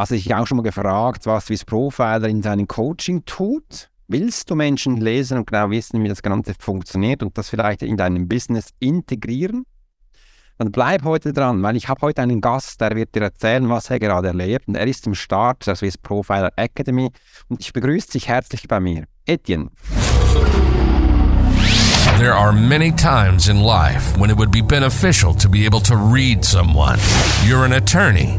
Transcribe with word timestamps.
Hast 0.00 0.12
du 0.12 0.14
dich 0.14 0.34
auch 0.34 0.46
schon 0.46 0.56
mal 0.56 0.62
gefragt, 0.62 1.26
was 1.26 1.44
Swiss 1.44 1.62
Profiler 1.62 2.26
in 2.26 2.40
seinem 2.40 2.66
Coaching 2.66 3.22
tut? 3.26 3.90
Willst 4.08 4.48
du 4.48 4.54
Menschen 4.54 4.96
lesen 4.96 5.36
und 5.36 5.46
genau 5.46 5.68
wissen, 5.68 6.02
wie 6.02 6.08
das 6.08 6.22
Ganze 6.22 6.54
funktioniert 6.58 7.22
und 7.22 7.36
das 7.36 7.50
vielleicht 7.50 7.82
in 7.82 7.98
deinem 7.98 8.26
Business 8.26 8.70
integrieren? 8.78 9.66
Dann 10.56 10.72
bleib 10.72 11.04
heute 11.04 11.34
dran, 11.34 11.62
weil 11.62 11.76
ich 11.76 11.90
habe 11.90 12.00
heute 12.00 12.22
einen 12.22 12.40
Gast, 12.40 12.80
der 12.80 12.96
wird 12.96 13.14
dir 13.14 13.24
erzählen, 13.24 13.68
was 13.68 13.90
er 13.90 13.98
gerade 13.98 14.28
erlebt. 14.28 14.68
Und 14.68 14.76
er 14.76 14.86
ist 14.86 15.06
im 15.06 15.14
Start 15.14 15.66
der 15.66 15.76
Swiss 15.76 15.98
Profiler 15.98 16.50
Academy 16.56 17.10
und 17.48 17.60
ich 17.60 17.74
begrüße 17.74 18.12
dich 18.12 18.26
herzlich 18.26 18.66
bei 18.68 18.80
mir. 18.80 19.04
Etienne. 19.26 19.68
There 22.18 22.34
are 22.34 22.52
many 22.52 22.90
times 22.90 23.48
in 23.48 23.60
life 23.60 24.18
when 24.18 24.30
it 24.30 24.38
would 24.38 24.50
be 24.50 24.62
beneficial 24.62 25.34
to 25.34 25.48
be 25.48 25.66
able 25.66 25.80
to 25.80 25.94
read 25.94 26.42
someone. 26.42 26.98
You're 27.46 27.66
an 27.66 27.72
attorney, 27.72 28.38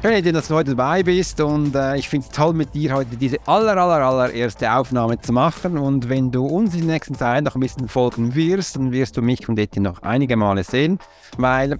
Schön, 0.00 0.32
dass 0.32 0.46
du 0.46 0.54
heute 0.54 0.76
dabei 0.76 1.02
bist 1.02 1.40
und 1.40 1.74
äh, 1.74 1.96
ich 1.96 2.08
finde 2.08 2.24
es 2.24 2.32
toll, 2.32 2.54
mit 2.54 2.72
dir 2.72 2.94
heute 2.94 3.16
diese 3.16 3.36
aller, 3.46 3.76
aller, 3.76 4.06
allererste 4.06 4.72
Aufnahme 4.72 5.20
zu 5.20 5.32
machen. 5.32 5.76
Und 5.76 6.08
wenn 6.08 6.30
du 6.30 6.46
uns 6.46 6.72
in 6.74 6.82
der 6.82 6.94
nächsten 6.94 7.16
Zeit 7.16 7.42
noch 7.42 7.56
ein 7.56 7.60
bisschen 7.60 7.88
folgen 7.88 8.32
wirst, 8.36 8.76
dann 8.76 8.92
wirst 8.92 9.16
du 9.16 9.22
mich 9.22 9.48
und 9.48 9.58
Etienne 9.58 9.88
noch 9.88 10.00
einige 10.02 10.36
Male 10.36 10.62
sehen, 10.62 11.00
weil 11.36 11.76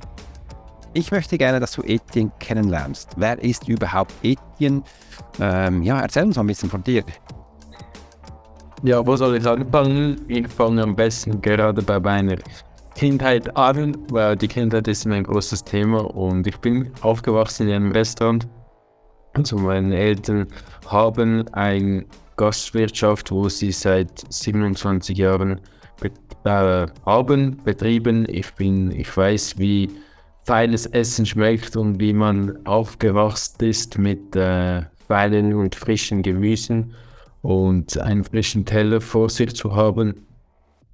ich 0.95 1.13
möchte 1.13 1.39
gerne, 1.39 1.61
dass 1.61 1.71
du 1.73 1.83
Etienne 1.83 2.33
kennenlernst. 2.41 3.11
Wer 3.17 3.41
ist 3.41 3.69
überhaupt 3.69 4.13
Etienne? 4.25 4.83
Ähm, 5.39 5.85
ja, 5.85 6.01
erzähl 6.01 6.25
uns 6.25 6.35
mal 6.35 6.43
ein 6.43 6.49
bisschen 6.49 6.71
von 6.71 6.83
dir. 6.83 7.05
Ja, 8.83 9.07
wo 9.07 9.15
soll 9.15 9.37
ich 9.37 9.47
anfangen? 9.47 10.23
Ich 10.27 10.49
fange 10.49 10.83
am 10.83 10.97
besten 10.97 11.41
gerade 11.41 11.83
bei 11.83 12.01
meiner 12.01 12.37
Kindheit 12.99 13.57
an, 13.57 13.97
weil 14.11 14.35
die 14.35 14.49
Kindheit 14.49 14.89
ist 14.89 15.07
mein 15.07 15.23
großes 15.23 15.63
Thema 15.63 16.01
und 16.17 16.49
ich 16.49 16.57
bin 16.57 16.91
aufgewachsen 17.01 17.69
in 17.69 17.75
einem 17.77 17.93
Restaurant. 17.93 18.49
Also 19.35 19.57
meine 19.57 19.97
Eltern 19.97 20.49
haben 20.85 21.47
eine 21.55 22.07
Gastwirtschaft, 22.37 23.31
wo 23.31 23.49
sie 23.49 23.71
seit 23.71 24.25
27 24.31 25.17
Jahren 25.17 25.61
be 26.01 26.11
äh, 26.43 26.89
haben, 27.07 27.63
betrieben. 27.63 28.27
Ich 28.29 28.53
bin, 28.55 28.91
ich 28.91 29.17
weiß, 29.17 29.59
wie 29.59 29.91
feines 30.43 30.87
Essen 30.87 31.25
schmeckt 31.25 31.77
und 31.77 32.01
wie 32.01 32.13
man 32.13 32.67
aufgewachsen 32.67 33.65
ist 33.65 33.97
mit 33.97 34.35
äh, 34.35 34.83
feinen 35.07 35.55
und 35.55 35.77
frischen 35.77 36.25
Gemüsen 36.25 36.95
und 37.43 37.97
einen 37.97 38.25
frischen 38.25 38.65
Teller 38.65 39.01
vor 39.01 39.31
sich 39.31 39.55
zu 39.55 39.77
haben. 39.77 40.27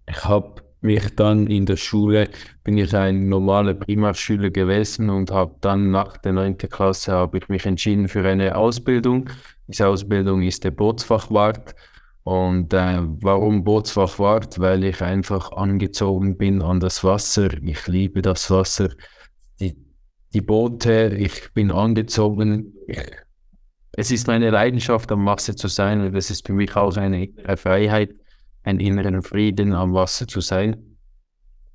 Ich 0.06 0.22
habe 0.22 0.63
mich 0.84 1.16
dann 1.16 1.46
in 1.46 1.66
der 1.66 1.76
Schule, 1.76 2.28
bin 2.62 2.78
ich 2.78 2.94
ein 2.94 3.28
normaler 3.28 3.74
Primarschüler 3.74 4.50
gewesen 4.50 5.10
und 5.10 5.30
habe 5.30 5.56
dann 5.60 5.90
nach 5.90 6.18
der 6.18 6.32
9. 6.32 6.58
Klasse 6.58 7.12
habe 7.12 7.38
ich 7.38 7.48
mich 7.48 7.66
entschieden 7.66 8.06
für 8.06 8.24
eine 8.26 8.56
Ausbildung. 8.56 9.28
Diese 9.66 9.88
Ausbildung 9.88 10.42
ist 10.42 10.62
der 10.62 10.70
Bootsfachwart. 10.70 11.74
Und 12.22 12.72
äh, 12.72 13.00
warum 13.00 13.64
Bootsfachwart? 13.64 14.58
Weil 14.58 14.84
ich 14.84 15.02
einfach 15.02 15.52
angezogen 15.52 16.36
bin 16.36 16.62
an 16.62 16.80
das 16.80 17.02
Wasser. 17.02 17.50
Ich 17.62 17.86
liebe 17.86 18.22
das 18.22 18.50
Wasser. 18.50 18.90
Die, 19.60 19.76
die 20.32 20.40
Boote, 20.40 21.16
ich 21.18 21.52
bin 21.52 21.70
angezogen. 21.70 22.74
Es 23.92 24.10
ist 24.10 24.26
meine 24.26 24.50
Leidenschaft, 24.50 25.10
am 25.12 25.26
Wasser 25.26 25.56
zu 25.56 25.68
sein 25.68 26.00
und 26.00 26.14
es 26.14 26.30
ist 26.30 26.46
für 26.46 26.52
mich 26.52 26.74
auch 26.76 26.96
eine 26.96 27.28
Freiheit 27.56 28.14
einen 28.64 28.80
inneren 28.80 29.22
Frieden 29.22 29.72
am 29.72 29.94
Wasser 29.94 30.26
zu 30.26 30.40
sein. 30.40 30.96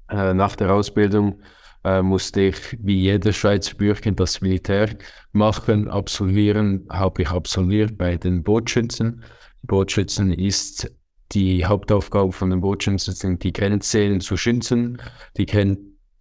Äh, 0.09 0.33
nach 0.33 0.55
der 0.55 0.73
Ausbildung 0.73 1.41
äh, 1.83 2.01
musste 2.01 2.41
ich 2.41 2.77
wie 2.81 3.00
jeder 3.00 3.31
Schweizer 3.31 3.75
Bürger 3.75 4.11
das 4.11 4.41
Militär 4.41 4.97
machen, 5.31 5.88
absolvieren, 5.88 6.85
habe 6.89 7.22
ich 7.22 7.29
absolviert 7.29 7.97
bei 7.97 8.17
den 8.17 8.44
Bootschützen. 8.44 9.23
Bootschützen 9.63 10.33
ist 10.33 10.91
die 11.31 11.66
Hauptaufgabe 11.66 12.31
von 12.31 12.49
den 12.49 12.61
Bootschützen, 12.61 13.13
sind 13.13 13.44
die 13.44 13.53
Grenzen 13.53 14.19
zu 14.19 14.35
schützen, 14.35 15.01
die, 15.38 15.45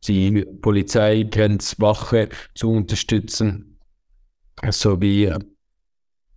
die 0.07 0.45
Polizei, 0.61 1.23
Grenzwache 1.23 2.29
zu 2.55 2.71
unterstützen, 2.71 3.79
sowie, 4.71 5.33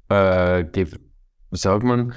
äh, 0.09 0.66
die, 0.66 0.88
wie 0.88 1.58
sagt 1.58 1.84
man, 1.84 2.14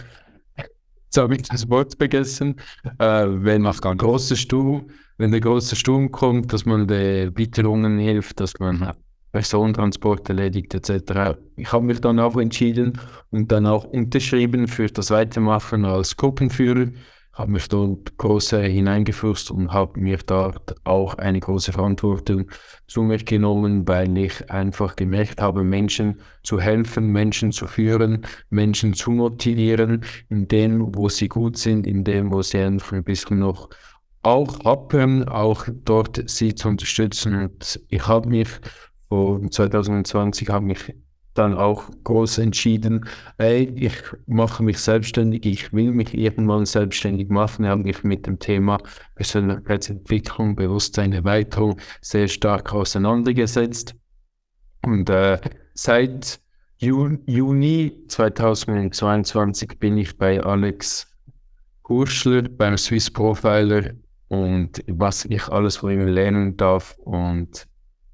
Jetzt 1.15 1.23
habe 1.23 1.37
ich 1.37 1.43
das 1.43 1.71
Wort 1.71 1.95
vergessen. 1.97 2.57
Äh, 2.99 3.27
wenn 3.29 3.65
ein 3.65 3.99
großer 3.99 4.35
Sturm, 4.35 4.91
wenn 5.17 5.31
der 5.31 5.39
große 5.39 5.77
Sturm 5.77 6.11
kommt, 6.11 6.53
dass 6.53 6.67
man 6.67 6.89
den 6.89 7.39
Witterungen 7.39 8.01
hilft, 8.01 8.41
dass 8.41 8.59
man 8.59 8.91
Personentransport 9.31 10.29
erledigt 10.29 10.75
etc. 10.75 11.39
Ich 11.55 11.73
habe 11.73 11.85
mich 11.85 12.01
dann 12.01 12.19
auch 12.19 12.37
entschieden 12.37 12.99
und 13.31 13.53
dann 13.53 13.65
auch 13.65 13.85
unterschrieben 13.85 14.67
für 14.67 14.89
das 14.89 15.13
Weitermachen 15.13 15.85
als 15.85 16.17
Gruppenführer 16.17 16.89
habe 17.35 17.53
mich 17.53 17.69
dort 17.69 18.17
groß 18.17 18.51
hineingeführt 18.51 19.51
und 19.51 19.73
habe 19.73 19.99
mir 19.99 20.19
dort 20.19 20.75
auch 20.85 21.15
eine 21.15 21.41
große 21.41 21.73
Verantwortung 21.73 22.51
zu 22.87 23.03
mir 23.03 23.19
genommen, 23.19 23.87
weil 23.87 24.17
ich 24.17 24.51
einfach 24.51 24.97
gemerkt 24.97 25.41
habe, 25.41 25.65
Menschen 25.65 26.21
zu 26.43 26.61
helfen, 26.61 27.09
Menschen 27.09 27.53
zu 27.53 27.67
führen, 27.67 28.25
Menschen 28.51 28.95
zu 28.95 29.11
motivieren, 29.11 30.05
in 30.29 30.49
dem, 30.49 30.95
wo 30.95 31.09
sie 31.09 31.29
gut 31.29 31.59
sind, 31.59 31.87
in 31.87 32.05
dem, 32.05 32.33
wo 32.33 32.43
sie 32.43 32.59
einfach 32.59 32.93
ein 32.93 33.05
bisschen 33.05 33.41
noch 33.41 33.69
auch 34.23 34.65
haben, 34.65 35.29
auch 35.29 35.67
dort 35.85 36.23
sie 36.31 36.55
zu 36.55 36.69
unterstützen. 36.69 37.35
Und 37.35 37.81
ich 37.89 38.07
habe 38.07 38.29
mich 38.29 38.49
vor 39.09 39.41
2020 39.49 40.49
habe 40.49 40.65
mich 40.65 40.95
dann 41.35 41.55
auch 41.55 41.91
groß 42.05 42.39
entschieden, 42.39 43.07
ey, 43.39 43.65
ich 43.77 43.97
mache 44.27 44.63
mich 44.63 44.79
selbstständig, 44.79 45.45
ich 45.47 45.73
will 45.73 45.91
mich 45.93 46.15
irgendwann 46.15 46.65
selbstständig 46.65 47.29
machen. 47.29 47.67
Habe 47.67 47.83
mich 47.83 48.05
mit 48.05 48.27
dem 48.27 48.39
Thema 48.39 48.79
Persönlichkeitsentwicklung, 49.17 50.57
Bewusstseinserweiterung 50.57 51.79
sehr 52.01 52.29
stark 52.29 52.73
auseinandergesetzt. 52.73 53.95
Und 54.83 55.11
äh, 55.11 55.39
seit 55.75 56.41
Ju 56.79 57.17
Juni 57.27 58.05
2022 58.09 59.79
bin 59.79 59.97
ich 59.97 60.19
bei 60.19 60.41
Alex 60.43 61.07
Hurschler 61.89 62.43
beim 62.43 62.77
Swiss 62.77 63.11
Profiler 63.11 63.93
und 64.29 64.83
was 64.89 65.25
ich 65.27 65.49
alles 65.49 65.77
von 65.77 65.93
ihm 65.93 66.07
lernen 66.07 66.57
darf 66.57 66.97
und 66.99 67.67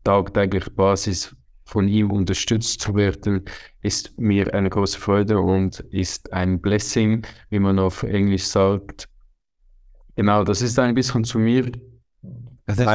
tagtäglich 0.04 0.74
Basis 0.74 1.34
von 1.70 1.86
ihm 1.86 2.10
unterstützt 2.10 2.80
zu 2.80 2.96
werden, 2.96 3.44
ist 3.80 4.18
mir 4.18 4.52
eine 4.52 4.68
große 4.68 4.98
Freude 4.98 5.38
und 5.38 5.78
ist 5.90 6.32
ein 6.32 6.60
Blessing, 6.60 7.24
wie 7.48 7.60
man 7.60 7.78
auf 7.78 8.02
Englisch 8.02 8.44
sagt. 8.44 9.08
Genau, 10.16 10.42
das 10.42 10.62
ist 10.62 10.78
ein 10.80 10.96
bisschen 10.96 11.22
zu 11.24 11.38
mir. 11.38 11.70
Das 12.66 12.78
ist, 12.78 12.86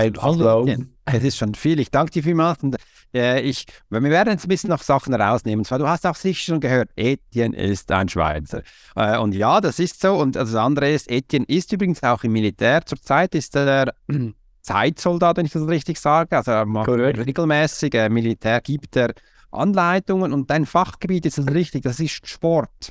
es 1.05 1.23
ist 1.23 1.37
schon 1.37 1.55
viel. 1.55 1.79
Ich 1.79 1.89
danke 1.89 2.11
dir 2.11 2.23
vielmals. 2.23 2.61
Und, 2.63 2.75
äh, 3.13 3.41
ich, 3.41 3.65
wir 3.89 4.01
werden 4.03 4.33
jetzt 4.33 4.45
ein 4.45 4.49
bisschen 4.49 4.69
noch 4.69 4.81
Sachen 4.81 5.13
rausnehmen. 5.13 5.59
Und 5.59 5.65
zwar, 5.65 5.79
du 5.79 5.87
hast 5.87 6.05
auch 6.05 6.15
sicher 6.15 6.51
schon 6.51 6.59
gehört, 6.59 6.89
Etienne 6.97 7.55
ist 7.55 7.89
ein 7.91 8.09
Schweizer. 8.09 8.61
Äh, 8.95 9.17
und 9.19 9.33
ja, 9.33 9.61
das 9.61 9.79
ist 9.79 10.01
so. 10.01 10.15
Und 10.15 10.35
das 10.35 10.53
andere 10.53 10.91
ist, 10.91 11.09
Etienne 11.09 11.45
ist 11.47 11.71
übrigens 11.71 12.03
auch 12.03 12.23
im 12.25 12.33
Militär. 12.33 12.85
Zurzeit 12.85 13.35
ist 13.35 13.55
er 13.55 13.93
Zeitsoldat, 14.65 15.37
wenn 15.37 15.45
ich 15.45 15.51
das 15.51 15.67
richtig 15.67 15.99
sage. 15.99 16.35
Also 16.35 16.51
er 16.51 16.65
macht 16.65 16.87
Correct. 16.87 17.19
regelmäßig 17.19 17.93
äh, 17.93 18.09
Militär, 18.09 18.61
gibt 18.61 18.95
er 18.97 19.13
Anleitungen 19.51 20.33
und 20.33 20.49
dein 20.49 20.65
Fachgebiet 20.65 21.25
ist 21.25 21.37
das 21.37 21.47
richtig, 21.47 21.83
das 21.83 21.99
ist 21.99 22.27
Sport. 22.27 22.89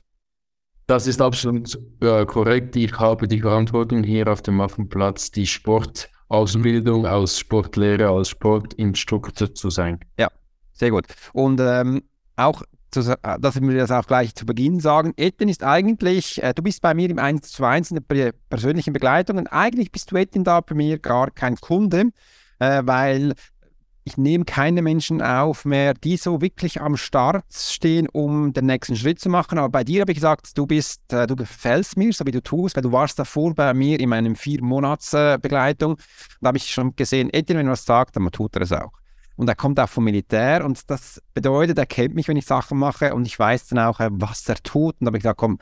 Das 0.86 1.06
ist 1.06 1.20
absolut 1.20 1.78
äh, 2.00 2.24
korrekt. 2.26 2.76
Ich 2.76 2.98
habe 2.98 3.26
die 3.26 3.40
Verantwortung 3.40 4.04
hier 4.04 4.28
auf 4.28 4.42
dem 4.42 4.58
Waffenplatz, 4.58 5.30
die 5.30 5.46
Sportausbildung 5.46 7.06
als 7.06 7.38
Sportlehrer, 7.38 8.10
als 8.10 8.28
Sportinstruktor 8.28 9.54
zu 9.54 9.70
sein. 9.70 9.98
Ja, 10.18 10.28
sehr 10.72 10.90
gut. 10.90 11.06
Und 11.32 11.60
ähm, 11.60 12.02
auch 12.36 12.62
dass 12.94 13.60
wir 13.60 13.76
das 13.76 13.90
auch 13.90 14.06
gleich 14.06 14.34
zu 14.34 14.46
Beginn 14.46 14.80
sagen. 14.80 15.12
Etienne 15.16 15.50
ist 15.50 15.62
eigentlich, 15.62 16.42
äh, 16.42 16.54
du 16.54 16.62
bist 16.62 16.82
bei 16.82 16.94
mir 16.94 17.10
im 17.10 17.18
1 17.18 17.52
zu 17.52 17.64
1 17.64 17.90
in 17.90 18.00
der 18.08 18.32
persönlichen 18.48 18.92
Begleitung 18.92 19.38
und 19.38 19.48
eigentlich 19.48 19.92
bist 19.92 20.10
du 20.10 20.16
Etienne 20.16 20.44
da 20.44 20.60
bei 20.60 20.74
mir 20.74 20.98
gar 20.98 21.30
kein 21.30 21.56
Kunde, 21.56 22.10
äh, 22.58 22.82
weil 22.84 23.34
ich 24.04 24.18
nehme 24.18 24.44
keine 24.44 24.82
Menschen 24.82 25.22
auf 25.22 25.64
mehr, 25.64 25.94
die 25.94 26.18
so 26.18 26.42
wirklich 26.42 26.80
am 26.80 26.96
Start 26.96 27.44
stehen, 27.50 28.06
um 28.08 28.52
den 28.52 28.66
nächsten 28.66 28.96
Schritt 28.96 29.18
zu 29.18 29.30
machen. 29.30 29.58
Aber 29.58 29.70
bei 29.70 29.82
dir 29.82 30.02
habe 30.02 30.12
ich 30.12 30.16
gesagt, 30.16 30.56
du 30.58 30.66
bist, 30.66 31.10
äh, 31.12 31.26
du 31.26 31.36
gefällst 31.36 31.96
mir, 31.96 32.12
so 32.12 32.26
wie 32.26 32.30
du 32.30 32.42
tust, 32.42 32.76
weil 32.76 32.82
du 32.82 32.92
warst 32.92 33.18
davor 33.18 33.54
bei 33.54 33.72
mir 33.72 33.98
in 33.98 34.10
meinem 34.10 34.36
vier 34.36 34.62
Monats 34.62 35.14
äh, 35.14 35.38
Begleitung. 35.40 35.96
Da 36.42 36.48
habe 36.48 36.58
ich 36.58 36.70
schon 36.70 36.94
gesehen, 36.94 37.30
Etienne, 37.32 37.60
wenn 37.60 37.68
er 37.68 37.72
was 37.72 37.86
sagt, 37.86 38.16
dann 38.16 38.30
tut 38.30 38.54
er 38.56 38.62
es 38.62 38.72
auch. 38.72 38.92
Und 39.36 39.48
er 39.48 39.56
kommt 39.56 39.80
auch 39.80 39.88
vom 39.88 40.04
Militär 40.04 40.64
und 40.64 40.88
das 40.90 41.20
bedeutet, 41.34 41.78
er 41.78 41.86
kennt 41.86 42.14
mich, 42.14 42.28
wenn 42.28 42.36
ich 42.36 42.46
Sachen 42.46 42.78
mache 42.78 43.14
und 43.14 43.26
ich 43.26 43.38
weiß 43.38 43.68
dann 43.68 43.80
auch, 43.80 44.00
äh, 44.00 44.08
was 44.12 44.48
er 44.48 44.56
tut. 44.62 44.94
Und 45.00 45.06
da 45.06 45.06
habe 45.06 45.16
ich 45.16 45.22
gesagt, 45.22 45.38
komm, 45.38 45.58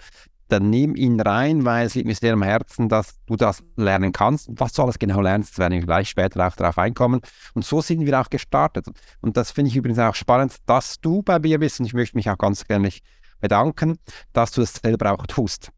dann 0.48 0.68
nimm 0.68 0.94
ihn 0.96 1.18
rein, 1.18 1.64
weil 1.64 1.86
es 1.86 1.94
liegt 1.94 2.06
mir 2.06 2.14
sehr 2.14 2.34
am 2.34 2.42
Herzen, 2.42 2.90
dass 2.90 3.18
du 3.26 3.36
das 3.36 3.62
lernen 3.76 4.12
kannst. 4.12 4.50
Was 4.52 4.74
du 4.74 4.82
alles 4.82 4.98
genau 4.98 5.22
lernst, 5.22 5.58
werden 5.58 5.72
wir 5.72 5.86
gleich 5.86 6.10
später 6.10 6.46
auch 6.46 6.54
darauf 6.54 6.76
einkommen. 6.76 7.22
Und 7.54 7.64
so 7.64 7.80
sind 7.80 8.04
wir 8.04 8.20
auch 8.20 8.28
gestartet. 8.28 8.86
Und 9.22 9.38
das 9.38 9.50
finde 9.50 9.70
ich 9.70 9.76
übrigens 9.76 9.98
auch 9.98 10.14
spannend, 10.14 10.56
dass 10.66 11.00
du 11.00 11.22
bei 11.22 11.38
mir 11.38 11.58
bist. 11.58 11.80
Und 11.80 11.86
ich 11.86 11.94
möchte 11.94 12.16
mich 12.18 12.28
auch 12.28 12.36
ganz 12.36 12.66
gerne 12.66 12.90
bedanken, 13.40 13.98
dass 14.34 14.52
du 14.52 14.60
das 14.60 14.74
selber 14.74 15.12
auch 15.12 15.26
tust. 15.26 15.72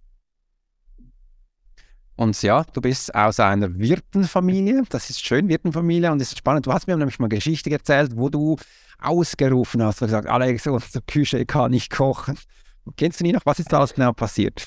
Und 2.17 2.41
ja, 2.43 2.65
du 2.73 2.81
bist 2.81 3.15
aus 3.15 3.41
einer 3.41 3.77
Wirtenfamilie. 3.77 4.83
Das 4.89 5.11
ist 5.11 5.25
schön, 5.25 5.49
Wirtenfamilie. 5.49 6.13
Und 6.13 6.23
es 6.23 6.29
ist 6.29 6.39
spannend. 6.39 6.67
Du 6.67 6.73
hast 6.73 6.87
mir 6.87 6.97
nämlich 6.97 7.19
mal 7.19 7.27
eine 7.27 7.35
Geschichte 7.35 7.71
erzählt, 7.71 8.13
wo 8.17 8.29
du 8.29 8.57
ausgerufen 9.01 9.83
hast 9.83 10.01
und 10.01 10.09
gesagt, 10.09 10.29
Alex, 10.29 10.67
unsere 10.67 11.03
Küche 11.03 11.45
kann 11.45 11.73
nicht 11.73 11.91
kochen. 11.91 12.39
Kennst 12.97 13.21
du 13.21 13.25
nie 13.25 13.33
noch, 13.33 13.45
was 13.45 13.59
ist 13.59 13.73
da 13.73 13.79
alles 13.79 13.95
genau 13.95 14.13
passiert? 14.13 14.65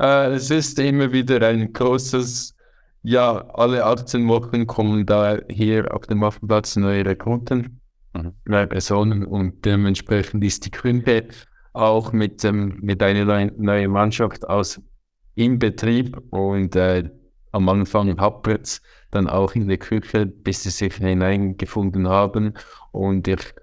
Äh, 0.00 0.32
es 0.32 0.50
ist 0.50 0.78
immer 0.78 1.12
wieder 1.12 1.46
ein 1.46 1.72
großes, 1.72 2.56
ja, 3.02 3.44
alle 3.54 3.84
18 3.84 4.26
Wochen 4.28 4.66
kommen 4.66 5.06
da 5.06 5.38
hier 5.48 5.94
auf 5.94 6.06
dem 6.06 6.20
Waffenplatz 6.20 6.76
neue 6.76 7.04
Rekruten, 7.04 7.80
mhm. 8.14 8.32
neue 8.46 8.66
Personen 8.66 9.24
und 9.24 9.64
dementsprechend 9.64 10.42
ist 10.44 10.64
die 10.64 10.70
Küche 10.70 11.28
auch 11.72 12.12
mit, 12.12 12.44
ähm, 12.44 12.78
mit 12.80 13.02
einer 13.02 13.50
neuen 13.56 13.90
Mannschaft 13.90 14.48
aus 14.48 14.80
im 15.34 15.58
Betrieb 15.58 16.20
und 16.30 16.76
äh, 16.76 17.10
am 17.52 17.68
Anfang 17.68 18.18
hapert 18.18 18.80
dann 19.10 19.28
auch 19.28 19.54
in 19.54 19.68
der 19.68 19.78
Küche, 19.78 20.26
bis 20.26 20.62
sie 20.62 20.70
sich 20.70 20.94
hineingefunden 20.94 22.08
haben 22.08 22.54
und 22.92 23.28
ich 23.28 23.54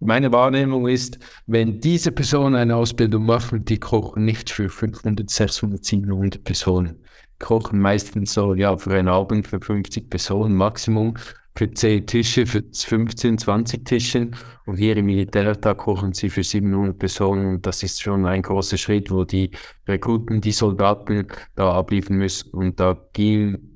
meine 0.00 0.32
Wahrnehmung 0.32 0.86
ist, 0.86 1.18
wenn 1.46 1.80
diese 1.80 2.12
Personen 2.12 2.56
eine 2.56 2.76
Ausbildung 2.76 3.24
machen, 3.24 3.64
die 3.64 3.78
kochen 3.78 4.24
nicht 4.24 4.50
für 4.50 4.68
500, 4.68 5.30
600, 5.30 5.82
700 5.84 6.44
Personen. 6.44 6.98
Kochen 7.38 7.80
meistens 7.80 8.34
so, 8.34 8.54
ja, 8.54 8.76
für 8.76 8.94
einen 8.94 9.08
Abend 9.08 9.46
für 9.46 9.60
50 9.60 10.10
Personen 10.10 10.54
Maximum, 10.54 11.14
für 11.56 11.70
10 11.70 12.06
Tische, 12.06 12.46
für 12.46 12.62
15, 12.72 13.38
20 13.38 13.84
Tische. 13.84 14.30
Und 14.66 14.76
hier 14.76 14.96
im 14.96 15.06
Militärtag 15.06 15.78
kochen 15.78 16.12
sie 16.12 16.30
für 16.30 16.42
700 16.42 16.98
Personen. 16.98 17.46
Und 17.46 17.66
das 17.66 17.82
ist 17.82 18.02
schon 18.02 18.26
ein 18.26 18.42
großer 18.42 18.76
Schritt, 18.76 19.10
wo 19.10 19.24
die 19.24 19.50
Rekruten, 19.86 20.40
die 20.40 20.52
Soldaten 20.52 21.26
da 21.54 21.74
abliefern 21.74 22.16
müssen. 22.16 22.50
Und 22.50 22.80
da 22.80 22.98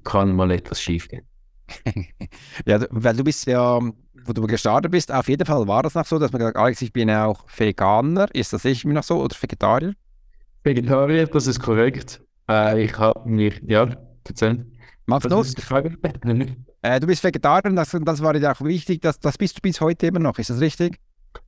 kann 0.04 0.34
mal 0.34 0.50
etwas 0.50 0.80
schiefgehen. 0.80 1.24
ja, 2.66 2.84
weil 2.90 3.16
du 3.16 3.24
bist 3.24 3.46
ja 3.46 3.80
wo 4.28 4.32
du 4.32 4.46
gestartet 4.46 4.92
bist, 4.92 5.10
auf 5.10 5.28
jeden 5.28 5.44
Fall 5.44 5.66
war 5.66 5.82
das 5.82 5.94
noch 5.94 6.04
so, 6.04 6.18
dass 6.18 6.30
man 6.30 6.40
gesagt 6.40 6.56
hat, 6.56 6.62
Alex, 6.62 6.82
ich 6.82 6.92
bin 6.92 7.10
auch 7.10 7.44
Veganer. 7.56 8.28
Ist 8.34 8.52
das 8.52 8.64
ich 8.64 8.84
noch 8.84 9.02
so 9.02 9.20
oder 9.22 9.34
Vegetarier? 9.40 9.94
Vegetarier, 10.62 11.26
das 11.26 11.46
ist 11.46 11.60
korrekt. 11.60 12.20
Äh, 12.48 12.84
ich 12.84 12.98
habe 12.98 13.28
mir, 13.28 13.52
ja, 13.66 13.88
erzählt. 14.26 14.66
Magst 15.06 15.30
du 15.30 16.67
äh, 16.82 17.00
Du 17.00 17.06
bist 17.06 17.22
Vegetarier 17.22 17.72
das, 17.72 17.90
das 17.90 18.22
war 18.22 18.32
dir 18.34 18.52
auch 18.52 18.60
wichtig. 18.60 19.02
Das, 19.02 19.18
das 19.18 19.38
bist 19.38 19.56
du 19.56 19.60
bis 19.60 19.80
heute 19.80 20.06
immer 20.06 20.18
noch, 20.20 20.38
ist 20.38 20.50
das 20.50 20.60
richtig? 20.60 20.98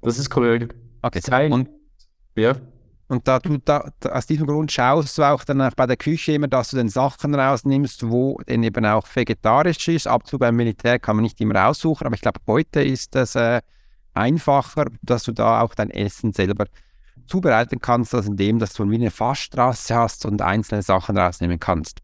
Das 0.02 0.18
ist 0.18 0.30
korrekt. 0.30 0.74
Okay, 1.02 1.20
Sein. 1.20 1.52
und 1.52 1.68
ja. 2.36 2.54
Und 3.08 3.26
da 3.26 3.40
du 3.40 3.58
da, 3.58 3.90
da, 3.98 4.10
aus 4.10 4.26
diesem 4.26 4.46
Grund 4.46 4.70
schaust 4.70 5.18
du 5.18 5.24
auch 5.24 5.42
dann 5.42 5.60
auch 5.60 5.74
bei 5.74 5.86
der 5.86 5.96
Küche 5.96 6.32
immer, 6.32 6.46
dass 6.46 6.70
du 6.70 6.76
den 6.76 6.88
Sachen 6.88 7.34
rausnimmst, 7.34 8.08
wo 8.08 8.38
denn 8.48 8.62
eben 8.62 8.86
auch 8.86 9.04
vegetarisch 9.12 9.88
ist. 9.88 10.06
Ab 10.06 10.28
zu 10.28 10.38
beim 10.38 10.54
Militär 10.54 11.00
kann 11.00 11.16
man 11.16 11.24
nicht 11.24 11.40
immer 11.40 11.56
raussuchen, 11.56 12.06
aber 12.06 12.14
ich 12.14 12.20
glaube, 12.20 12.38
heute 12.46 12.82
ist 12.82 13.16
es 13.16 13.34
äh, 13.34 13.62
einfacher, 14.14 14.86
dass 15.02 15.24
du 15.24 15.32
da 15.32 15.60
auch 15.60 15.74
dein 15.74 15.90
Essen 15.90 16.32
selber 16.32 16.66
zubereiten 17.26 17.80
kannst, 17.80 18.14
als 18.14 18.26
indem, 18.26 18.60
dass 18.60 18.74
du 18.74 18.88
wie 18.88 18.94
eine 18.94 19.10
Fassstraße 19.10 19.92
hast 19.94 20.24
und 20.24 20.40
einzelne 20.40 20.82
Sachen 20.82 21.18
rausnehmen 21.18 21.58
kannst. 21.58 21.98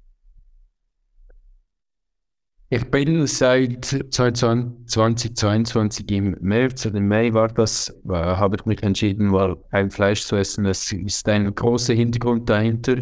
Ich 2.68 2.90
bin 2.90 3.24
seit 3.28 3.84
2022 3.84 6.10
im 6.10 6.36
März 6.40 6.84
oder 6.86 6.96
im 6.96 7.06
Mai 7.06 7.32
war 7.32 7.46
das, 7.46 7.94
äh, 8.08 8.12
habe 8.12 8.56
ich 8.56 8.66
mich 8.66 8.82
entschieden, 8.82 9.28
mal 9.28 9.56
ein 9.70 9.92
Fleisch 9.92 10.24
zu 10.24 10.34
essen. 10.34 10.66
Es 10.66 10.90
ist 10.90 11.28
ein 11.28 11.54
großer 11.54 11.94
Hintergrund 11.94 12.50
dahinter, 12.50 12.96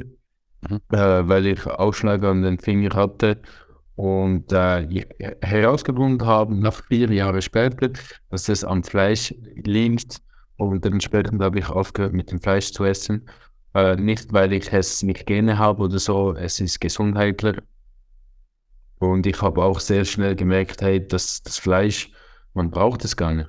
mhm. 0.69 0.81
äh, 0.93 1.28
weil 1.28 1.46
ich 1.46 1.66
Ausschlag 1.66 2.22
an 2.25 2.43
den 2.43 2.58
Finger 2.58 2.94
hatte 2.94 3.40
und 3.96 4.52
äh, 4.52 5.06
herausgefunden 5.40 6.26
habe, 6.26 6.55
nach 6.55 6.82
vier 6.88 7.10
Jahren 7.10 7.40
später, 7.40 7.88
dass 8.28 8.50
es 8.50 8.64
am 8.64 8.84
Fleisch 8.84 9.34
liegt 9.64 10.20
und 10.58 10.84
dementsprechend 10.84 11.43
habe 11.43 11.60
ich 11.60 11.70
aufgehört 11.70 12.12
mit 12.12 12.31
dem 12.31 12.38
Fleisch 12.38 12.70
zu 12.70 12.84
essen. 12.84 13.31
Äh, 13.72 13.96
nicht, 13.96 14.31
weil 14.31 14.52
ich 14.52 14.70
es 14.75 15.02
nicht 15.02 15.25
gerne 15.25 15.56
habe 15.56 15.84
oder 15.84 15.99
so, 15.99 16.34
es 16.34 16.60
ist 16.60 16.82
gesundheitler 16.82 17.62
und 19.10 19.26
ich 19.26 19.40
habe 19.42 19.62
auch 19.62 19.80
sehr 19.80 20.04
schnell 20.04 20.36
gemerkt, 20.36 20.82
hey, 20.82 21.06
dass 21.06 21.42
das 21.42 21.58
Fleisch, 21.58 22.10
man 22.52 22.70
braucht 22.70 23.04
es 23.04 23.16
gar 23.16 23.32
nicht. 23.32 23.48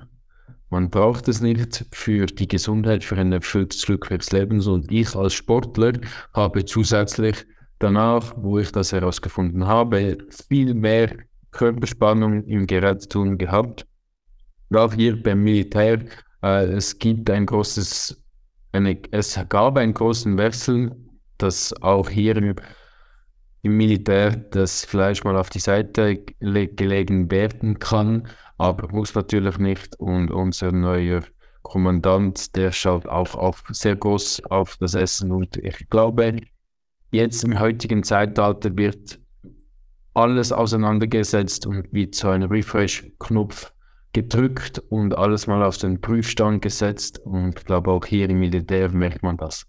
Man 0.68 0.90
braucht 0.90 1.28
es 1.28 1.40
nicht 1.40 1.86
für 1.92 2.26
die 2.26 2.48
Gesundheit, 2.48 3.04
für 3.04 3.16
ein 3.16 3.32
erfülltes, 3.32 3.86
glückliches. 3.86 4.66
Und 4.66 4.90
ich 4.90 5.14
als 5.14 5.34
Sportler 5.34 5.92
habe 6.34 6.64
zusätzlich 6.64 7.46
danach, 7.78 8.34
wo 8.36 8.58
ich 8.58 8.72
das 8.72 8.92
herausgefunden 8.92 9.66
habe, 9.66 10.18
viel 10.48 10.74
mehr 10.74 11.16
Körperspannung 11.52 12.44
im 12.44 12.66
Gerätetun 12.66 13.38
gehabt. 13.38 13.86
Auch 14.74 14.92
hier 14.92 15.22
beim 15.22 15.44
Militär, 15.44 16.04
äh, 16.42 16.66
es 16.66 16.98
gibt 16.98 17.30
ein 17.30 17.46
großes, 17.46 18.24
eine, 18.72 19.00
es 19.12 19.38
gab 19.48 19.76
einen 19.76 19.94
großen 19.94 20.36
Wechsel, 20.36 20.96
dass 21.38 21.72
auch 21.82 22.08
hier 22.08 22.56
im 23.62 23.76
Militär 23.76 24.36
das 24.36 24.84
Fleisch 24.84 25.24
mal 25.24 25.36
auf 25.36 25.50
die 25.50 25.58
Seite 25.58 26.18
gelegen 26.40 27.30
werden 27.30 27.78
kann, 27.78 28.28
aber 28.58 28.88
muss 28.92 29.14
natürlich 29.14 29.58
nicht. 29.58 29.98
Und 29.98 30.30
unser 30.30 30.72
neuer 30.72 31.22
Kommandant, 31.62 32.54
der 32.54 32.70
schaut 32.70 33.06
auch 33.06 33.34
auf, 33.34 33.64
sehr 33.70 33.96
groß 33.96 34.44
auf 34.46 34.76
das 34.76 34.94
Essen. 34.94 35.32
Und 35.32 35.56
ich 35.56 35.88
glaube, 35.90 36.40
jetzt 37.10 37.42
im 37.42 37.58
heutigen 37.58 38.02
Zeitalter 38.02 38.76
wird 38.76 39.18
alles 40.14 40.52
auseinandergesetzt 40.52 41.66
und 41.66 41.88
wie 41.92 42.10
zu 42.10 42.28
einem 42.28 42.50
Refresh-Knopf 42.50 43.72
gedrückt 44.12 44.78
und 44.88 45.14
alles 45.18 45.46
mal 45.46 45.62
auf 45.62 45.76
den 45.76 46.00
Prüfstand 46.00 46.62
gesetzt. 46.62 47.18
Und 47.18 47.58
ich 47.58 47.64
glaube, 47.66 47.90
auch 47.90 48.06
hier 48.06 48.30
im 48.30 48.38
Militär 48.38 48.88
merkt 48.90 49.22
man 49.22 49.36
das. 49.36 49.66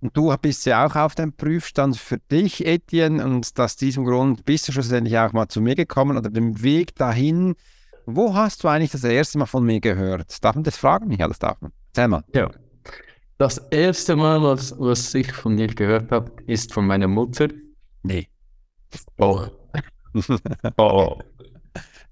Und 0.00 0.16
du 0.16 0.34
bist 0.36 0.64
ja 0.66 0.86
auch 0.86 0.94
auf 0.94 1.14
dem 1.14 1.32
Prüfstand 1.32 1.96
für 1.96 2.18
dich, 2.18 2.64
Etienne, 2.64 3.24
und 3.24 3.52
aus 3.58 3.76
diesem 3.76 4.04
Grund 4.04 4.44
bist 4.44 4.68
du 4.68 4.72
schlussendlich 4.72 5.18
auch 5.18 5.32
mal 5.32 5.48
zu 5.48 5.60
mir 5.60 5.74
gekommen 5.74 6.16
oder 6.16 6.30
dem 6.30 6.62
Weg 6.62 6.94
dahin. 6.94 7.56
Wo 8.06 8.34
hast 8.34 8.62
du 8.62 8.68
eigentlich 8.68 8.92
das 8.92 9.04
erste 9.04 9.38
Mal 9.38 9.46
von 9.46 9.64
mir 9.64 9.80
gehört? 9.80 10.42
Darf 10.42 10.54
man 10.54 10.64
das 10.64 10.76
fragen? 10.76 11.10
Ja, 11.12 11.26
das 11.26 11.38
darf 11.38 11.60
man. 11.60 11.72
Erzähl 11.88 12.08
mal. 12.08 12.24
Ja. 12.32 12.50
Das 13.38 13.58
erste 13.70 14.16
Mal, 14.16 14.42
was, 14.42 14.74
was 14.78 15.14
ich 15.14 15.32
von 15.32 15.56
dir 15.56 15.66
gehört 15.66 16.10
habe, 16.10 16.30
ist 16.46 16.72
von 16.72 16.86
meiner 16.86 17.08
Mutter. 17.08 17.48
Nee. 18.02 18.28
Oh. 19.18 19.46
oh. 20.78 21.18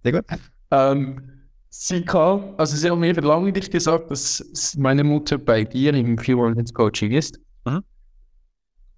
Sehr 0.02 0.12
gut. 0.12 0.24
Ähm, 0.70 1.20
sie 1.68 2.04
kam, 2.04 2.54
also 2.58 2.76
sie 2.76 2.90
hat 2.90 2.98
mir 2.98 3.12
lange 3.14 3.52
nicht 3.52 3.70
gesagt, 3.70 4.10
dass 4.10 4.76
meine 4.76 5.04
Mutter 5.04 5.38
bei 5.38 5.64
dir 5.64 5.94
im 5.94 6.16
Pure 6.16 6.54
Coaching 6.74 7.12
ist. 7.12 7.40
Mhm. 7.66 7.82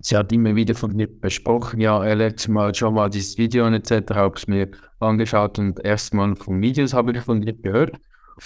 Sie 0.00 0.16
hat 0.16 0.32
immer 0.32 0.54
wieder 0.54 0.76
von 0.76 0.94
mir 0.94 1.08
besprochen, 1.08 1.80
ja, 1.80 1.98
Alex, 1.98 2.46
mal 2.46 2.72
schon 2.72 2.94
mal 2.94 3.10
dieses 3.10 3.36
Video 3.36 3.66
und 3.66 3.74
etc. 3.74 4.14
habe 4.14 4.36
es 4.36 4.46
mir 4.46 4.70
angeschaut 5.00 5.58
und 5.58 5.84
erstmal 5.84 6.36
von 6.36 6.60
Videos 6.62 6.92
habe 6.92 7.12
ich 7.12 7.20
von 7.20 7.40
dir 7.40 7.52
gehört. 7.52 7.98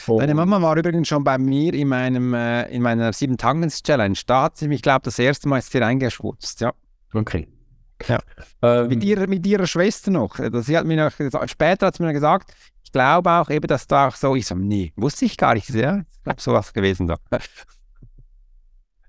Und 0.07 0.21
Deine 0.21 0.35
Mama 0.35 0.62
war 0.62 0.76
übrigens 0.79 1.09
schon 1.09 1.23
bei 1.23 1.37
mir 1.37 1.75
in, 1.75 1.88
meinem, 1.88 2.33
äh, 2.33 2.71
in 2.71 2.81
meiner 2.81 3.12
sieben 3.12 3.37
Tagens 3.37 3.83
challenge 3.83 4.21
Da 4.26 4.45
hat 4.45 4.57
sie 4.57 4.69
mich, 4.69 4.81
glaube 4.81 5.00
ich, 5.00 5.05
das 5.05 5.19
erste 5.19 5.49
Mal 5.49 5.59
ist 5.59 5.71
sie 5.71 5.79
reingeschwutzt, 5.79 6.62
ja. 6.62 6.73
Okay. 7.12 7.47
Ja. 8.09 8.19
Ähm, 8.62 8.88
mit, 8.88 9.05
ihrer, 9.05 9.26
mit 9.26 9.47
ihrer 9.47 9.67
Schwester 9.67 10.11
noch. 10.11 10.37
Sie 10.37 10.76
hat 10.76 10.87
mir 10.87 10.97
noch 10.97 11.17
gesagt, 11.17 11.50
später 11.50 11.87
hat 11.87 11.97
sie 11.97 12.02
mir 12.02 12.14
gesagt, 12.14 12.55
ich 12.83 12.91
glaube 12.91 13.31
auch 13.31 13.50
eben, 13.50 13.67
dass 13.67 13.87
da 13.87 14.09
auch 14.09 14.17
so, 14.17 14.35
ich 14.35 14.47
so, 14.47 14.55
nee, 14.55 14.93
wusste 14.97 15.26
ich 15.26 15.37
gar 15.37 15.55
nicht. 15.55 15.69
Ja, 15.71 15.99
ich 15.99 16.23
glaube, 16.25 16.41
sowas 16.41 16.73
gewesen 16.73 17.07
da. 17.07 17.17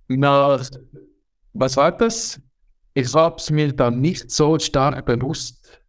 Na, 0.07 0.59
was 1.53 1.77
war 1.77 1.91
das? 1.91 2.41
Ich 2.93 3.13
habe 3.13 3.35
es 3.37 3.49
mir 3.49 3.73
dann 3.73 4.01
nicht 4.01 4.29
so 4.29 4.59
stark 4.59 5.05
bewusst 5.05 5.81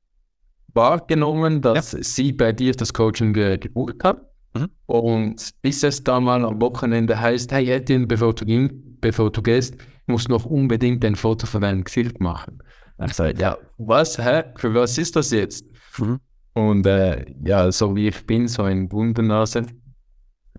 wahrgenommen, 0.75 1.61
dass 1.61 1.93
ja. 1.93 2.03
sie 2.03 2.33
bei 2.33 2.53
dir 2.53 2.73
das 2.73 2.93
Coaching 2.93 3.33
ge 3.33 3.59
gebucht 3.59 4.03
hat. 4.03 4.21
Mhm. 4.55 4.69
Und 4.87 5.51
bis 5.63 5.83
es 5.83 6.03
dann 6.03 6.25
mal 6.25 6.45
am 6.45 6.61
Wochenende 6.61 7.19
heißt, 7.19 7.53
hey 7.53 7.71
Etienne, 7.71 8.07
bevor 8.07 8.35
du, 8.35 8.69
bevor 9.01 9.31
du 9.31 9.43
gehst, 9.43 9.77
musst 10.07 10.29
noch 10.29 10.45
unbedingt 10.45 11.05
ein 11.05 11.17
Foto 11.17 11.47
von 11.47 11.63
deinem 11.63 11.85
Gesicht 11.85 12.21
machen. 12.21 12.63
Ich 13.05 13.15
sage, 13.15 13.41
ja, 13.41 13.59
was, 13.79 14.19
hä? 14.19 14.45
Für 14.57 14.73
was 14.75 14.99
ist 14.99 15.17
das 15.17 15.31
jetzt? 15.31 15.67
Mhm. 15.99 16.21
Und 16.55 16.87
äh, 16.87 17.25
ja, 17.45 17.71
so 17.73 17.97
wie 17.97 18.09
ich 18.09 18.27
bin, 18.27 18.47
so 18.47 18.63
ein 18.63 18.91
Wundernase, 18.93 19.67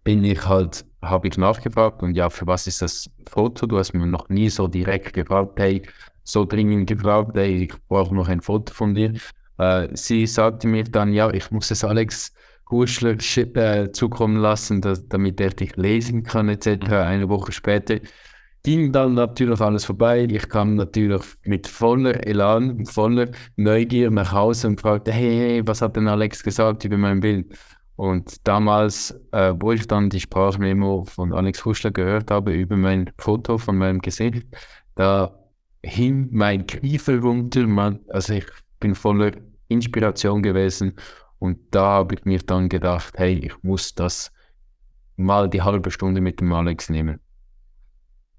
bin 0.03 0.24
ich 0.24 0.45
halt, 0.45 0.85
habe 1.09 1.27
ich 1.27 1.38
nachgefragt 1.38 2.03
und 2.03 2.15
ja, 2.15 2.29
für 2.29 2.47
was 2.47 2.67
ist 2.67 2.81
das 2.81 3.09
Foto? 3.29 3.65
Du 3.65 3.77
hast 3.77 3.93
mir 3.93 4.05
noch 4.05 4.29
nie 4.29 4.50
so 4.50 4.67
direkt 4.67 5.13
gefragt, 5.13 5.59
hey, 5.59 5.81
so 6.24 6.45
dringend 6.45 6.88
gefragt, 6.88 7.31
hey, 7.35 7.65
ich 7.65 7.74
brauche 7.88 8.13
noch 8.15 8.27
ein 8.27 8.41
Foto 8.41 8.74
von 8.74 8.95
dir. 8.95 9.13
Äh, 9.57 9.88
sie 9.93 10.25
sagte 10.27 10.67
mir 10.67 10.83
dann, 10.83 11.13
ja, 11.13 11.31
ich 11.31 11.51
muss 11.51 11.71
es 11.71 11.83
Alex 11.83 12.33
Guschler 12.65 13.17
äh, 13.38 13.91
zukommen 13.91 14.38
lassen, 14.38 14.81
dass, 14.81 15.07
damit 15.07 15.39
er 15.39 15.51
dich 15.51 15.75
lesen 15.75 16.24
kann, 16.24 16.50
etc. 16.50 16.91
Eine 16.91 17.29
Woche 17.29 17.51
später 17.51 18.00
ging 18.63 18.91
dann 18.91 19.13
natürlich 19.13 19.62
alles 19.62 19.85
vorbei. 19.85 20.27
Ich 20.29 20.50
kam 20.50 20.75
natürlich 20.75 21.21
mit 21.43 21.67
voller 21.67 22.25
Elan, 22.25 22.83
voller 22.85 23.27
Neugier 23.55 24.09
nach 24.09 24.31
Hause 24.31 24.67
und 24.67 24.81
fragte, 24.81 25.12
hey, 25.12 25.38
hey 25.38 25.67
was 25.67 25.83
hat 25.83 25.95
denn 25.95 26.07
Alex 26.07 26.43
gesagt 26.43 26.83
über 26.83 26.97
mein 26.97 27.19
Bild? 27.19 27.55
Und 27.95 28.45
damals, 28.47 29.11
äh, 29.31 29.53
wo 29.57 29.71
ich 29.71 29.87
dann 29.87 30.09
die 30.09 30.19
Sprachmemo 30.19 31.05
von 31.05 31.33
Alex 31.33 31.63
Huschler 31.63 31.91
gehört 31.91 32.29
habe 32.29 32.53
über 32.53 32.75
mein 32.75 33.11
Foto 33.17 33.57
von 33.57 33.77
meinem 33.77 33.99
Gesicht, 33.99 34.45
da 34.95 35.37
hing 35.83 36.27
mein 36.31 36.67
Kiefer 36.67 37.19
runter. 37.19 37.65
Man, 37.67 37.99
also 38.09 38.33
ich 38.33 38.45
bin 38.79 38.95
voller 38.95 39.31
Inspiration 39.69 40.43
gewesen 40.43 40.93
und 41.39 41.57
da 41.71 41.85
habe 41.85 42.15
ich 42.15 42.25
mir 42.25 42.39
dann 42.39 42.67
gedacht, 42.69 43.13
hey, 43.17 43.33
ich 43.33 43.63
muss 43.63 43.95
das 43.95 44.31
mal 45.15 45.49
die 45.49 45.61
halbe 45.61 45.91
Stunde 45.91 46.19
mit 46.19 46.41
dem 46.41 46.51
Alex 46.51 46.89
nehmen. 46.89 47.19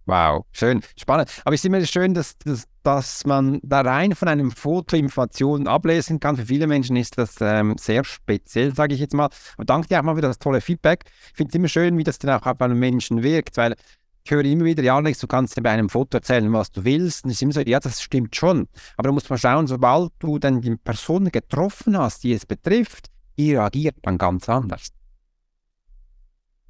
Wow, 0.06 0.44
schön, 0.52 0.82
spannend. 0.96 1.28
Aber 1.44 1.54
es 1.54 1.60
ist 1.60 1.64
immer 1.64 1.84
schön, 1.84 2.14
dass, 2.14 2.38
dass, 2.38 2.68
dass 2.84 3.26
man 3.26 3.58
da 3.64 3.80
rein 3.80 4.14
von 4.14 4.28
einem 4.28 4.52
Foto 4.52 4.94
Informationen 4.96 5.66
ablesen 5.66 6.20
kann. 6.20 6.36
Für 6.36 6.46
viele 6.46 6.68
Menschen 6.68 6.94
ist 6.94 7.18
das 7.18 7.34
ähm, 7.40 7.74
sehr 7.76 8.04
speziell, 8.04 8.72
sage 8.72 8.94
ich 8.94 9.00
jetzt 9.00 9.14
mal. 9.14 9.28
Aber 9.56 9.64
danke 9.64 9.88
dir 9.88 9.98
auch 9.98 10.04
mal 10.04 10.14
für 10.14 10.20
das 10.20 10.38
tolle 10.38 10.60
Feedback. 10.60 11.04
Ich 11.30 11.36
finde 11.36 11.50
es 11.50 11.54
immer 11.56 11.66
schön, 11.66 11.98
wie 11.98 12.04
das 12.04 12.20
dann 12.20 12.40
auch 12.40 12.46
auf 12.46 12.60
einem 12.60 12.78
Menschen 12.78 13.24
wirkt, 13.24 13.56
weil 13.56 13.74
ich 14.22 14.30
höre 14.30 14.44
immer 14.44 14.64
wieder, 14.64 14.82
ja, 14.82 14.96
Alex, 14.96 15.18
du 15.18 15.26
kannst 15.26 15.56
dir 15.56 15.62
bei 15.62 15.70
einem 15.70 15.88
Foto 15.88 16.18
erzählen, 16.18 16.52
was 16.52 16.70
du 16.70 16.84
willst. 16.84 17.24
Und 17.24 17.30
ist 17.30 17.42
immer 17.42 17.52
so, 17.52 17.60
ja, 17.60 17.80
das 17.80 18.00
stimmt 18.00 18.36
schon. 18.36 18.68
Aber 18.96 19.08
du 19.08 19.12
musst 19.12 19.28
mal 19.28 19.38
schauen, 19.38 19.66
sobald 19.66 20.12
du 20.20 20.38
dann 20.38 20.60
die 20.60 20.76
Person 20.76 21.32
getroffen 21.32 21.98
hast, 21.98 22.22
die 22.22 22.32
es 22.32 22.46
betrifft, 22.46 23.08
die 23.36 23.56
reagiert 23.56 23.96
dann 24.02 24.18
ganz 24.18 24.48
anders. 24.48 24.88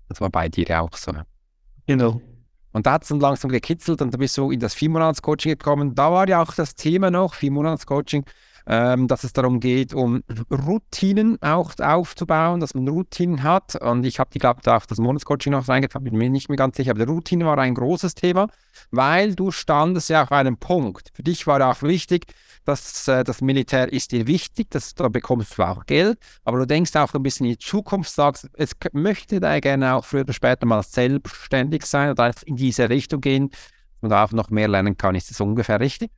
Das 0.08 0.22
war 0.22 0.30
bei 0.30 0.48
dir 0.48 0.80
auch 0.80 0.96
so. 0.96 1.12
Genau. 1.86 2.20
Und 2.76 2.84
da 2.84 2.92
hat 2.92 3.04
es 3.04 3.08
dann 3.08 3.20
langsam 3.20 3.50
gekitzelt 3.50 4.02
und 4.02 4.12
da 4.12 4.18
bist 4.18 4.36
du 4.36 4.50
in 4.50 4.60
das 4.60 4.74
Vier-Monats-Coaching 4.74 5.52
gekommen. 5.52 5.94
Da 5.94 6.12
war 6.12 6.28
ja 6.28 6.42
auch 6.42 6.52
das 6.52 6.74
Thema 6.74 7.10
noch, 7.10 7.32
Vier-Monats-Coaching, 7.32 8.26
ähm, 8.66 9.08
dass 9.08 9.24
es 9.24 9.32
darum 9.32 9.60
geht, 9.60 9.94
um 9.94 10.22
Routinen 10.50 11.40
auch 11.40 11.72
aufzubauen, 11.80 12.60
dass 12.60 12.74
man 12.74 12.86
Routinen 12.86 13.42
hat. 13.42 13.76
Und 13.76 14.04
ich 14.04 14.18
habe 14.18 14.28
die, 14.30 14.38
glaube 14.38 14.60
ich, 14.62 14.68
auch 14.68 14.84
das 14.84 14.98
Monatscoaching 14.98 15.52
noch 15.52 15.66
reingetan, 15.66 16.04
bin 16.04 16.18
mir 16.18 16.28
nicht 16.28 16.50
mehr 16.50 16.58
ganz 16.58 16.76
sicher. 16.76 16.90
Aber 16.90 17.06
die 17.06 17.10
Routine 17.10 17.46
war 17.46 17.56
ein 17.56 17.74
großes 17.74 18.14
Thema, 18.14 18.46
weil 18.90 19.34
du 19.34 19.52
standest 19.52 20.10
ja 20.10 20.24
auf 20.24 20.32
einem 20.32 20.58
Punkt. 20.58 21.12
Für 21.14 21.22
dich 21.22 21.46
war 21.46 21.66
auch 21.66 21.80
wichtig, 21.80 22.26
dass 22.66 23.06
äh, 23.08 23.24
das 23.24 23.40
Militär 23.40 23.92
ist 23.92 24.12
dir 24.12 24.26
wichtig, 24.26 24.70
dass, 24.70 24.94
da 24.94 25.08
bekommst 25.08 25.56
du 25.56 25.62
auch 25.62 25.86
Geld, 25.86 26.18
aber 26.44 26.58
du 26.58 26.66
denkst 26.66 26.94
auch 26.96 27.14
ein 27.14 27.22
bisschen 27.22 27.46
in 27.46 27.52
die 27.52 27.58
Zukunft, 27.58 28.10
sagst, 28.10 28.48
es 28.54 28.72
möchte 28.92 29.40
da 29.40 29.58
gerne 29.60 29.94
auch 29.94 30.04
früher 30.04 30.22
oder 30.22 30.32
später 30.32 30.66
mal 30.66 30.82
selbstständig 30.82 31.86
sein 31.86 32.10
oder 32.10 32.32
in 32.44 32.56
diese 32.56 32.88
Richtung 32.88 33.20
gehen 33.20 33.50
und 34.00 34.12
auch 34.12 34.32
noch 34.32 34.50
mehr 34.50 34.68
lernen 34.68 34.96
kann. 34.96 35.14
Ist 35.14 35.30
das 35.30 35.40
ungefähr 35.40 35.80
richtig? 35.80 36.10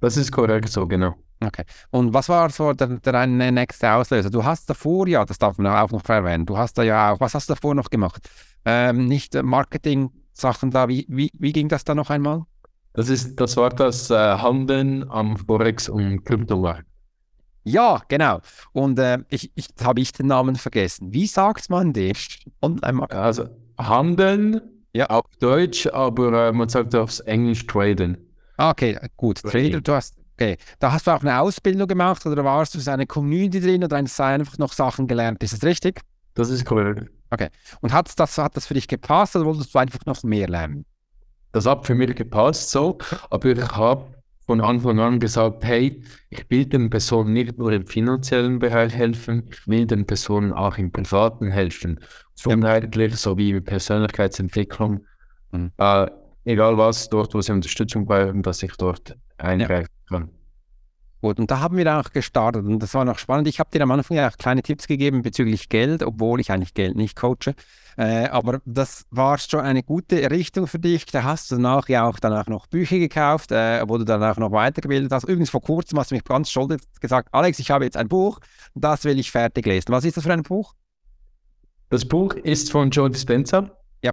Das 0.00 0.16
ist 0.16 0.32
korrekt, 0.32 0.68
so 0.68 0.86
genau. 0.86 1.14
Okay. 1.40 1.64
Und 1.90 2.14
was 2.14 2.28
war 2.28 2.48
so 2.50 2.72
der, 2.72 2.86
der 2.86 3.26
nächste 3.26 3.92
Auslöser? 3.92 4.30
Du 4.30 4.44
hast 4.44 4.68
davor 4.70 5.06
ja, 5.08 5.24
das 5.24 5.38
darf 5.38 5.58
man 5.58 5.66
auch 5.66 5.90
noch 5.90 6.08
erwähnen, 6.08 6.46
du 6.46 6.56
hast 6.56 6.78
da 6.78 6.82
ja 6.82 7.12
auch, 7.12 7.20
was 7.20 7.34
hast 7.34 7.48
du 7.48 7.54
davor 7.54 7.74
noch 7.74 7.90
gemacht? 7.90 8.28
Ähm, 8.64 9.06
nicht 9.06 9.34
Marketing-Sachen 9.34 10.70
da, 10.70 10.88
wie, 10.88 11.04
wie, 11.08 11.30
wie 11.34 11.52
ging 11.52 11.68
das 11.68 11.84
da 11.84 11.94
noch 11.94 12.10
einmal? 12.10 12.44
Das, 12.94 13.08
ist, 13.08 13.38
das 13.40 13.56
war 13.56 13.70
das 13.70 14.08
äh, 14.10 14.14
Handeln 14.14 15.08
am 15.10 15.36
Forex- 15.36 15.88
und 15.88 16.24
Kryptomarkt. 16.24 16.86
Ja, 17.64 18.00
genau. 18.08 18.40
Und 18.72 18.98
äh, 18.98 19.18
ich, 19.28 19.50
ich 19.54 19.68
habe 19.82 20.00
ich 20.00 20.12
den 20.12 20.26
Namen 20.26 20.54
vergessen. 20.54 21.12
Wie 21.12 21.26
sagt 21.26 21.70
man 21.70 21.92
den? 21.92 22.14
Also 23.08 23.48
Handeln 23.78 24.60
ja. 24.92 25.06
auf 25.06 25.24
Deutsch, 25.40 25.88
aber 25.88 26.48
äh, 26.48 26.52
man 26.52 26.68
sagt 26.68 26.94
aufs 26.94 27.20
Englisch 27.20 27.66
traden. 27.66 28.16
Ah, 28.58 28.70
okay, 28.70 28.96
gut. 29.16 29.42
Trader, 29.42 29.80
du 29.80 29.92
hast, 29.92 30.14
okay. 30.34 30.56
Da 30.78 30.92
hast 30.92 31.06
du 31.06 31.10
auch 31.10 31.20
eine 31.22 31.40
Ausbildung 31.40 31.88
gemacht 31.88 32.24
oder 32.26 32.44
warst 32.44 32.74
du 32.74 32.78
in 32.78 32.88
einer 32.88 33.06
Community 33.06 33.60
drin 33.60 33.82
oder 33.82 34.00
hast 34.00 34.20
einfach 34.20 34.58
noch 34.58 34.72
Sachen 34.72 35.08
gelernt? 35.08 35.42
Ist 35.42 35.54
das 35.54 35.64
richtig? 35.64 36.00
Das 36.34 36.50
ist 36.50 36.64
korrekt. 36.64 37.10
Okay. 37.30 37.48
Und 37.80 37.92
hat 37.92 38.12
das, 38.16 38.38
hat 38.38 38.56
das 38.56 38.66
für 38.66 38.74
dich 38.74 38.86
gepasst 38.86 39.34
oder 39.34 39.46
wolltest 39.46 39.74
du 39.74 39.78
einfach 39.78 40.04
noch 40.06 40.22
mehr 40.22 40.48
lernen? 40.48 40.84
Das 41.54 41.66
hat 41.66 41.86
für 41.86 41.94
mich 41.94 42.16
gepasst 42.16 42.70
so, 42.70 42.98
aber 43.30 43.50
ich 43.50 43.68
habe 43.70 44.06
von 44.44 44.60
Anfang 44.60 44.98
an 44.98 45.20
gesagt, 45.20 45.64
hey, 45.64 46.02
ich 46.28 46.44
will 46.50 46.66
den 46.66 46.90
Personen 46.90 47.32
nicht 47.32 47.58
nur 47.58 47.70
im 47.70 47.86
finanziellen 47.86 48.58
Bereich 48.58 48.92
helfen, 48.92 49.48
ich 49.50 49.66
will 49.68 49.86
den 49.86 50.04
Personen 50.04 50.52
auch 50.52 50.76
im 50.78 50.90
privaten 50.90 51.52
helfen. 51.52 52.00
Gesundheitlich 52.34 53.16
sowie 53.16 53.50
in 53.52 53.64
Persönlichkeitsentwicklung. 53.64 55.06
Mhm. 55.52 55.70
Äh, 55.78 56.08
egal 56.44 56.76
was, 56.76 57.08
dort, 57.08 57.32
wo 57.34 57.40
sie 57.40 57.52
Unterstützung 57.52 58.04
brauchen, 58.04 58.42
dass 58.42 58.60
ich 58.64 58.72
dort 58.76 59.16
eingreifen 59.38 59.88
kann. 60.08 60.30
Gut, 61.20 61.38
und 61.38 61.50
da 61.52 61.60
haben 61.60 61.76
wir 61.76 62.00
auch 62.00 62.10
gestartet 62.10 62.66
und 62.66 62.80
das 62.80 62.92
war 62.94 63.04
noch 63.04 63.18
spannend. 63.18 63.46
Ich 63.46 63.60
habe 63.60 63.70
dir 63.70 63.80
am 63.80 63.92
Anfang 63.92 64.16
ja 64.16 64.28
auch 64.28 64.36
kleine 64.36 64.62
Tipps 64.62 64.88
gegeben 64.88 65.22
bezüglich 65.22 65.68
Geld, 65.68 66.02
obwohl 66.02 66.40
ich 66.40 66.50
eigentlich 66.50 66.74
Geld 66.74 66.96
nicht 66.96 67.16
coache. 67.16 67.54
Äh, 67.96 68.26
aber 68.26 68.60
das 68.64 69.06
war 69.10 69.38
schon 69.38 69.60
eine 69.60 69.82
gute 69.82 70.30
Richtung 70.30 70.66
für 70.66 70.78
dich. 70.78 71.06
Da 71.06 71.22
hast 71.22 71.50
du 71.50 71.56
danach 71.56 71.88
ja 71.88 72.06
auch 72.06 72.18
danach 72.18 72.46
noch 72.46 72.66
Bücher 72.66 72.98
gekauft, 72.98 73.52
äh, 73.52 73.82
wo 73.86 73.98
du 73.98 74.04
danach 74.04 74.36
noch 74.36 74.52
weitergebildet 74.52 75.12
hast. 75.12 75.24
Übrigens 75.24 75.50
vor 75.50 75.62
kurzem 75.62 75.98
hast 75.98 76.10
du 76.10 76.14
mich 76.14 76.24
ganz 76.24 76.50
stolz 76.50 76.84
gesagt, 77.00 77.28
Alex, 77.32 77.58
ich 77.58 77.70
habe 77.70 77.84
jetzt 77.84 77.96
ein 77.96 78.08
Buch, 78.08 78.40
das 78.74 79.04
will 79.04 79.18
ich 79.18 79.30
fertig 79.30 79.66
lesen. 79.66 79.86
Was 79.88 80.04
ist 80.04 80.16
das 80.16 80.24
für 80.24 80.32
ein 80.32 80.42
Buch? 80.42 80.74
Das 81.90 82.04
Buch 82.04 82.34
ist 82.34 82.72
von 82.72 82.90
Joe 82.90 83.10
Dispenza. 83.10 83.70
Ja. 84.02 84.12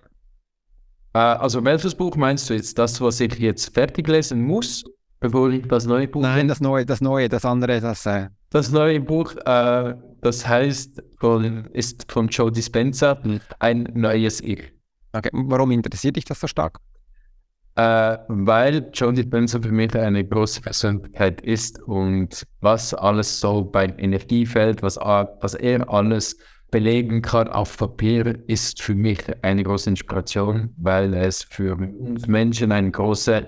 Äh, 1.14 1.20
also 1.20 1.64
welches 1.64 1.96
Buch 1.96 2.16
meinst 2.16 2.50
du 2.50 2.54
jetzt? 2.54 2.78
Das, 2.78 3.02
was 3.02 3.20
ich 3.20 3.34
jetzt 3.40 3.74
fertig 3.74 4.08
lesen 4.08 4.44
muss, 4.44 4.84
bevor 5.20 5.50
ich 5.50 5.68
das 5.68 5.86
neue 5.86 6.08
Buch... 6.08 6.22
Nein, 6.22 6.48
das 6.48 6.62
neue, 6.62 6.86
das 6.86 7.02
neue, 7.02 7.30
das 7.30 7.46
andere, 7.46 7.82
das... 7.82 8.06
Äh 8.06 8.30
das 8.52 8.70
neue 8.70 9.00
Buch, 9.00 9.34
äh, 9.46 9.96
das 10.22 10.48
heißt, 10.48 11.02
von, 11.20 11.66
ist 11.74 12.12
von 12.12 12.28
Joe 12.28 12.52
Dispenza, 12.52 13.22
hm. 13.22 13.40
ein 13.60 13.90
neues 13.94 14.42
Ich. 14.42 14.72
Okay. 15.14 15.30
Warum 15.34 15.72
interessiert 15.72 16.16
dich 16.16 16.26
das 16.26 16.40
so 16.40 16.48
stark? 16.48 16.80
Äh, 17.76 18.18
weil 18.28 18.90
Joe 18.94 19.14
Dispenza 19.14 19.60
für 19.62 19.72
mich 19.72 19.96
eine 19.96 20.26
große 20.26 20.62
Persönlichkeit 20.62 21.42
ist 21.42 21.82
und 21.84 22.46
was 22.60 22.94
alles 22.94 23.40
so 23.40 23.64
beim 23.64 23.94
Energiefeld, 23.98 24.84
was, 24.84 24.98
was 24.98 25.54
er 25.56 25.90
alles 25.90 26.38
belegen 26.70 27.22
kann 27.22 27.48
auf 27.50 27.78
Papier, 27.78 28.40
ist 28.48 28.82
für 28.82 28.96
mich 28.96 29.20
eine 29.42 29.64
große 29.64 29.90
Inspiration, 29.90 30.74
weil 30.78 31.14
es 31.14 31.44
für 31.44 31.76
uns 31.76 32.28
Menschen 32.28 32.72
eine 32.72 32.92
große 32.92 33.48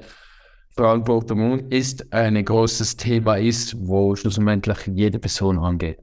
Verantwortung 0.75 1.69
ist, 1.69 2.11
ein 2.13 2.43
großes 2.43 2.97
Thema 2.97 3.37
ist, 3.37 3.75
wo 3.79 4.15
schlussendlich 4.15 4.87
jede 4.87 5.19
Person 5.19 5.59
angeht. 5.59 5.99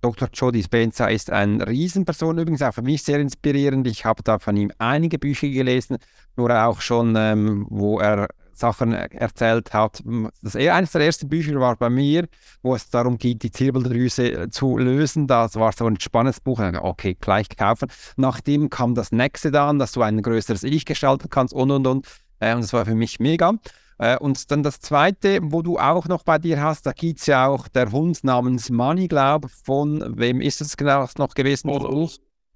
Dr. 0.00 0.28
Jody 0.32 0.62
Spencer 0.62 1.10
ist 1.10 1.30
eine 1.30 1.66
Riesenperson, 1.66 2.38
übrigens 2.38 2.62
auch 2.62 2.74
für 2.74 2.82
mich 2.82 3.02
sehr 3.02 3.18
inspirierend. 3.18 3.86
Ich 3.86 4.04
habe 4.04 4.22
da 4.22 4.38
von 4.38 4.56
ihm 4.56 4.70
einige 4.78 5.18
Bücher 5.18 5.48
gelesen, 5.48 5.98
nur 6.36 6.50
auch 6.50 6.80
schon, 6.80 7.14
ähm, 7.16 7.66
wo 7.68 7.98
er 7.98 8.28
Sachen 8.58 8.92
erzählt 8.92 9.72
hat. 9.72 10.02
Das 10.42 10.56
eines 10.56 10.92
der 10.92 11.02
ersten 11.02 11.28
Bücher 11.28 11.58
war 11.60 11.76
bei 11.76 11.88
mir, 11.88 12.26
wo 12.62 12.74
es 12.74 12.90
darum 12.90 13.16
geht, 13.16 13.42
die 13.42 13.50
Zirbeldrüse 13.50 14.32
äh, 14.32 14.50
zu 14.50 14.78
lösen. 14.78 15.26
Das 15.26 15.54
war 15.54 15.72
so 15.72 15.86
ein 15.86 15.98
spannendes 16.00 16.40
Buch. 16.40 16.60
Okay, 16.60 17.16
gleich 17.20 17.48
kaufen. 17.48 17.88
Nachdem 18.16 18.68
kam 18.68 18.94
das 18.94 19.12
nächste 19.12 19.50
dann, 19.50 19.78
dass 19.78 19.92
du 19.92 20.02
ein 20.02 20.20
größeres 20.22 20.64
Ich 20.64 20.84
gestalten 20.84 21.28
kannst 21.30 21.54
und 21.54 21.70
und 21.70 21.86
und. 21.86 22.06
Äh, 22.40 22.54
und 22.54 22.62
das 22.62 22.72
war 22.72 22.84
für 22.84 22.96
mich 22.96 23.20
mega. 23.20 23.54
Äh, 23.98 24.16
und 24.18 24.50
dann 24.50 24.62
das 24.62 24.80
zweite, 24.80 25.40
wo 25.42 25.62
du 25.62 25.78
auch 25.78 26.06
noch 26.06 26.22
bei 26.22 26.38
dir 26.38 26.62
hast, 26.62 26.86
da 26.86 26.92
gibt 26.92 27.20
es 27.20 27.26
ja 27.26 27.46
auch 27.46 27.68
der 27.68 27.90
Hund 27.90 28.22
namens 28.22 28.70
Money, 28.70 29.08
glaube 29.08 29.48
von 29.48 30.16
wem 30.16 30.40
ist 30.40 30.60
es 30.60 30.76
genau 30.76 31.06
noch 31.18 31.34
gewesen? 31.34 31.68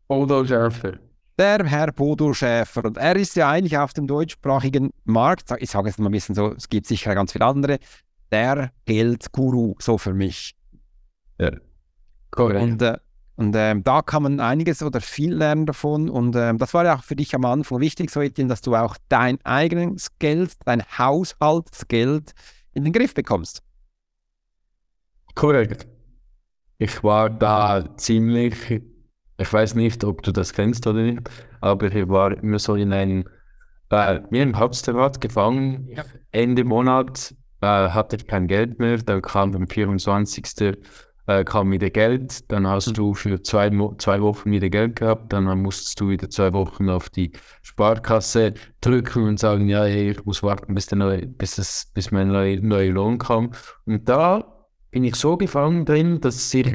Bodo 0.06 0.44
Schäfer. 0.44 0.98
Der 1.38 1.64
Herr 1.64 1.92
Bodo 1.92 2.32
Schäfer. 2.32 2.84
Und 2.84 2.96
er 2.96 3.16
ist 3.16 3.34
ja 3.34 3.50
eigentlich 3.50 3.76
auf 3.76 3.92
dem 3.92 4.06
deutschsprachigen 4.06 4.90
Markt, 5.04 5.50
ich 5.58 5.70
sage 5.70 5.88
es 5.88 5.98
mal 5.98 6.08
ein 6.08 6.12
bisschen 6.12 6.34
so, 6.34 6.52
es 6.52 6.68
gibt 6.68 6.86
sicher 6.86 7.14
ganz 7.14 7.32
viele 7.32 7.46
andere, 7.46 7.78
der 8.30 8.70
Geldguru, 8.84 9.74
so 9.78 9.98
für 9.98 10.14
mich. 10.14 10.54
Ja. 11.38 11.50
Korrekt. 12.30 12.62
Und, 12.62 12.82
äh, 12.82 12.98
und 13.42 13.56
ähm, 13.56 13.82
da 13.82 14.02
kann 14.02 14.22
man 14.22 14.38
einiges 14.38 14.84
oder 14.84 15.00
viel 15.00 15.34
lernen 15.34 15.66
davon. 15.66 16.08
Und 16.08 16.36
ähm, 16.36 16.58
das 16.58 16.74
war 16.74 16.84
ja 16.84 16.94
auch 16.94 17.02
für 17.02 17.16
dich 17.16 17.34
am 17.34 17.44
Anfang 17.44 17.80
wichtig, 17.80 18.08
so 18.10 18.20
Etienne, 18.20 18.48
dass 18.48 18.60
du 18.60 18.76
auch 18.76 18.96
dein 19.08 19.44
eigenes 19.44 20.16
Geld, 20.20 20.52
dein 20.64 20.84
Haushaltsgeld 20.96 22.34
in 22.72 22.84
den 22.84 22.92
Griff 22.92 23.14
bekommst. 23.14 23.64
Korrekt. 25.34 25.88
Ich 26.78 27.02
war 27.02 27.30
da 27.30 27.84
ziemlich, 27.96 28.54
ich 29.38 29.52
weiß 29.52 29.74
nicht, 29.74 30.04
ob 30.04 30.22
du 30.22 30.30
das 30.30 30.52
kennst 30.52 30.86
oder 30.86 31.02
nicht, 31.02 31.28
aber 31.60 31.92
ich 31.92 32.08
war 32.08 32.40
immer 32.40 32.60
so 32.60 32.76
in 32.76 32.92
einem, 32.92 33.24
äh, 33.90 34.20
mir 34.30 34.44
im 34.44 34.56
Hamsterrad 34.56 35.20
gefangen. 35.20 35.88
Ja. 35.88 36.04
Ende 36.30 36.62
Monat 36.62 37.34
äh, 37.60 37.66
hatte 37.66 38.16
ich 38.16 38.26
kein 38.28 38.46
Geld 38.46 38.78
mehr, 38.78 38.98
dann 38.98 39.20
kam 39.20 39.52
am 39.56 39.66
24 39.66 40.46
äh, 41.26 41.44
kam 41.44 41.70
wieder 41.70 41.90
Geld, 41.90 42.50
dann 42.50 42.66
hast 42.66 42.88
mhm. 42.88 42.94
du 42.94 43.14
für 43.14 43.42
zwei, 43.42 43.70
zwei 43.98 44.20
Wochen 44.20 44.50
wieder 44.50 44.68
Geld 44.68 44.96
gehabt, 44.96 45.32
dann 45.32 45.44
musstest 45.60 46.00
du 46.00 46.08
wieder 46.08 46.28
zwei 46.30 46.52
Wochen 46.52 46.88
auf 46.88 47.10
die 47.10 47.32
Sparkasse 47.62 48.54
drücken 48.80 49.24
und 49.24 49.38
sagen, 49.38 49.68
ja, 49.68 49.84
hey, 49.84 50.10
ich 50.10 50.24
muss 50.24 50.42
warten, 50.42 50.74
bis, 50.74 50.86
der 50.86 50.98
neue, 50.98 51.26
bis, 51.26 51.56
das, 51.56 51.90
bis 51.94 52.10
mein 52.10 52.28
neuer 52.28 52.60
neue 52.60 52.90
Lohn 52.90 53.18
kam. 53.18 53.52
Und 53.84 54.08
da 54.08 54.66
bin 54.90 55.04
ich 55.04 55.14
so 55.14 55.36
gefangen 55.36 55.84
drin, 55.84 56.20
dass 56.20 56.52
ich 56.52 56.72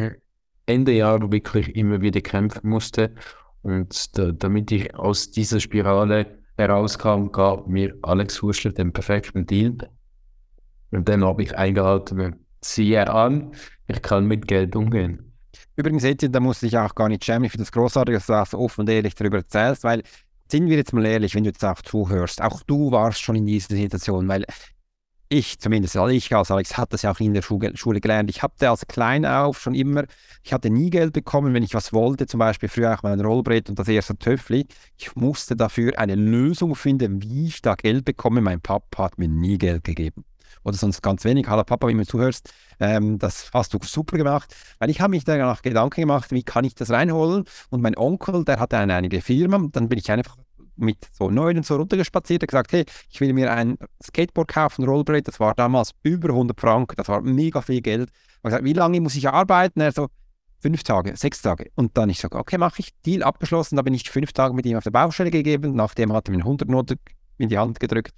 Ende 0.66 0.92
Jahr 0.92 1.32
wirklich 1.32 1.76
immer 1.76 2.02
wieder 2.02 2.22
kämpfen 2.22 2.70
musste. 2.70 3.14
Und 3.62 4.18
da, 4.18 4.32
damit 4.32 4.72
ich 4.72 4.96
aus 4.96 5.32
dieser 5.32 5.60
Spirale 5.60 6.40
herauskam, 6.58 7.32
gab 7.32 7.68
mir 7.68 7.96
Alex 8.02 8.42
Huschler 8.42 8.72
den 8.72 8.92
perfekten 8.92 9.46
Deal. 9.46 9.78
Und 10.92 11.08
den 11.08 11.24
habe 11.24 11.44
ich 11.44 11.56
eingehalten. 11.58 12.36
Siehe 12.62 13.10
an, 13.10 13.52
ich 13.88 14.02
kann 14.02 14.26
mit 14.26 14.48
Geld 14.48 14.76
umgehen. 14.76 15.34
Übrigens, 15.76 16.04
Etienne, 16.04 16.32
da 16.32 16.40
muss 16.40 16.64
ich 16.64 16.78
auch 16.78 16.94
gar 16.94 17.10
nicht 17.10 17.24
schämen. 17.24 17.46
Ich 17.46 17.52
finde 17.52 17.64
das 17.64 17.72
großartig, 17.72 18.16
dass 18.16 18.26
du 18.28 18.34
das 18.34 18.54
offen 18.54 18.82
und 18.82 18.90
ehrlich 18.90 19.16
darüber 19.16 19.38
erzählst, 19.38 19.84
weil, 19.84 20.04
sind 20.52 20.68
wir 20.68 20.78
jetzt 20.78 20.94
mal 20.94 21.06
ehrlich, 21.06 21.36
wenn 21.36 21.44
du 21.44 21.50
jetzt 21.50 21.64
auch 21.64 21.82
zuhörst, 21.82 22.42
auch 22.42 22.62
du 22.64 22.92
warst 22.92 23.22
schon 23.22 23.36
in 23.36 23.46
dieser 23.46 23.76
Situation, 23.76 24.28
weil 24.28 24.46
ich 25.30 25.60
zumindest, 25.60 25.98
also 25.98 26.08
ich 26.08 26.34
als 26.34 26.52
Alex 26.52 26.78
hatte 26.78 26.92
das 26.92 27.02
ja 27.02 27.12
auch 27.12 27.20
in 27.20 27.34
der 27.34 27.42
Schule, 27.42 28.00
gelernt. 28.00 28.30
Ich 28.30 28.44
hatte 28.44 28.70
als 28.70 28.88
klein 28.88 29.26
auf 29.26 29.60
schon 29.60 29.76
immer, 29.76 30.06
ich 30.42 30.54
hatte 30.54 30.70
nie 30.70 30.90
Geld 30.90 31.12
bekommen, 31.12 31.54
wenn 31.54 31.64
ich 31.64 31.74
was 31.74 31.92
wollte, 31.92 32.28
zum 32.28 32.40
Beispiel 32.40 32.70
früher 32.70 32.94
auch 32.94 33.04
mal 33.04 33.12
ein 33.12 33.20
Rollbrett 33.20 33.70
und 33.70 33.78
das 33.78 33.90
erste 33.90 34.18
Töffli. 34.18 34.68
Ich 34.98 35.16
musste 35.16 35.58
dafür 35.58 36.00
eine 36.00 36.16
Lösung 36.16 36.76
finden, 36.76 37.22
wie 37.22 37.48
ich 37.48 37.62
da 37.62 37.76
Geld 37.76 38.06
bekomme. 38.06 38.40
Mein 38.40 38.62
Papa 38.62 39.04
hat 39.04 39.18
mir 39.18 39.28
nie 39.28 39.58
Geld 39.58 39.84
gegeben 39.84 40.24
oder 40.64 40.76
sonst 40.76 41.02
ganz 41.02 41.24
wenig. 41.24 41.48
Hallo 41.48 41.64
Papa, 41.64 41.88
wenn 41.88 41.98
du 41.98 42.06
zuhörst, 42.06 42.50
ähm, 42.80 43.20
das 43.20 43.50
hast 43.54 43.74
du 43.74 43.80
super 43.84 44.18
gemacht. 44.18 44.56
Weil 44.80 44.90
ich 44.90 45.02
habe 45.02 45.12
mich 45.12 45.24
danach 45.24 45.62
Gedanken 45.62 46.02
gemacht, 46.02 46.32
wie 46.32 46.44
kann 46.44 46.66
ich 46.66 46.76
das 46.76 46.90
reinholen? 46.90 47.46
Und 47.70 47.82
mein 47.82 47.98
Onkel, 47.98 48.44
der 48.46 48.60
hatte 48.60 48.78
eine 48.78 48.96
einige 48.96 49.22
Firma, 49.22 49.68
dann 49.72 49.90
bin 49.90 50.00
ich 50.00 50.12
einfach 50.12 50.36
mit 50.76 50.98
so 51.12 51.30
neun 51.30 51.58
und 51.58 51.66
so 51.66 51.76
runtergespaziert 51.76 52.44
und 52.44 52.48
gesagt, 52.48 52.72
hey, 52.72 52.86
ich 53.10 53.20
will 53.20 53.34
mir 53.34 53.52
ein 53.52 53.78
Skateboard 54.04 54.48
kaufen, 54.48 54.86
Rollbrett, 54.86 55.28
das 55.28 55.40
war 55.40 55.54
damals 55.56 55.92
über 56.04 56.30
100 56.30 56.60
Franken, 56.60 56.96
das 56.96 57.08
war 57.08 57.22
mega 57.22 57.62
viel 57.62 57.82
Geld. 57.82 58.10
Ich 58.38 58.44
gesagt, 58.44 58.64
wie 58.64 58.74
lange 58.74 59.02
muss 59.02 59.16
ich 59.16 59.28
arbeiten? 59.28 59.82
Er 59.82 59.92
so, 59.92 60.08
fünf 60.60 60.84
Tage, 60.84 61.16
sechs 61.16 61.42
Tage. 61.42 61.72
Und 61.76 61.98
dann 61.98 62.10
ich 62.10 62.20
sage, 62.20 62.38
okay, 62.38 62.58
mache 62.58 62.80
ich, 62.80 62.90
Deal 63.06 63.24
abgeschlossen, 63.24 63.76
da 63.76 63.82
bin 63.82 63.94
ich 63.94 64.10
fünf 64.10 64.34
Tage 64.34 64.54
mit 64.54 64.66
ihm 64.66 64.78
auf 64.78 64.84
der 64.84 64.92
Baustelle 64.92 65.32
gegeben, 65.32 65.76
nachdem 65.76 66.14
hat 66.14 66.28
er 66.28 66.36
mir 66.36 66.44
100 66.44 66.70
Noten 66.70 67.00
in 67.38 67.50
die 67.50 67.58
Hand 67.58 67.80
gedrückt 67.80 68.14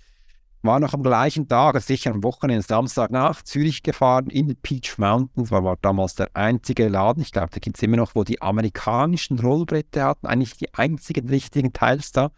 war 0.62 0.80
noch 0.80 0.94
am 0.94 1.04
gleichen 1.04 1.48
Tag, 1.48 1.80
sicher 1.82 2.12
am 2.12 2.24
Wochenende, 2.24 2.62
Samstag 2.62 3.12
nach 3.12 3.42
Zürich 3.44 3.84
gefahren, 3.84 4.28
in 4.28 4.48
den 4.48 4.58
Peach 4.58 4.98
Mountains, 4.98 5.52
war, 5.52 5.64
war 5.64 5.78
damals 5.82 6.16
der 6.16 6.30
einzige 6.34 6.88
Laden, 6.88 7.22
ich 7.22 7.32
glaube, 7.32 7.50
da 7.52 7.60
gibt 7.60 7.78
es 7.78 7.84
immer 7.84 7.98
noch, 7.98 8.16
wo 8.16 8.24
die 8.24 8.42
amerikanischen 8.42 9.40
Rollbrette 9.40 10.04
hatten, 10.04 10.28
eigentlich 10.28 10.58
die 10.58 10.74
einzigen 10.74 11.30
richtigen 11.30 11.74
Teils 11.74 12.12
da. 12.12 12.32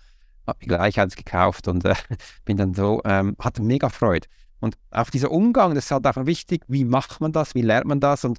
Habe 0.48 0.60
mir 0.62 0.68
gleich 0.68 1.00
eins 1.00 1.16
gekauft 1.16 1.68
und 1.68 1.86
äh, 1.86 1.96
bin 2.46 2.58
dann 2.58 2.74
so, 2.74 3.02
ähm, 3.06 3.36
hatte 3.40 3.62
mega 3.62 3.90
Freude. 3.90 4.28
Und 4.60 4.78
auch 4.92 5.10
dieser 5.10 5.32
Umgang, 5.32 5.74
das 5.74 5.86
ist 5.86 5.92
halt 5.92 6.06
einfach 6.06 6.28
wichtig, 6.28 6.64
wie 6.68 6.86
macht 6.86 7.20
man 7.20 7.32
das, 7.32 7.56
wie 7.56 7.62
lernt 7.62 7.88
man 7.88 8.00
das 8.00 8.24
und 8.26 8.38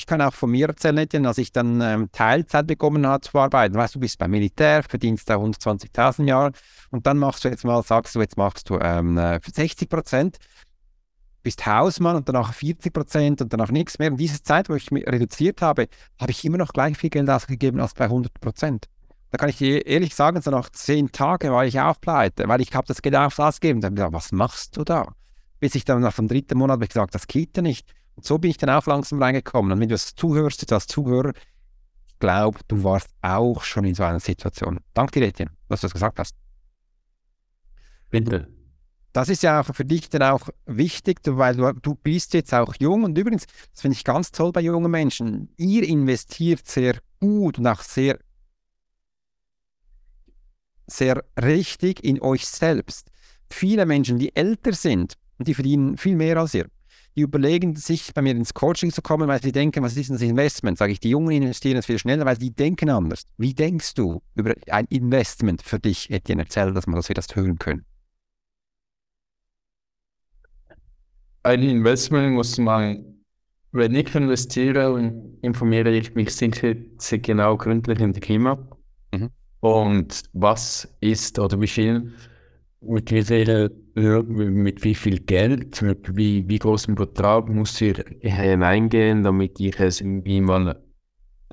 ich 0.00 0.06
kann 0.06 0.22
auch 0.22 0.32
von 0.32 0.50
mir 0.50 0.66
erzählen, 0.68 1.26
als 1.26 1.36
ich 1.36 1.52
dann 1.52 1.82
ähm, 1.82 2.08
Teilzeit 2.10 2.66
bekommen 2.66 3.06
habe 3.06 3.20
zu 3.20 3.38
arbeiten. 3.38 3.74
Weißt 3.74 3.94
du, 3.94 4.00
bist 4.00 4.18
beim 4.18 4.30
Militär, 4.30 4.82
verdienst 4.82 5.28
da 5.28 5.36
120.000 5.36 6.24
Jahre 6.24 6.52
und 6.90 7.06
dann 7.06 7.18
machst 7.18 7.44
du 7.44 7.48
jetzt 7.48 7.64
mal, 7.64 7.82
sagst 7.82 8.14
du, 8.14 8.20
jetzt 8.20 8.38
machst 8.38 8.70
du 8.70 8.78
ähm, 8.78 9.16
60 9.16 9.82
äh, 9.82 9.86
Prozent, 9.86 10.38
bist 11.42 11.66
Hausmann 11.66 12.16
und 12.16 12.26
danach 12.30 12.54
40 12.54 12.94
Prozent 12.94 13.42
und 13.42 13.52
danach 13.52 13.70
nichts 13.70 13.98
mehr. 13.98 14.10
Und 14.10 14.16
diese 14.16 14.42
Zeit, 14.42 14.70
wo 14.70 14.74
ich 14.74 14.90
mich 14.90 15.06
reduziert 15.06 15.60
habe, 15.60 15.88
habe 16.18 16.30
ich 16.30 16.44
immer 16.46 16.56
noch 16.56 16.72
gleich 16.72 16.96
viel 16.96 17.10
Geld 17.10 17.28
ausgegeben 17.28 17.78
als 17.78 17.92
bei 17.92 18.04
100 18.04 18.40
Prozent. 18.40 18.86
Da 19.30 19.36
kann 19.36 19.50
ich 19.50 19.58
dir 19.58 19.86
ehrlich 19.86 20.14
sagen, 20.14 20.40
so 20.40 20.50
nach 20.50 20.70
zehn 20.70 21.12
Tagen 21.12 21.52
war 21.52 21.66
ich 21.66 21.78
auch 21.78 22.00
pleite, 22.00 22.48
weil 22.48 22.62
ich 22.62 22.74
habe 22.74 22.86
das 22.86 23.02
Geld 23.02 23.16
aufs 23.16 23.38
Ausgeben. 23.38 23.82
Dann 23.82 23.90
habe 23.90 23.94
ich 23.94 23.98
gesagt, 23.98 24.14
was 24.14 24.32
machst 24.32 24.76
du 24.78 24.82
da? 24.82 25.12
Bis 25.60 25.74
ich 25.74 25.84
dann 25.84 26.00
nach 26.00 26.16
dem 26.16 26.26
dritten 26.26 26.56
Monat 26.56 26.76
habe 26.76 26.84
ich 26.84 26.90
gesagt, 26.90 27.14
das 27.14 27.26
geht 27.26 27.54
ja 27.58 27.62
nicht. 27.62 27.92
Und 28.20 28.26
so 28.26 28.36
bin 28.36 28.50
ich 28.50 28.58
dann 28.58 28.68
auch 28.68 28.84
langsam 28.84 29.22
reingekommen. 29.22 29.72
Und 29.72 29.80
wenn 29.80 29.88
du 29.88 29.94
das 29.94 30.14
zuhörst, 30.14 30.70
als 30.70 30.86
Zuhörer, 30.86 31.32
ich 32.06 32.18
glaube, 32.18 32.58
du 32.68 32.84
warst 32.84 33.08
auch 33.22 33.62
schon 33.62 33.86
in 33.86 33.94
so 33.94 34.02
einer 34.02 34.20
Situation. 34.20 34.78
Danke 34.92 35.20
dir, 35.20 35.28
Etienne, 35.28 35.52
dass 35.70 35.80
du 35.80 35.86
das 35.86 35.94
gesagt 35.94 36.18
hast. 36.18 36.36
Bitte. 38.10 38.46
Das 39.14 39.30
ist 39.30 39.42
ja 39.42 39.62
auch 39.62 39.74
für 39.74 39.86
dich 39.86 40.10
dann 40.10 40.24
auch 40.24 40.50
wichtig, 40.66 41.20
weil 41.24 41.56
du, 41.56 41.72
du 41.72 41.94
bist 41.94 42.34
jetzt 42.34 42.52
auch 42.52 42.74
jung 42.78 43.04
und 43.04 43.16
übrigens, 43.16 43.46
das 43.72 43.80
finde 43.80 43.96
ich 43.96 44.04
ganz 44.04 44.30
toll 44.32 44.52
bei 44.52 44.60
jungen 44.60 44.90
Menschen. 44.90 45.48
Ihr 45.56 45.88
investiert 45.88 46.66
sehr 46.66 46.98
gut 47.20 47.58
und 47.58 47.66
auch 47.66 47.80
sehr, 47.80 48.18
sehr 50.86 51.24
richtig 51.42 52.04
in 52.04 52.20
euch 52.20 52.46
selbst. 52.46 53.10
Viele 53.48 53.86
Menschen, 53.86 54.18
die 54.18 54.36
älter 54.36 54.74
sind 54.74 55.14
und 55.38 55.48
die 55.48 55.54
verdienen 55.54 55.96
viel 55.96 56.16
mehr 56.16 56.36
als 56.36 56.52
ihr, 56.52 56.68
die 57.16 57.22
überlegen 57.22 57.76
sich, 57.76 58.12
bei 58.14 58.22
mir 58.22 58.32
ins 58.32 58.54
Coaching 58.54 58.92
zu 58.92 59.02
kommen, 59.02 59.28
weil 59.28 59.42
sie 59.42 59.52
denken, 59.52 59.82
was 59.82 59.96
ist 59.96 60.08
denn 60.08 60.16
das 60.16 60.22
Investment? 60.22 60.78
Sage 60.78 60.92
ich, 60.92 61.00
die 61.00 61.10
Jungen 61.10 61.30
investieren 61.30 61.76
es 61.76 61.86
viel 61.86 61.98
schneller, 61.98 62.24
weil 62.24 62.36
die 62.36 62.50
denken 62.50 62.90
anders. 62.90 63.22
Wie 63.36 63.54
denkst 63.54 63.94
du 63.94 64.22
über 64.34 64.54
ein 64.68 64.86
Investment 64.86 65.62
für 65.62 65.78
dich, 65.78 66.10
Etienne? 66.10 66.42
Erzähl 66.42 66.72
das 66.72 66.86
mal, 66.86 66.96
dass 66.96 67.08
wir 67.08 67.14
das 67.14 67.34
hören 67.34 67.58
können. 67.58 67.84
Ein 71.42 71.62
Investment 71.62 72.34
muss 72.34 72.58
man, 72.58 73.04
wenn 73.72 73.94
ich 73.94 74.14
investiere, 74.14 75.12
informiere 75.40 75.90
ich 75.90 76.14
mich 76.14 76.34
sicher 76.34 76.74
sehr 76.98 77.18
genau 77.18 77.56
gründlich 77.56 77.98
in 77.98 78.12
dem 78.12 78.20
Thema. 78.20 78.68
Mhm. 79.12 79.30
Und 79.60 80.22
was 80.32 80.88
ist 81.00 81.38
oder 81.38 81.60
wie 81.60 81.66
viel 81.66 82.12
mit 82.80 83.10
wie, 83.10 83.22
viel, 83.22 83.70
mit 84.00 84.84
wie 84.84 84.94
viel 84.94 85.20
Geld, 85.20 85.82
mit 85.82 86.16
wie, 86.16 86.48
wie 86.48 86.58
großem 86.58 86.94
Betrag 86.94 87.48
muss 87.48 87.80
ich 87.80 87.96
hineingehen, 88.20 89.22
damit 89.22 89.60
ich 89.60 89.78
es 89.80 90.00
irgendwie 90.00 90.40
mal 90.40 90.80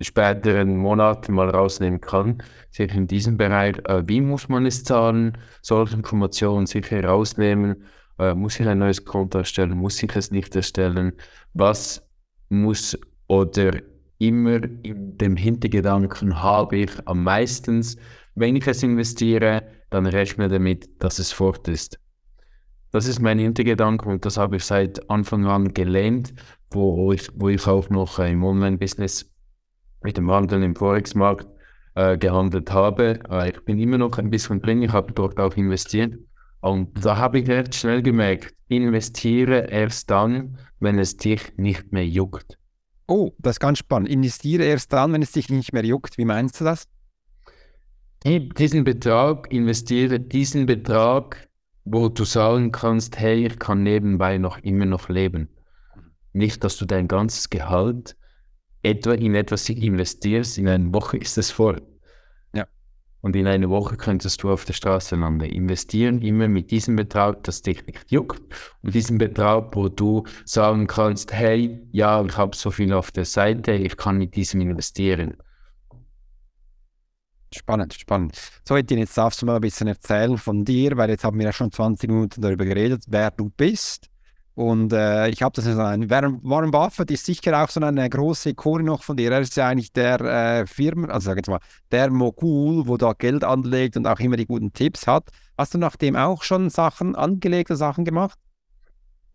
späteren 0.02 0.78
Monaten 0.78 1.34
mal 1.34 1.50
rausnehmen 1.50 2.02
kann. 2.02 2.44
Sicher 2.70 2.96
in 2.96 3.08
diesem 3.08 3.38
Bereich, 3.38 3.78
äh, 3.86 4.04
wie 4.06 4.22
muss 4.22 4.48
man 4.50 4.66
es 4.66 4.84
zahlen, 4.84 5.38
solche 5.62 5.96
Informationen 5.96 6.66
sicher 6.68 7.04
rausnehmen, 7.04 7.84
äh, 8.20 8.34
muss 8.34 8.60
ich 8.60 8.68
ein 8.68 8.80
neues 8.80 9.04
Konto 9.06 9.40
erstellen, 9.40 9.78
muss 9.78 10.02
ich 10.02 10.16
es 10.16 10.32
nicht 10.32 10.56
erstellen, 10.56 11.14
was 11.54 12.08
muss 12.50 12.98
oder 13.28 13.72
immer 14.20 14.60
in 14.84 15.18
dem 15.18 15.36
Hintergedanken 15.36 16.42
habe 16.42 16.78
ich 16.78 16.92
am 17.06 17.24
meisten, 17.24 17.86
wenn 18.36 18.56
ich 18.56 18.68
es 18.68 18.84
investiere, 18.84 19.64
dann 19.90 20.06
rechne 20.06 20.48
damit, 20.48 21.02
dass 21.02 21.20
es 21.20 21.32
fort 21.32 21.68
ist. 21.68 22.00
Das 22.92 23.08
ist 23.08 23.20
mein 23.20 23.40
Hintergedanke 23.40 24.08
und 24.08 24.26
das 24.26 24.38
habe 24.38 24.56
ich 24.56 24.64
seit 24.64 25.10
Anfang 25.10 25.46
an 25.46 25.74
gelernt, 25.74 26.34
wo 26.72 27.12
ich, 27.12 27.30
wo 27.36 27.50
ich 27.50 27.68
auch 27.68 27.90
noch 27.90 28.20
im 28.20 28.44
Online-Business 28.44 29.30
mit 30.04 30.18
dem 30.18 30.32
Handel 30.32 30.64
im 30.64 30.76
Forex-Markt 30.76 31.48
äh, 31.96 32.18
gehandelt 32.18 32.72
habe. 32.72 33.20
Äh, 33.30 33.50
ich 33.50 33.66
bin 33.66 33.80
immer 33.80 33.98
noch 33.98 34.18
ein 34.18 34.30
bisschen 34.30 34.62
drin, 34.62 34.82
ich 34.82 34.92
habe 34.92 35.12
dort 35.12 35.40
auch 35.40 35.56
investiert. 35.56 36.18
Und 36.62 37.06
da 37.06 37.18
habe 37.18 37.40
ich 37.40 37.48
recht 37.50 37.76
schnell 37.76 38.02
gemerkt, 38.02 38.56
investiere 38.68 39.70
erst 39.70 40.10
dann, 40.10 40.58
wenn 40.80 40.98
es 40.98 41.18
dich 41.18 41.56
nicht 41.58 41.92
mehr 41.92 42.08
juckt. 42.08 42.58
Oh, 43.08 43.32
das 43.40 43.56
ist 43.56 43.60
ganz 43.60 43.80
spannend. 43.80 44.10
Investiere 44.10 44.64
erst 44.64 44.92
dann, 44.92 45.14
wenn 45.14 45.22
es 45.22 45.32
dich 45.32 45.50
nicht 45.50 45.72
mehr 45.72 45.86
juckt. 45.86 46.18
Wie 46.18 46.26
meinst 46.26 46.60
du 46.60 46.66
das? 46.66 46.88
diesen 48.26 48.84
Betrag, 48.84 49.52
investiere 49.54 50.20
diesen 50.20 50.66
Betrag, 50.66 51.47
wo 51.90 52.10
du 52.10 52.24
sagen 52.26 52.72
kannst, 52.72 53.18
hey, 53.20 53.46
ich 53.46 53.60
kann 53.60 53.84
nebenbei 53.84 54.38
noch 54.38 54.58
immer 54.60 54.86
noch 54.86 55.10
leben. 55.10 55.50
Nicht, 56.34 56.64
dass 56.64 56.78
du 56.78 56.86
dein 56.86 57.08
ganzes 57.08 57.50
Gehalt 57.50 58.16
etwa 58.84 59.14
in 59.14 59.36
etwas 59.36 59.70
investierst, 59.70 60.58
in 60.58 60.68
eine 60.68 60.94
Woche 60.94 61.18
ist 61.18 61.38
es 61.38 61.52
voll. 61.52 61.82
Ja. 62.54 62.68
Und 63.22 63.36
in 63.36 63.48
einer 63.48 63.70
Woche 63.70 63.98
könntest 63.98 64.44
du 64.44 64.52
auf 64.52 64.66
der 64.66 64.74
Straße 64.74 65.16
landen. 65.16 65.50
Investieren 65.50 66.22
immer 66.22 66.48
mit 66.48 66.72
diesem 66.72 66.96
Betrag, 66.96 67.44
das 67.44 67.62
dich 67.62 67.86
nicht 67.86 68.12
juckt. 68.12 68.42
Und 68.84 68.94
diesem 68.94 69.18
Betrag, 69.18 69.76
wo 69.76 69.90
du 69.90 70.24
sagen 70.46 70.88
kannst, 70.88 71.34
hey, 71.34 71.82
ja, 71.92 72.24
ich 72.24 72.38
habe 72.38 72.56
so 72.56 72.72
viel 72.72 72.94
auf 72.94 73.12
der 73.12 73.26
Seite, 73.26 73.74
ich 73.74 73.98
kann 73.98 74.18
mit 74.18 74.36
diesem 74.36 74.62
investieren. 74.62 75.38
Spannend, 77.54 77.94
spannend. 77.94 78.38
So, 78.68 78.76
Etienne, 78.76 79.02
jetzt 79.02 79.18
darfst 79.18 79.42
du 79.42 79.46
mal 79.46 79.56
ein 79.56 79.62
bisschen 79.62 79.88
erzählen 79.88 80.38
von 80.38 80.66
dir, 80.66 80.98
weil 80.98 81.10
jetzt 81.10 81.24
haben 81.24 81.38
wir 81.38 81.46
ja 81.46 81.54
schon 81.54 81.72
20 81.72 82.10
Minuten 82.10 82.42
darüber 82.42 82.66
geredet, 82.66 83.04
wer 83.08 83.32
du 83.32 83.50
bist. 83.50 84.10
Und 84.58 84.92
äh, 84.92 85.30
ich 85.30 85.44
habe 85.44 85.54
das 85.54 85.66
so 85.66 85.80
ein, 85.80 86.10
Warren 86.10 86.72
Buffett 86.72 87.12
ist 87.12 87.26
sicher 87.28 87.64
auch 87.64 87.70
so 87.70 87.80
eine 87.80 88.10
große 88.10 88.50
Ikone 88.50 88.84
noch 88.84 89.04
von 89.04 89.16
dir. 89.16 89.32
Er 89.32 89.42
ist 89.42 89.56
ja 89.56 89.68
eigentlich 89.68 89.94
der 89.94 90.20
äh, 90.20 90.66
Firmen, 90.66 91.12
also 91.12 91.26
sag 91.26 91.38
jetzt 91.38 91.48
mal, 91.48 91.60
der 91.92 92.10
Mogul, 92.10 92.88
wo 92.88 92.98
da 92.98 93.14
Geld 93.14 93.44
anlegt 93.44 93.98
und 93.98 94.08
auch 94.08 94.20
immer 94.20 94.36
die 94.36 94.48
guten 94.48 94.74
Tipps 94.74 95.06
hat. 95.06 95.30
Hast 95.60 95.76
du 95.76 95.78
nach 95.78 95.96
dem 95.96 96.16
auch 96.16 96.42
schon 96.42 96.72
Sachen, 96.72 97.16
angelegte 97.16 97.76
Sachen 97.76 98.04
gemacht? 98.04 98.40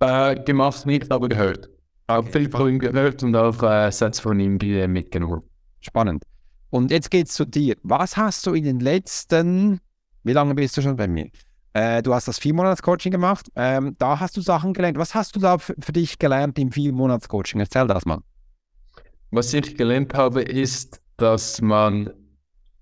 Äh, 0.00 0.42
gemacht 0.42 0.86
nicht, 0.86 1.12
aber 1.12 1.28
gehört. 1.28 1.70
Auch 2.08 2.26
viel 2.26 2.50
von 2.50 2.68
ihm 2.68 2.78
gehört 2.80 3.22
und 3.22 3.36
auch 3.36 3.62
äh, 3.62 3.92
Sätze 3.92 4.20
von 4.20 4.40
ihm 4.40 4.58
mitgenommen. 4.92 5.42
Spannend. 5.80 6.24
Und 6.72 6.90
jetzt 6.90 7.10
geht 7.10 7.28
es 7.28 7.34
zu 7.34 7.44
dir. 7.44 7.76
Was 7.82 8.16
hast 8.16 8.46
du 8.46 8.54
in 8.54 8.64
den 8.64 8.80
letzten, 8.80 9.78
wie 10.24 10.32
lange 10.32 10.54
bist 10.54 10.74
du 10.74 10.80
schon 10.80 10.96
bei 10.96 11.06
mir? 11.06 11.28
Äh, 11.74 12.02
du 12.02 12.14
hast 12.14 12.28
das 12.28 12.38
Vier-Monats-Coaching 12.38 13.12
gemacht. 13.12 13.50
Ähm, 13.56 13.94
da 13.98 14.18
hast 14.18 14.38
du 14.38 14.40
Sachen 14.40 14.72
gelernt. 14.72 14.96
Was 14.96 15.14
hast 15.14 15.36
du 15.36 15.40
da 15.40 15.58
für, 15.58 15.74
dich 15.92 16.18
gelernt 16.18 16.58
im 16.58 16.72
Vier-Monats-Coaching? 16.72 17.60
Erzähl 17.60 17.86
das 17.86 18.06
mal. 18.06 18.20
Was 19.30 19.52
ich 19.52 19.76
gelernt 19.76 20.14
habe, 20.14 20.40
ist, 20.40 21.02
dass 21.18 21.60
man 21.60 22.08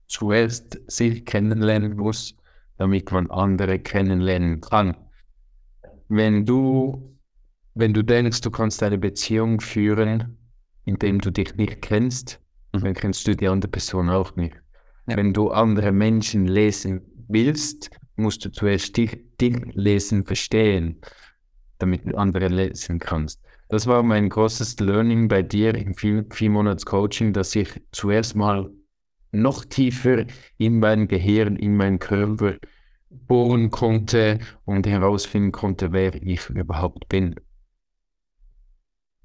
zuerst 0.07 0.79
sich 0.87 1.24
kennenlernen 1.24 1.96
muss, 1.96 2.37
damit 2.79 3.11
man 3.11 3.29
andere 3.29 3.81
kennenlernen 3.81 4.61
kann. 4.61 4.96
Wenn 6.09 6.46
du, 6.46 7.18
wenn 7.74 7.92
du 7.92 8.05
denkst, 8.05 8.40
du 8.42 8.53
kannst 8.53 8.85
eine 8.85 8.98
Beziehung 8.98 9.61
führen, 9.61 10.38
indem 10.85 11.20
du 11.20 11.33
dich 11.33 11.57
nicht 11.57 11.83
kennst, 11.83 12.40
Mhm. 12.73 12.81
Dann 12.81 12.95
kennst 12.95 13.27
du 13.27 13.35
die 13.35 13.49
andere 13.49 13.71
Person 13.71 14.09
auch 14.09 14.37
nicht. 14.37 14.55
Ja. 15.07 15.17
Wenn 15.17 15.33
du 15.33 15.51
andere 15.51 15.93
Menschen 15.93 16.47
lesen 16.47 17.03
willst, 17.29 17.91
musst 18.17 18.45
du 18.45 18.51
zuerst 18.51 18.97
dich, 18.97 19.19
dich 19.41 19.57
lesen 19.73 20.25
verstehen, 20.25 21.01
damit 21.79 22.07
du 22.07 22.17
andere 22.17 22.49
lesen 22.49 22.99
kannst. 22.99 23.41
Das 23.69 23.87
war 23.87 24.03
mein 24.03 24.29
großes 24.29 24.81
Learning 24.81 25.29
bei 25.29 25.43
dir 25.43 25.75
im 25.75 25.95
vier, 25.95 26.27
vier 26.31 26.51
Monats 26.51 26.85
Coaching, 26.85 27.33
dass 27.33 27.55
ich 27.55 27.81
zuerst 27.93 28.35
mal 28.35 28.69
noch 29.33 29.65
tiefer 29.65 30.25
in 30.59 30.81
mein 30.81 31.07
Gehirn, 31.07 31.57
in 31.57 31.77
meinen 31.77 32.01
Körper 32.01 32.57
bohren 33.11 33.71
konnte 33.71 34.41
und 34.65 34.87
herausfinden 34.87 35.53
konnte, 35.53 35.93
wer 35.93 36.15
ich 36.15 36.49
überhaupt 36.51 37.09
bin. 37.09 37.37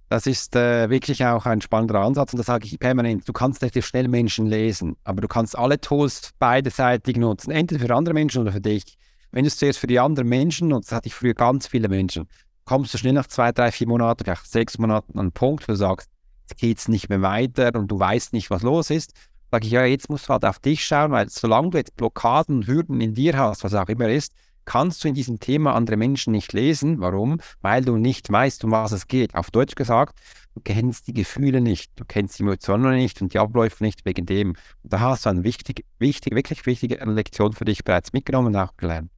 Das 0.10 0.28
ist 0.28 0.56
äh, 0.56 0.90
wirklich 0.90 1.26
auch 1.26 1.46
ein 1.46 1.62
spannender 1.62 2.00
Ansatz 2.00 2.34
und 2.34 2.38
das 2.38 2.46
sage 2.46 2.66
ich 2.66 2.80
permanent. 2.80 3.28
Du 3.28 3.34
kannst 3.34 3.62
relativ 3.62 3.88
schnell 3.88 4.08
Menschen 4.08 4.46
lesen, 4.46 4.96
aber 5.04 5.22
du 5.22 5.28
kannst 5.28 5.58
alle 5.58 5.82
Tools 5.82 6.32
beiderseitig 6.38 7.18
nutzen, 7.18 7.52
entweder 7.52 7.86
für 7.86 7.96
andere 7.96 8.14
Menschen 8.14 8.42
oder 8.42 8.52
für 8.52 8.62
dich. 8.62 8.98
Wenn 9.32 9.44
du 9.44 9.48
es 9.48 9.58
zuerst 9.58 9.80
für 9.80 9.88
die 9.88 10.00
anderen 10.00 10.30
Menschen 10.30 10.68
nutzt, 10.68 10.92
das 10.92 10.98
hatte 10.98 11.08
ich 11.08 11.16
früher 11.16 11.34
ganz 11.34 11.68
viele 11.68 11.90
Menschen, 11.90 12.28
kommst 12.66 12.94
du 12.94 12.98
schnell 12.98 13.14
nach 13.14 13.28
zwei, 13.28 13.52
drei, 13.52 13.72
vier 13.72 13.88
Monaten, 13.88 14.24
vielleicht 14.24 14.50
sechs 14.50 14.78
Monaten 14.78 15.14
an 15.14 15.26
einen 15.26 15.32
Punkt, 15.32 15.68
wo 15.68 15.72
du 15.72 15.78
sagst, 15.78 16.10
jetzt 16.42 16.60
geht 16.60 16.78
es 16.78 16.88
nicht 16.88 17.10
mehr 17.10 17.22
weiter 17.22 17.74
und 17.76 17.88
du 17.88 18.00
weißt 18.00 18.34
nicht, 18.34 18.52
was 18.52 18.62
los 18.62 18.92
ist. 18.92 19.14
Sage 19.52 19.66
ich, 19.66 19.72
ja, 19.72 19.86
jetzt 19.86 20.10
musst 20.10 20.28
du 20.28 20.34
halt 20.34 20.46
auf 20.46 20.60
dich 20.60 20.86
schauen, 20.86 21.12
weil 21.12 21.30
solange 21.30 21.72
du 21.72 21.78
jetzt 21.78 21.96
Blockaden, 21.96 22.58
und 22.58 22.68
Hürden 22.68 23.02
in 23.02 23.14
dir 23.14 23.38
hast, 23.38 23.64
was 23.64 23.74
auch 23.74 23.88
immer 23.88 24.10
ist, 24.10 24.34
kannst 24.66 25.04
du 25.04 25.08
in 25.08 25.14
diesem 25.14 25.40
Thema 25.40 25.74
andere 25.74 25.98
Menschen 25.98 26.32
nicht 26.32 26.54
lesen. 26.54 27.00
Warum? 27.00 27.40
Weil 27.62 27.84
du 27.86 27.98
nicht 27.98 28.32
weißt, 28.32 28.64
um 28.64 28.72
was 28.72 28.92
es 28.92 29.08
geht. 29.08 29.36
Auf 29.36 29.52
Deutsch 29.52 29.76
gesagt, 29.76 30.20
du 30.56 30.62
kennst 30.62 31.08
die 31.08 31.14
Gefühle 31.14 31.62
nicht, 31.62 31.92
du 31.96 32.06
kennst 32.06 32.40
die 32.40 32.44
Emotionen 32.44 32.96
nicht 32.96 33.22
und 33.22 33.34
die 33.34 33.40
Abläufe 33.40 33.84
nicht 33.84 34.06
wegen 34.06 34.26
dem. 34.26 34.50
Und 34.84 34.94
da 34.94 35.00
hast 35.00 35.26
du 35.26 35.30
eine 35.30 35.44
wichtig, 35.44 35.86
wichtig, 36.00 36.36
wirklich 36.36 36.66
wichtige 36.66 36.96
Lektion 37.06 37.54
für 37.54 37.66
dich 37.66 37.84
bereits 37.84 38.14
mitgenommen 38.14 38.48
und 38.48 38.56
auch 38.58 38.76
gelernt. 38.78 39.12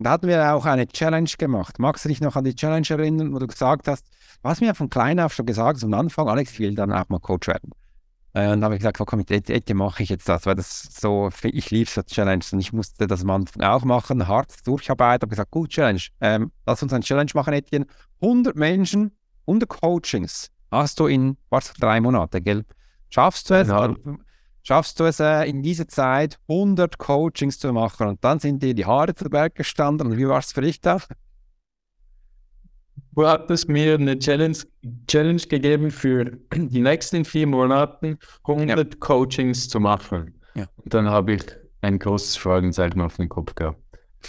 Da 0.00 0.10
hatten 0.10 0.26
wir 0.26 0.54
auch 0.54 0.66
eine 0.66 0.88
Challenge 0.88 1.30
gemacht. 1.38 1.78
Magst 1.78 2.04
du 2.04 2.08
dich 2.08 2.20
noch 2.20 2.36
an 2.36 2.44
die 2.44 2.54
Challenge 2.54 2.86
erinnern, 2.90 3.32
wo 3.32 3.38
du 3.38 3.46
gesagt 3.46 3.86
hast, 3.86 4.06
was 4.42 4.60
mir 4.60 4.74
von 4.74 4.90
klein 4.90 5.20
auf 5.20 5.32
schon 5.32 5.46
gesagt 5.46 5.76
hast, 5.76 5.84
am 5.84 5.94
Anfang, 5.94 6.28
Alex, 6.28 6.52
ich 6.52 6.58
will 6.58 6.74
dann 6.74 6.92
auch 6.92 7.08
mal 7.08 7.20
Coach 7.20 7.46
werden. 7.46 7.70
Äh, 8.34 8.52
und 8.52 8.60
dann 8.60 8.64
habe 8.64 8.74
ich 8.74 8.80
gesagt, 8.80 8.98
komm, 8.98 9.18
mit 9.18 9.30
Ette 9.30 9.74
mache 9.74 10.02
ich 10.02 10.10
jetzt 10.10 10.28
das, 10.28 10.44
weil 10.44 10.56
das 10.56 10.82
so, 11.00 11.30
ich 11.42 11.70
liebe 11.70 11.88
so 11.88 12.02
Challenge 12.02 12.44
und 12.52 12.60
ich 12.60 12.72
musste 12.72 13.06
das 13.06 13.22
am 13.22 13.30
Anfang 13.30 13.62
auch 13.62 13.84
machen, 13.84 14.28
hart 14.28 14.66
durcharbeiten, 14.66 15.22
habe 15.22 15.30
gesagt, 15.30 15.50
gut, 15.50 15.70
Challenge, 15.70 16.00
ähm, 16.20 16.52
lass 16.66 16.82
uns 16.82 16.92
eine 16.92 17.04
Challenge 17.04 17.30
machen, 17.34 17.54
Etienne. 17.54 17.86
100 18.20 18.56
Menschen, 18.56 19.12
100 19.46 19.68
Coachings 19.68 20.50
hast 20.70 21.00
du 21.00 21.06
in, 21.06 21.36
was, 21.50 21.72
drei 21.74 22.00
Monate, 22.00 22.40
gell? 22.40 22.64
Schaffst 23.08 23.50
du 23.50 23.54
es? 23.54 23.68
Ja. 23.68 23.94
Schaffst 24.62 24.98
du 24.98 25.04
es 25.04 25.20
äh, 25.20 25.44
in 25.44 25.62
dieser 25.62 25.86
Zeit 25.86 26.38
100 26.48 26.98
Coachings 26.98 27.58
zu 27.58 27.72
machen? 27.72 28.08
Und 28.08 28.24
dann 28.24 28.38
sind 28.38 28.62
dir 28.62 28.74
die 28.74 28.86
Haare 28.86 29.14
zu 29.14 29.28
Berg 29.28 29.54
gestanden. 29.54 30.08
Und 30.08 30.18
wie 30.18 30.26
war 30.26 30.38
es 30.38 30.52
für 30.52 30.62
dich 30.62 30.80
da? 30.80 30.98
Du 33.14 33.26
hattest 33.26 33.68
mir 33.68 33.94
eine 33.94 34.18
Challenge, 34.18 34.56
Challenge 35.06 35.42
gegeben 35.42 35.90
für 35.90 36.24
die 36.54 36.80
nächsten 36.80 37.24
vier 37.24 37.46
Monate 37.46 38.18
100 38.46 38.94
ja. 38.94 39.00
Coachings 39.00 39.68
zu 39.68 39.80
machen. 39.80 40.34
Ja. 40.54 40.66
Und 40.76 40.94
dann 40.94 41.08
habe 41.08 41.34
ich 41.34 41.42
ein 41.82 41.98
großes 41.98 42.36
Fragezeichen 42.36 43.00
auf 43.00 43.16
den 43.16 43.28
Kopf 43.28 43.54
gehabt. 43.54 43.78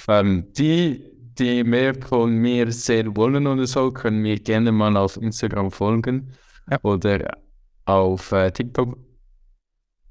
Ähm, 0.07 0.45
die, 0.53 1.03
die 1.39 1.63
mehr 1.63 1.95
von 1.95 2.35
mir 2.35 2.71
sehen 2.71 3.15
wollen 3.15 3.47
oder 3.47 3.65
so, 3.65 3.91
können 3.91 4.21
mir 4.21 4.37
gerne 4.39 4.71
mal 4.71 4.95
auf 4.97 5.17
Instagram 5.17 5.71
folgen 5.71 6.31
ja. 6.69 6.77
oder 6.83 7.37
auf 7.85 8.31
äh, 8.31 8.51
TikTok 8.51 8.97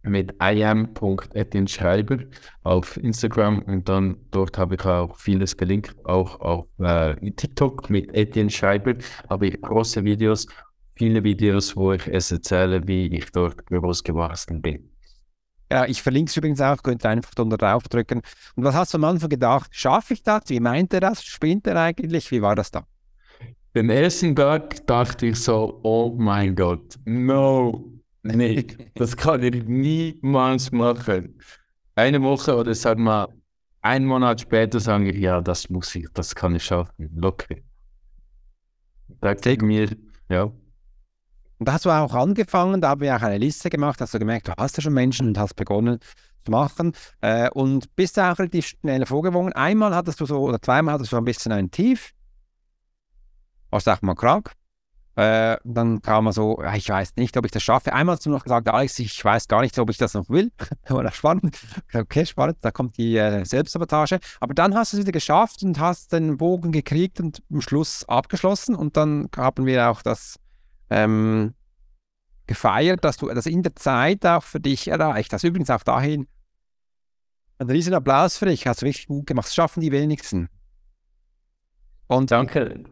mit 0.05 0.35
iam.etinschreiber 0.41 2.19
auf 2.63 2.97
Instagram 2.99 3.61
und 3.61 3.89
dann 3.89 4.17
dort 4.31 4.59
habe 4.59 4.75
ich 4.77 4.85
auch 4.85 5.17
vieles 5.19 5.57
gelinkt, 5.57 5.95
auch 6.05 6.41
auf 6.41 6.67
äh, 6.79 7.15
TikTok 7.33 7.91
mit 7.91 8.15
Etienne 8.15 8.51
Schreiber 8.51 8.95
habe 9.29 9.49
ich 9.49 9.61
große 9.61 10.05
Videos, 10.05 10.47
viele 10.95 11.25
Videos, 11.25 11.77
wo 11.77 11.93
ich 11.93 12.07
es 12.07 12.31
erzähle, 12.31 12.87
wie 12.87 13.07
ich 13.07 13.33
dort 13.33 13.67
groß 13.67 14.05
gewachsen 14.05 14.63
bin. 14.63 14.91
Ja, 15.73 15.87
ich 15.87 16.03
verlinke 16.03 16.29
es 16.31 16.37
übrigens 16.37 16.61
auch, 16.61 16.83
könnt 16.83 17.05
ihr 17.05 17.11
einfach 17.11 17.33
unter 17.39 17.57
drauf 17.57 17.85
drücken. 17.85 18.21
Und 18.55 18.65
was 18.65 18.75
hast 18.75 18.95
du 18.95 18.99
am 18.99 19.05
Anfang 19.05 19.31
gedacht? 19.31 19.71
Schaffe 19.73 20.15
ich 20.15 20.23
das? 20.23 20.43
Wie 20.49 20.61
meint 20.61 20.93
er 20.93 21.01
das? 21.01 21.25
Spinnt 21.25 21.67
er 21.67 21.77
eigentlich? 21.77 22.31
Wie 22.31 22.43
war 22.43 22.55
das 22.55 22.71
da? 22.71 22.87
Den 23.75 23.91
ersten 23.91 24.37
Tag 24.37 24.87
dachte 24.87 25.27
ich 25.27 25.37
so, 25.37 25.81
oh 25.83 26.15
mein 26.17 26.55
Gott, 26.55 26.97
no, 27.07 27.94
Nee, 28.25 28.67
das 28.95 29.17
kann 29.17 29.43
ich 29.43 29.65
niemals 29.65 30.73
machen. 30.73 31.39
Eine 31.95 32.23
Woche 32.23 32.57
oder 32.57 32.75
sag 32.75 32.99
mal, 32.99 33.29
einen 33.83 34.07
Monat 34.07 34.41
später 34.41 34.81
sage 34.81 35.11
ich, 35.11 35.19
ja, 35.19 35.43
das 35.43 35.69
muss 35.69 35.95
ich, 35.95 36.07
das 36.15 36.35
kann 36.35 36.57
ich 36.57 36.65
schaffen. 36.65 37.11
Locker. 37.15 37.57
Sagt 39.21 39.63
mir, 39.63 39.91
ja. 40.31 40.45
Und 40.45 41.69
da 41.69 41.75
hast 41.75 41.85
du 41.85 41.91
auch 41.91 42.15
angefangen, 42.15 42.81
da 42.81 42.89
haben 42.91 43.03
wir 43.03 43.15
auch 43.15 43.23
eine 43.23 43.39
Liste 43.39 43.69
gemacht, 43.69 44.01
hast 44.01 44.15
du 44.15 44.19
gemerkt, 44.19 44.49
du 44.49 44.53
hast 44.57 44.79
ja 44.79 44.83
schon 44.83 44.95
Menschen 44.95 45.29
und 45.29 45.39
hast 45.39 45.55
begonnen 45.55 45.99
zu 46.45 46.51
machen 46.51 46.93
äh, 47.21 47.51
und 47.51 47.95
bist 47.95 48.19
auch 48.19 48.39
relativ 48.39 48.69
schnell 48.69 49.05
vorgewogen. 49.05 49.53
Einmal 49.53 49.95
hattest 49.95 50.21
du 50.21 50.27
so, 50.27 50.41
oder 50.41 50.61
zweimal 50.61 50.95
hattest 50.95 51.13
du 51.13 51.19
ein 51.19 51.25
bisschen 51.25 51.53
ein 51.53 51.71
Tief, 51.71 52.13
warst 53.69 53.89
auch 53.89 54.01
mal 54.01 54.15
krank, 54.15 54.53
äh, 55.17 55.57
dann 55.63 56.03
kam 56.03 56.27
er 56.27 56.33
so, 56.33 56.61
ich 56.75 56.89
weiß 56.89 57.15
nicht, 57.17 57.37
ob 57.37 57.45
ich 57.45 57.53
das 57.53 57.63
schaffe. 57.63 57.93
Einmal 57.93 58.17
hast 58.17 58.27
du 58.27 58.31
noch 58.31 58.43
gesagt, 58.43 58.69
Alex, 58.69 58.99
ich 58.99 59.25
weiß 59.25 59.47
gar 59.47 59.61
nicht, 59.61 59.79
ob 59.79 59.89
ich 59.91 59.97
das 59.97 60.15
noch 60.15 60.29
will. 60.29 60.51
War 60.89 61.11
spannend. 61.13 61.59
Okay, 61.93 62.27
spannend, 62.27 62.59
da 62.63 62.73
kommt 62.73 62.97
die 62.99 63.17
äh, 63.17 63.45
Selbstsabotage. 63.45 64.19
Aber 64.41 64.55
dann 64.55 64.75
hast 64.75 64.93
du 64.93 64.97
es 64.97 65.03
wieder 65.03 65.13
geschafft 65.13 65.63
und 65.63 65.79
hast 65.79 66.13
den 66.13 66.37
Bogen 66.37 66.73
gekriegt 66.73 67.21
und 67.21 67.43
am 67.53 67.61
Schluss 67.61 68.05
abgeschlossen. 68.09 68.75
Und 68.75 68.97
dann 68.97 69.29
haben 69.37 69.67
wir 69.67 69.89
auch 69.89 70.03
das 70.03 70.41
ähm, 70.91 71.55
gefeiert, 72.47 73.05
dass 73.05 73.17
du 73.17 73.29
das 73.29 73.47
in 73.47 73.63
der 73.63 73.77
Zeit 73.77 74.27
auch 74.27 74.43
für 74.43 74.61
dich 74.61 74.89
erreicht 74.89 75.33
hast. 75.33 75.45
Übrigens 75.45 75.71
auch 75.71 75.85
dahin 75.85 76.27
ein 77.59 77.71
riesen 77.71 77.95
Applaus 77.95 78.37
für 78.37 78.47
dich. 78.47 78.67
Hast 78.67 78.83
du 78.83 78.87
richtig 78.87 79.07
gut 79.07 79.27
gemacht. 79.27 79.47
Das 79.47 79.55
schaffen 79.55 79.81
die 79.81 79.93
wenigsten. 79.93 80.49
Und 82.09 82.31
Danke. 82.31 82.85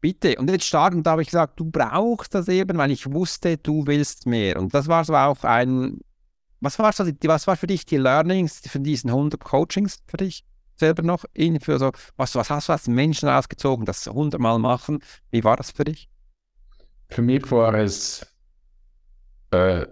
Bitte. 0.00 0.36
Und 0.36 0.50
jetzt 0.50 0.66
starten, 0.66 1.02
da 1.02 1.12
habe 1.12 1.22
ich 1.22 1.28
gesagt, 1.28 1.58
du 1.58 1.64
brauchst 1.64 2.34
das 2.34 2.48
eben, 2.48 2.78
weil 2.78 2.90
ich 2.90 3.10
wusste, 3.10 3.56
du 3.56 3.86
willst 3.86 4.26
mehr. 4.26 4.58
Und 4.58 4.72
das 4.74 4.86
war 4.86 5.04
so 5.04 5.14
auch 5.14 5.42
ein, 5.42 5.98
was 6.60 6.78
war, 6.78 6.92
so 6.92 7.04
die, 7.04 7.28
was 7.28 7.46
war 7.46 7.56
für 7.56 7.66
dich 7.66 7.84
die 7.84 7.96
Learnings 7.96 8.60
von 8.68 8.84
diesen 8.84 9.10
100 9.10 9.42
Coachings 9.42 9.98
für 10.06 10.18
dich? 10.18 10.44
selber 10.78 11.02
noch 11.02 11.24
in 11.34 11.60
für 11.60 11.78
so, 11.78 11.92
was, 12.16 12.34
was 12.34 12.50
hast 12.50 12.68
du 12.68 12.72
als 12.72 12.88
Menschen 12.88 13.28
rausgezogen, 13.28 13.84
das 13.84 14.06
hundertmal 14.06 14.58
machen? 14.58 15.00
Wie 15.30 15.44
war 15.44 15.56
das 15.56 15.70
für 15.70 15.84
dich? 15.84 16.08
Für 17.10 17.22
mich 17.22 17.50
war 17.50 17.74
es, 17.74 18.26
äh, 19.50 19.86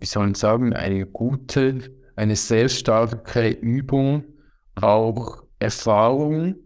wie 0.00 0.06
soll 0.06 0.30
ich 0.30 0.36
sagen, 0.36 0.72
eine 0.72 1.06
gute, 1.06 1.94
eine 2.16 2.36
sehr 2.36 2.68
starke 2.68 3.48
Übung, 3.48 4.24
auch 4.74 5.44
Erfahrung, 5.58 6.56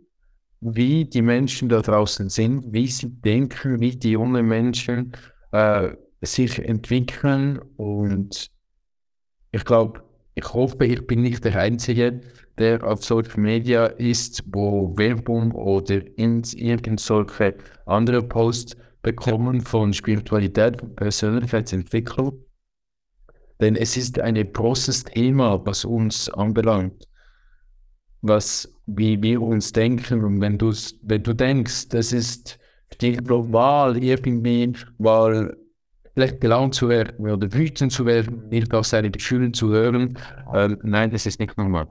wie 0.61 1.05
die 1.05 1.23
Menschen 1.23 1.69
da 1.69 1.81
draußen 1.81 2.29
sind, 2.29 2.73
wie 2.73 2.87
sie 2.87 3.09
denken, 3.09 3.81
wie 3.81 3.97
die 3.97 4.13
jungen 4.13 4.47
Menschen 4.47 5.13
äh, 5.53 5.91
sich 6.21 6.59
entwickeln. 6.59 7.59
Und 7.77 8.51
ich 9.53 9.65
glaube, 9.65 10.03
ich 10.35 10.53
hoffe, 10.53 10.85
ich 10.85 11.07
bin 11.07 11.23
nicht 11.23 11.45
der 11.45 11.57
Einzige, 11.57 12.21
der 12.59 12.85
auf 12.85 13.05
Social 13.05 13.41
Media 13.41 13.87
ist, 13.87 14.43
wo 14.47 14.97
Werbung 14.97 15.53
oder 15.53 16.03
irgend 16.17 17.01
solche 17.01 17.57
andere 17.87 18.23
Posts 18.23 18.77
bekommen 19.03 19.63
von 19.63 19.93
Spiritualität 19.95 20.83
und 20.83 20.95
Persönlichkeitsentwicklung. 20.97 22.45
Denn 23.61 23.77
es 23.77 23.97
ist 23.97 24.19
ein 24.19 24.37
großes 24.53 25.05
Thema, 25.05 25.65
was 25.65 25.85
uns 25.85 26.29
anbelangt, 26.31 27.07
was, 28.23 28.73
wie 28.87 29.23
wir 29.23 29.41
uns 29.43 29.73
denken. 29.73 30.25
Und 30.25 30.41
wenn, 30.41 30.61
wenn 30.61 31.23
du 31.23 31.33
denkst, 31.33 31.89
das 31.89 32.13
ist 32.13 32.59
global 32.99 33.97
irgendwie, 34.03 34.73
weil 34.99 35.57
vielleicht 36.15 36.41
gelaunt 36.41 36.75
zu 36.75 36.89
werden 36.89 37.31
oder 37.31 37.53
wütend 37.53 37.93
zu 37.93 38.05
werden, 38.05 38.49
nicht 38.49 38.75
auf 38.75 38.87
seine 38.87 39.11
Gefühle 39.11 39.53
zu 39.53 39.71
hören. 39.71 40.19
Ähm, 40.55 40.79
nein, 40.83 41.11
das 41.11 41.27
ist 41.27 41.41
nicht 41.41 41.57
normal. 41.57 41.89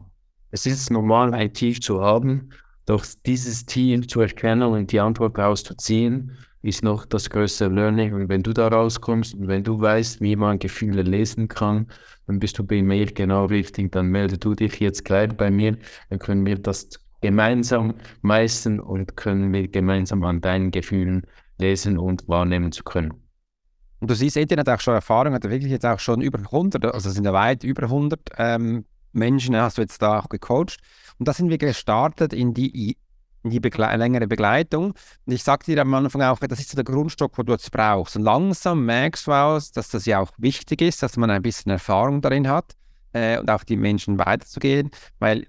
Es 0.52 0.66
ist 0.66 0.92
normal, 0.92 1.34
ein 1.34 1.54
Tief 1.54 1.80
zu 1.80 2.02
haben, 2.02 2.50
doch 2.86 3.06
dieses 3.26 3.66
Tief 3.66 4.08
zu 4.08 4.22
erkennen 4.22 4.64
und 4.64 4.92
die 4.92 5.00
Antwort 5.00 5.38
daraus 5.38 5.64
zu 5.64 5.76
ziehen, 5.76 6.38
ist 6.62 6.84
noch 6.84 7.06
das 7.06 7.30
größte 7.30 7.68
Learning. 7.68 8.14
Und 8.14 8.30
wenn 8.30 8.44
du 8.44 8.54
da 8.54 8.68
rauskommst 8.68 9.34
und 9.36 9.48
wenn 9.48 9.64
du 9.64 9.80
weißt, 9.80 10.22
wie 10.22 10.36
man 10.36 10.60
Gefühle 10.60 11.04
lesen 11.04 11.48
kann, 11.48 11.88
dann 12.28 12.40
bist 12.40 12.58
du 12.60 12.64
bei 12.64 12.82
mir 12.82 13.06
genau 13.06 13.46
richtig. 13.46 13.92
Dann 13.92 14.08
melde 14.08 14.38
du 14.38 14.56
dich 14.56 14.80
jetzt 14.80 15.06
gleich 15.06 15.32
bei 15.36 15.50
mir. 15.50 15.78
Dann 16.10 16.20
können 16.20 16.46
wir 16.46 16.58
das 16.58 16.90
gemeinsam 17.22 17.96
meistern 18.22 18.80
und 18.80 19.16
können 19.16 19.52
wir 19.54 19.68
gemeinsam 19.68 20.24
an 20.24 20.42
deinen 20.42 20.72
Gefühlen 20.72 21.26
lesen 21.58 21.98
und 21.98 22.28
wahrnehmen 22.28 22.72
zu 22.72 22.84
können. 22.84 23.14
Und 24.00 24.10
du 24.10 24.16
siehst, 24.16 24.38
Etienne 24.38 24.62
hat 24.62 24.70
auch 24.70 24.80
schon 24.80 24.94
Erfahrung, 24.94 25.34
hat 25.34 25.44
wirklich 25.44 25.72
jetzt 25.72 25.86
auch 25.86 26.00
schon 26.00 26.22
über 26.22 26.40
100, 26.40 26.86
also 26.86 27.10
sind 27.10 27.26
ja 27.26 27.34
weit 27.34 27.64
über 27.64 27.84
100 27.84 28.20
ähm, 28.38 28.86
Menschen, 29.12 29.56
hast 29.58 29.78
du 29.78 29.82
jetzt 29.82 30.02
da 30.02 30.20
auch 30.20 30.30
gecoacht. 30.30 30.78
Und 31.18 31.28
da 31.28 31.34
sind 31.34 31.50
wir 31.50 31.58
gestartet 31.58 32.32
in 32.32 32.54
die, 32.54 32.98
die 33.44 33.60
Begle 33.60 33.96
längere 33.96 34.28
Begleitung. 34.28 34.94
Und 35.26 35.34
ich 35.34 35.44
sagte 35.44 35.72
dir 35.74 35.82
am 35.82 35.94
Anfang 35.94 36.22
auch, 36.22 36.40
das 36.40 36.60
ist 36.60 36.70
so 36.70 36.76
der 36.76 36.84
Grundstock, 36.84 37.38
wo 37.38 37.44
du 37.44 37.54
jetzt 37.54 37.72
brauchst. 37.72 38.16
Und 38.16 38.24
langsam 38.24 38.86
merkst 38.86 39.28
du 39.28 39.32
aus, 39.32 39.72
dass 39.72 39.90
das 39.90 40.06
ja 40.06 40.20
auch 40.20 40.32
wichtig 40.38 40.82
ist, 40.82 41.04
dass 41.04 41.18
man 41.18 41.30
ein 41.30 41.42
bisschen 41.42 41.72
Erfahrung 41.72 42.22
darin 42.22 42.48
hat 42.48 42.76
äh, 43.14 43.40
und 43.40 43.50
auch 43.50 43.64
die 43.64 43.78
Menschen 43.78 44.20
weiterzugehen, 44.20 44.92
weil 45.20 45.48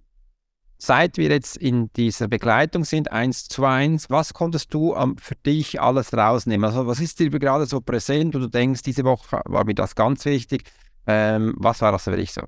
seit 0.78 1.18
wir 1.18 1.28
jetzt 1.28 1.56
in 1.56 1.92
dieser 1.92 2.26
Begleitung 2.26 2.84
sind, 2.84 3.12
eins 3.12 3.48
zu 3.48 3.64
eins, 3.64 4.08
was 4.08 4.32
konntest 4.32 4.72
du 4.72 4.94
um, 4.94 5.18
für 5.18 5.34
dich 5.34 5.80
alles 5.80 6.14
rausnehmen? 6.14 6.64
Also 6.64 6.86
was 6.86 7.00
ist 7.00 7.20
dir 7.20 7.30
gerade 7.30 7.66
so 7.66 7.80
präsent, 7.80 8.34
wo 8.34 8.38
du 8.38 8.48
denkst, 8.48 8.82
diese 8.82 9.04
Woche 9.04 9.40
war 9.44 9.64
mir 9.64 9.74
das 9.74 9.94
ganz 9.94 10.24
wichtig? 10.24 10.64
Ähm, 11.06 11.54
was 11.58 11.80
war 11.82 11.92
das 11.92 12.04
für 12.04 12.16
dich 12.16 12.32
so? 12.32 12.42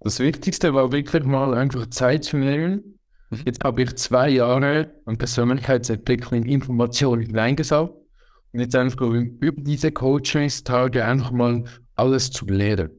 Das 0.00 0.18
Wichtigste 0.20 0.74
war 0.74 0.92
wirklich 0.92 1.24
mal 1.24 1.54
einfach 1.54 1.86
Zeit 1.86 2.24
zu 2.24 2.36
nehmen. 2.36 2.98
Mhm. 3.30 3.40
Jetzt 3.44 3.64
habe 3.64 3.82
ich 3.82 3.94
zwei 3.96 4.28
Jahre 4.30 4.90
an 5.06 5.16
Persönlichkeitsentwicklung 5.16 6.44
Informationen 6.44 7.22
hineingesaugt 7.22 7.94
und 8.52 8.60
jetzt 8.60 8.76
einfach 8.76 9.00
über 9.00 9.62
diese 9.62 9.92
Coachingstage 9.92 11.04
einfach 11.04 11.32
mal 11.32 11.64
alles 11.96 12.30
zu 12.30 12.46
lernen. 12.46 12.90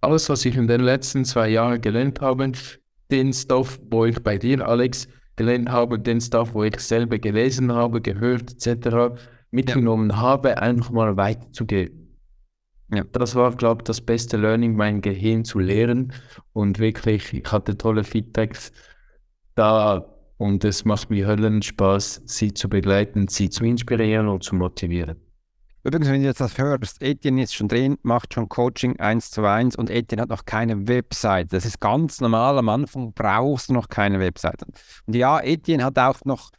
Alles, 0.00 0.28
was 0.28 0.44
ich 0.44 0.56
in 0.56 0.68
den 0.68 0.82
letzten 0.82 1.24
zwei 1.24 1.48
Jahren 1.48 1.80
gelernt 1.80 2.20
habe, 2.20 2.52
den 3.10 3.32
Stoff, 3.32 3.80
wo 3.90 4.04
ich 4.04 4.22
bei 4.22 4.38
dir, 4.38 4.66
Alex, 4.66 5.08
gelernt 5.36 5.70
habe, 5.70 5.98
den 5.98 6.20
Stoff, 6.20 6.54
wo 6.54 6.64
ich 6.64 6.78
selber 6.78 7.18
gelesen 7.18 7.72
habe, 7.72 8.00
gehört 8.00 8.52
etc., 8.52 9.20
mitgenommen 9.50 10.10
ja. 10.10 10.16
habe, 10.16 10.58
einfach 10.58 10.90
mal 10.90 11.16
weiterzugeben. 11.16 12.16
Ja. 12.92 13.04
Das 13.12 13.34
war, 13.34 13.54
glaube 13.54 13.82
ich, 13.82 13.84
das 13.84 14.00
beste 14.00 14.36
Learning, 14.36 14.76
mein 14.76 15.00
Gehirn 15.00 15.44
zu 15.44 15.58
lehren. 15.58 16.12
Und 16.52 16.78
wirklich, 16.78 17.32
ich 17.32 17.50
hatte 17.50 17.76
tolle 17.76 18.04
Feedbacks 18.04 18.72
da 19.58 20.04
und 20.38 20.64
es 20.64 20.84
macht 20.84 21.10
mir 21.10 21.26
Höllenspaß, 21.26 22.22
sie 22.24 22.54
zu 22.54 22.68
begleiten, 22.68 23.28
sie 23.28 23.50
zu 23.50 23.64
inspirieren 23.64 24.28
und 24.28 24.44
zu 24.44 24.54
motivieren. 24.54 25.16
Übrigens, 25.84 26.08
wenn 26.08 26.20
du 26.20 26.26
jetzt 26.26 26.40
das 26.40 26.58
hörst, 26.58 27.00
Etienne 27.02 27.42
ist 27.42 27.54
schon 27.54 27.68
drin, 27.68 27.98
macht 28.02 28.34
schon 28.34 28.48
Coaching 28.48 28.98
1 28.98 29.30
zu 29.30 29.44
1 29.44 29.76
und 29.76 29.90
Etienne 29.90 30.22
hat 30.22 30.28
noch 30.28 30.44
keine 30.44 30.86
Website. 30.86 31.52
Das 31.52 31.64
ist 31.64 31.80
ganz 31.80 32.20
normal. 32.20 32.58
Am 32.58 32.68
Anfang 32.68 33.12
brauchst 33.14 33.70
du 33.70 33.74
noch 33.74 33.88
keine 33.88 34.20
Website. 34.20 34.64
Und 35.06 35.14
ja, 35.14 35.40
Etienne 35.40 35.84
hat 35.84 35.98
auch 35.98 36.24
noch. 36.24 36.50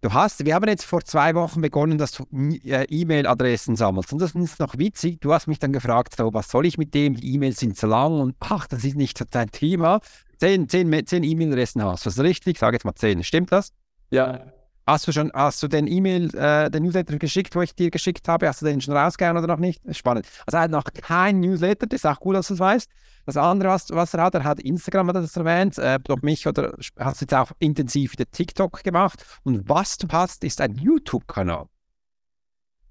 Du 0.00 0.12
hast, 0.12 0.44
wir 0.44 0.54
haben 0.54 0.68
jetzt 0.68 0.84
vor 0.84 1.02
zwei 1.04 1.34
Wochen 1.34 1.62
begonnen, 1.62 1.96
dass 1.96 2.12
du 2.12 2.24
äh, 2.64 2.84
E-Mail-Adressen 2.90 3.76
sammelst. 3.76 4.12
Und 4.12 4.18
das 4.20 4.34
ist 4.34 4.60
noch 4.60 4.76
witzig. 4.76 5.20
Du 5.20 5.32
hast 5.32 5.46
mich 5.46 5.58
dann 5.58 5.72
gefragt, 5.72 6.16
so, 6.16 6.34
was 6.34 6.50
soll 6.50 6.66
ich 6.66 6.76
mit 6.76 6.94
dem? 6.94 7.14
Die 7.14 7.34
E-Mails 7.34 7.58
sind 7.58 7.76
zu 7.76 7.86
lang 7.86 8.20
und 8.20 8.34
ach, 8.40 8.66
das 8.66 8.84
ist 8.84 8.96
nicht 8.96 9.22
dein 9.30 9.50
Thema. 9.50 10.00
Zehn, 10.38 10.68
zehn, 10.68 11.06
zehn 11.06 11.22
E-Mail-Adressen 11.22 11.82
hast 11.82 12.04
du. 12.04 12.08
Das 12.08 12.18
ist 12.18 12.22
richtig? 12.22 12.56
Ich 12.56 12.60
sage 12.60 12.76
jetzt 12.76 12.84
mal 12.84 12.94
zehn. 12.94 13.22
Stimmt 13.22 13.52
das? 13.52 13.72
Ja. 14.10 14.52
Hast 14.86 15.08
du 15.08 15.12
schon, 15.12 15.30
hast 15.32 15.62
du 15.62 15.68
den 15.68 15.86
E-Mail, 15.86 16.34
äh, 16.36 16.70
den 16.70 16.82
Newsletter 16.82 17.16
geschickt, 17.18 17.56
wo 17.56 17.62
ich 17.62 17.74
dir 17.74 17.90
geschickt 17.90 18.28
habe? 18.28 18.46
Hast 18.46 18.60
du 18.60 18.66
den 18.66 18.82
schon 18.82 18.94
rausgehauen 18.94 19.36
oder 19.38 19.46
noch 19.46 19.58
nicht? 19.58 19.80
Spannend. 19.96 20.26
Also 20.46 20.58
er 20.58 20.64
hat 20.64 20.70
noch 20.70 20.84
kein 20.84 21.40
Newsletter, 21.40 21.86
das 21.86 22.00
ist 22.00 22.06
auch 22.06 22.20
gut, 22.20 22.36
dass 22.36 22.48
du 22.48 22.54
es 22.54 22.60
weißt. 22.60 22.90
Das 23.24 23.38
andere, 23.38 23.70
was, 23.70 23.88
was 23.90 24.12
er 24.12 24.22
hat, 24.22 24.34
er 24.34 24.44
hat 24.44 24.60
Instagram, 24.60 25.08
hat 25.08 25.16
er 25.16 25.22
das 25.22 25.36
erwähnt, 25.36 25.78
äh, 25.78 25.98
durch 26.00 26.20
mich 26.20 26.46
oder 26.46 26.74
hast 26.98 27.20
du 27.20 27.24
jetzt 27.24 27.32
auch 27.32 27.50
intensiv 27.58 28.12
wieder 28.12 28.30
TikTok 28.30 28.84
gemacht. 28.84 29.24
Und 29.42 29.66
was 29.66 29.96
du 29.96 30.06
hast, 30.12 30.44
ist 30.44 30.60
ein 30.60 30.74
YouTube-Kanal. 30.74 31.64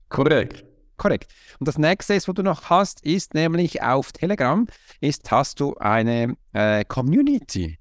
Korrekt. 0.09 0.65
Korrekt. 0.97 1.33
Und 1.59 1.67
das 1.67 1.77
nächste, 1.77 2.15
was 2.15 2.25
du 2.25 2.43
noch 2.43 2.69
hast, 2.69 3.03
ist 3.05 3.33
nämlich 3.33 3.81
auf 3.81 4.11
Telegram, 4.11 4.67
ist, 5.01 5.29
hast 5.31 5.59
du 5.59 5.75
eine 5.75 6.35
äh, 6.53 6.85
Community. 6.85 7.77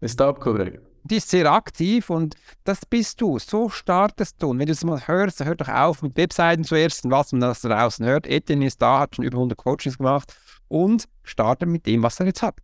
Ist 0.00 0.20
auch 0.20 0.38
korrekt 0.38 0.92
die 1.04 1.16
ist 1.16 1.30
sehr 1.30 1.50
aktiv 1.50 2.10
und 2.10 2.36
das 2.64 2.86
bist 2.86 3.20
du. 3.20 3.38
So 3.38 3.68
startest 3.68 4.42
du. 4.42 4.50
Und 4.50 4.58
wenn 4.58 4.66
du 4.66 4.72
es 4.72 4.84
mal 4.84 5.06
hörst, 5.06 5.44
hör 5.44 5.54
doch 5.54 5.68
auf 5.68 6.02
mit 6.02 6.16
Webseiten 6.16 6.64
zuerst 6.64 7.04
und 7.04 7.10
was 7.10 7.32
man 7.32 7.40
da 7.40 7.52
draußen 7.52 8.06
hört. 8.06 8.26
Etienne 8.26 8.66
ist 8.66 8.80
da, 8.80 9.00
hat 9.00 9.16
schon 9.16 9.24
über 9.24 9.38
100 9.38 9.58
Coachings 9.58 9.98
gemacht 9.98 10.34
und 10.68 11.08
starte 11.22 11.66
mit 11.66 11.86
dem, 11.86 12.02
was 12.02 12.20
er 12.20 12.26
jetzt 12.26 12.42
hat. 12.42 12.56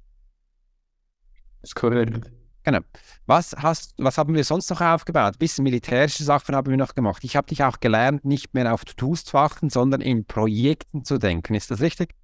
Das 1.61 1.71
ist 1.71 1.75
korrekt. 1.75 2.31
Genau. 2.69 2.81
Was, 3.25 3.57
hast, 3.57 3.95
was 3.97 4.19
haben 4.19 4.35
wir 4.35 4.45
sonst 4.45 4.69
noch 4.69 4.83
aufgebaut? 4.83 5.37
Ein 5.37 5.39
bisschen 5.39 5.65
militärische 5.65 6.23
Sachen 6.23 6.55
haben 6.55 6.71
wir 6.71 6.77
noch 6.77 6.95
gemacht. 6.95 7.25
Ich 7.25 7.35
habe 7.35 7.47
dich 7.47 7.65
auch 7.65 7.81
gelernt, 7.81 8.27
nicht 8.27 8.53
mehr 8.53 8.75
auf 8.75 8.85
To-Dos 8.85 9.25
zu 9.25 9.39
achten, 9.39 9.71
sondern 9.71 10.03
in 10.03 10.27
Projekten 10.27 11.03
zu 11.03 11.17
denken. 11.17 11.55
Ist 11.55 11.71
das 11.71 11.81
richtig? 11.81 12.15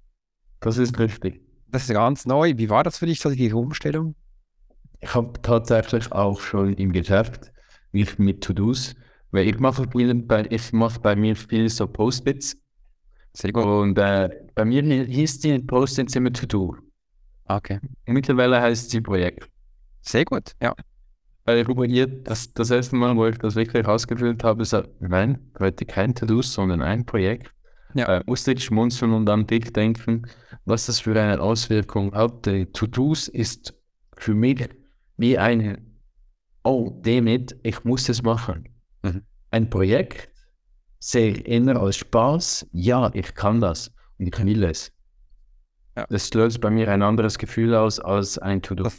Das 0.59 0.77
ist 0.77 0.99
richtig. 0.99 1.41
Das 1.69 1.89
ist 1.89 1.93
ganz 1.93 2.27
neu. 2.27 2.53
Wie 2.57 2.69
war 2.69 2.83
das 2.83 2.99
für 2.99 3.07
dich, 3.07 3.21
so 3.21 3.31
die 3.31 3.51
Umstellung? 3.51 4.13
Ich 4.99 5.15
habe 5.15 5.33
tatsächlich 5.41 6.11
auch 6.11 6.39
schon 6.39 6.73
im 6.73 6.91
Geschäft 6.91 7.51
mich 7.91 8.19
mit 8.19 8.43
To-Dos, 8.43 8.93
weil 9.31 9.47
ich 9.47 9.57
mache, 9.57 9.87
bei, 9.87 10.45
ich 10.51 10.71
mache 10.73 10.99
bei 10.99 11.15
mir 11.15 11.35
viel 11.35 11.69
so 11.69 11.87
Post-its. 11.87 12.55
Sehr 13.33 13.51
gut. 13.51 13.65
Und 13.65 13.97
äh, 13.97 14.29
bei 14.53 14.63
mir 14.63 14.83
hieß 14.83 15.39
die 15.39 15.57
Post-its 15.57 16.15
immer 16.15 16.31
To-Do. 16.31 16.77
Okay. 17.45 17.79
Mittlerweile 18.05 18.61
heißt 18.61 18.91
sie 18.91 19.01
Projekt. 19.01 19.49
Sehr 20.05 20.23
gut, 20.23 20.53
ja. 20.61 20.73
Weil 21.45 21.59
ich 21.59 21.65
probiert, 21.65 22.27
das, 22.27 22.53
das 22.53 22.69
erste 22.69 22.95
Mal, 22.95 23.15
wo 23.15 23.25
ich 23.25 23.37
das 23.37 23.55
wirklich 23.55 23.85
ausgefüllt 23.85 24.43
habe, 24.43 24.65
so, 24.65 24.83
nein, 24.99 25.51
heute 25.59 25.85
kein 25.85 26.13
To-Dos, 26.13 26.53
sondern 26.53 26.81
ein 26.81 27.05
Projekt. 27.05 27.51
Ja. 27.93 28.17
Äh, 28.17 28.23
musste 28.25 28.53
ich 28.53 28.63
schmunzeln 28.63 29.13
und 29.13 29.29
an 29.29 29.47
dich 29.47 29.71
denken, 29.71 30.27
was 30.65 30.87
das 30.87 30.99
für 30.99 31.19
eine 31.19 31.39
Auswirkung 31.41 32.13
hat. 32.13 32.43
To-Dos 32.43 33.27
ist 33.27 33.73
für 34.17 34.33
mich 34.33 34.69
wie 35.17 35.37
eine, 35.37 35.81
oh, 36.63 36.99
damit, 37.01 37.55
ich 37.63 37.83
muss 37.83 38.09
es 38.09 38.21
machen. 38.21 38.69
Mhm. 39.03 39.23
Ein 39.51 39.69
Projekt 39.69 40.29
sehe 40.99 41.31
ich 41.31 41.47
eher 41.47 41.77
als 41.77 41.97
Spaß, 41.97 42.67
ja, 42.71 43.11
ich 43.13 43.33
kann 43.33 43.61
das 43.61 43.91
und 44.17 44.27
ich 44.27 44.45
will 44.45 44.63
es. 44.63 44.91
Ja. 45.95 46.05
Das 46.09 46.33
löst 46.33 46.59
bei 46.59 46.69
mir 46.69 46.89
ein 46.91 47.01
anderes 47.01 47.37
Gefühl 47.37 47.73
aus 47.73 47.99
als 47.99 48.37
ein 48.37 48.61
To-Do. 48.61 48.89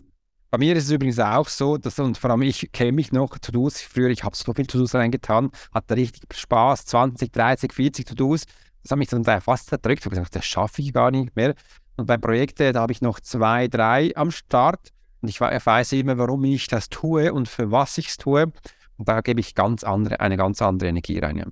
Bei 0.51 0.59
mir 0.59 0.77
ist 0.77 0.85
es 0.85 0.91
übrigens 0.91 1.19
auch 1.19 1.49
so, 1.49 1.77
dass, 1.77 1.99
und 1.99 2.17
vor 2.17 2.31
allem 2.31 2.43
ich 2.43 2.71
kenne 2.73 2.93
mich 2.93 3.11
noch, 3.13 3.37
To-Dos, 3.39 3.81
früher, 3.81 4.11
ich 4.11 4.23
habe 4.23 4.37
so 4.37 4.53
viel 4.53 4.67
To-Dos 4.67 4.95
reingetan, 4.95 5.51
hatte 5.73 5.97
richtig 5.97 6.23
Spaß, 6.33 6.87
20, 6.87 7.33
30, 7.33 7.73
40 7.73 8.07
To-Dos. 8.07 8.45
Das 8.83 8.93
hat 8.93 8.99
mich 8.99 9.09
dann 9.09 9.25
fast 9.41 9.73
erdrückt. 9.73 10.01
Ich 10.01 10.07
habe 10.07 10.15
gesagt, 10.15 10.37
das 10.37 10.45
schaffe 10.45 10.83
ich 10.83 10.93
gar 10.93 11.11
nicht 11.11 11.35
mehr. 11.35 11.55
Und 11.97 12.07
bei 12.07 12.17
Projekten, 12.17 12.73
da 12.73 12.83
habe 12.83 12.93
ich 12.93 13.01
noch 13.01 13.19
zwei, 13.21 13.67
drei 13.67 14.13
am 14.15 14.31
Start. 14.31 14.93
und 15.21 15.29
ich 15.29 15.41
weiß 15.41 15.93
immer, 15.93 16.19
warum 16.19 16.45
ich 16.45 16.69
das 16.69 16.89
tue 16.89 17.33
und 17.33 17.49
für 17.49 17.73
was 17.73 17.99
ich 17.99 18.09
es 18.09 18.17
tue. 18.17 18.53
Und 18.97 19.09
da 19.09 19.21
gebe 19.23 19.41
ich 19.41 19.55
ganz 19.55 19.83
andere, 19.83 20.21
eine 20.21 20.37
ganz 20.37 20.63
andere 20.63 20.89
Energie 20.91 21.19
rein. 21.19 21.51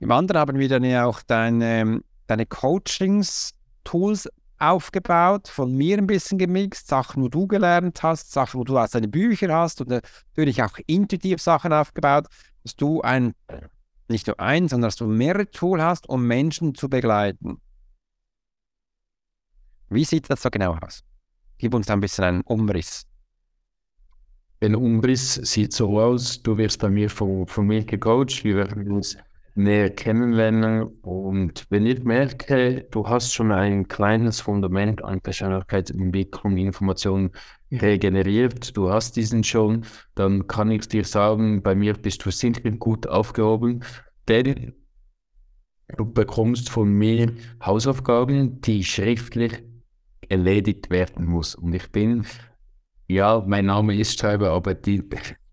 Im 0.00 0.10
anderen 0.10 0.40
haben 0.40 0.58
wir 0.58 0.68
dann 0.68 0.82
ja 0.82 1.04
auch 1.06 1.22
deine, 1.22 2.00
deine 2.26 2.46
Coachings-Tools 2.46 4.28
aufgebaut, 4.62 5.48
von 5.48 5.74
mir 5.74 5.98
ein 5.98 6.06
bisschen 6.06 6.38
gemixt, 6.38 6.88
Sachen, 6.88 7.22
wo 7.22 7.28
du 7.28 7.46
gelernt 7.46 8.02
hast, 8.02 8.32
Sachen, 8.32 8.60
wo 8.60 8.64
du 8.64 8.78
aus 8.78 8.90
deinen 8.90 9.10
Büchern 9.10 9.52
hast 9.52 9.80
und 9.80 9.88
natürlich 9.90 10.62
auch 10.62 10.78
intuitiv 10.86 11.40
Sachen 11.40 11.72
aufgebaut, 11.72 12.26
dass 12.62 12.76
du 12.76 13.00
ein, 13.00 13.34
nicht 14.08 14.26
nur 14.26 14.38
ein, 14.38 14.68
sondern 14.68 14.88
dass 14.88 14.96
du 14.96 15.06
mehrere 15.06 15.50
Tools 15.50 15.82
hast, 15.82 16.08
um 16.08 16.26
Menschen 16.26 16.74
zu 16.74 16.88
begleiten. 16.88 17.60
Wie 19.88 20.04
sieht 20.04 20.30
das 20.30 20.42
so 20.42 20.50
genau 20.50 20.76
aus? 20.80 21.02
Gib 21.58 21.74
uns 21.74 21.86
da 21.86 21.94
ein 21.94 22.00
bisschen 22.00 22.24
einen 22.24 22.40
Umriss. 22.42 23.06
Ein 24.60 24.76
Umriss 24.76 25.34
sieht 25.34 25.72
so 25.72 26.00
aus, 26.00 26.40
du 26.40 26.56
wirst 26.56 26.78
bei 26.80 26.88
mir 26.88 27.10
von, 27.10 27.46
von 27.48 27.66
mir 27.66 27.84
gecoacht, 27.84 28.44
wir 28.44 28.56
werden 28.56 28.90
uns 28.92 29.16
näher 29.54 29.90
kennenlernen 29.90 30.84
und 31.02 31.66
wenn 31.68 31.84
ich 31.86 32.02
merke, 32.04 32.86
du 32.90 33.06
hast 33.06 33.32
schon 33.32 33.52
ein 33.52 33.86
kleines 33.86 34.40
Fundament 34.40 35.04
an 35.04 35.20
Persönlichkeitsentwicklung, 35.20 36.56
Informationen 36.56 37.30
regeneriert, 37.70 38.76
du 38.76 38.90
hast 38.90 39.16
diesen 39.16 39.44
schon, 39.44 39.84
dann 40.14 40.46
kann 40.46 40.70
ich 40.70 40.88
dir 40.88 41.04
sagen, 41.04 41.62
bei 41.62 41.74
mir 41.74 41.94
bist 41.94 42.24
du 42.24 42.30
sicher 42.30 42.70
gut 42.72 43.06
aufgehoben, 43.06 43.84
denn 44.28 44.74
du 45.96 46.10
bekommst 46.10 46.70
von 46.70 46.90
mir 46.92 47.32
Hausaufgaben, 47.62 48.60
die 48.62 48.82
schriftlich 48.84 49.62
erledigt 50.28 50.90
werden 50.90 51.26
muss. 51.26 51.54
Und 51.54 51.74
ich 51.74 51.90
bin, 51.90 52.24
ja, 53.08 53.44
mein 53.46 53.66
Name 53.66 53.94
ist 53.96 54.18
Schreiber, 54.18 54.50
aber 54.50 54.74
die, 54.74 55.02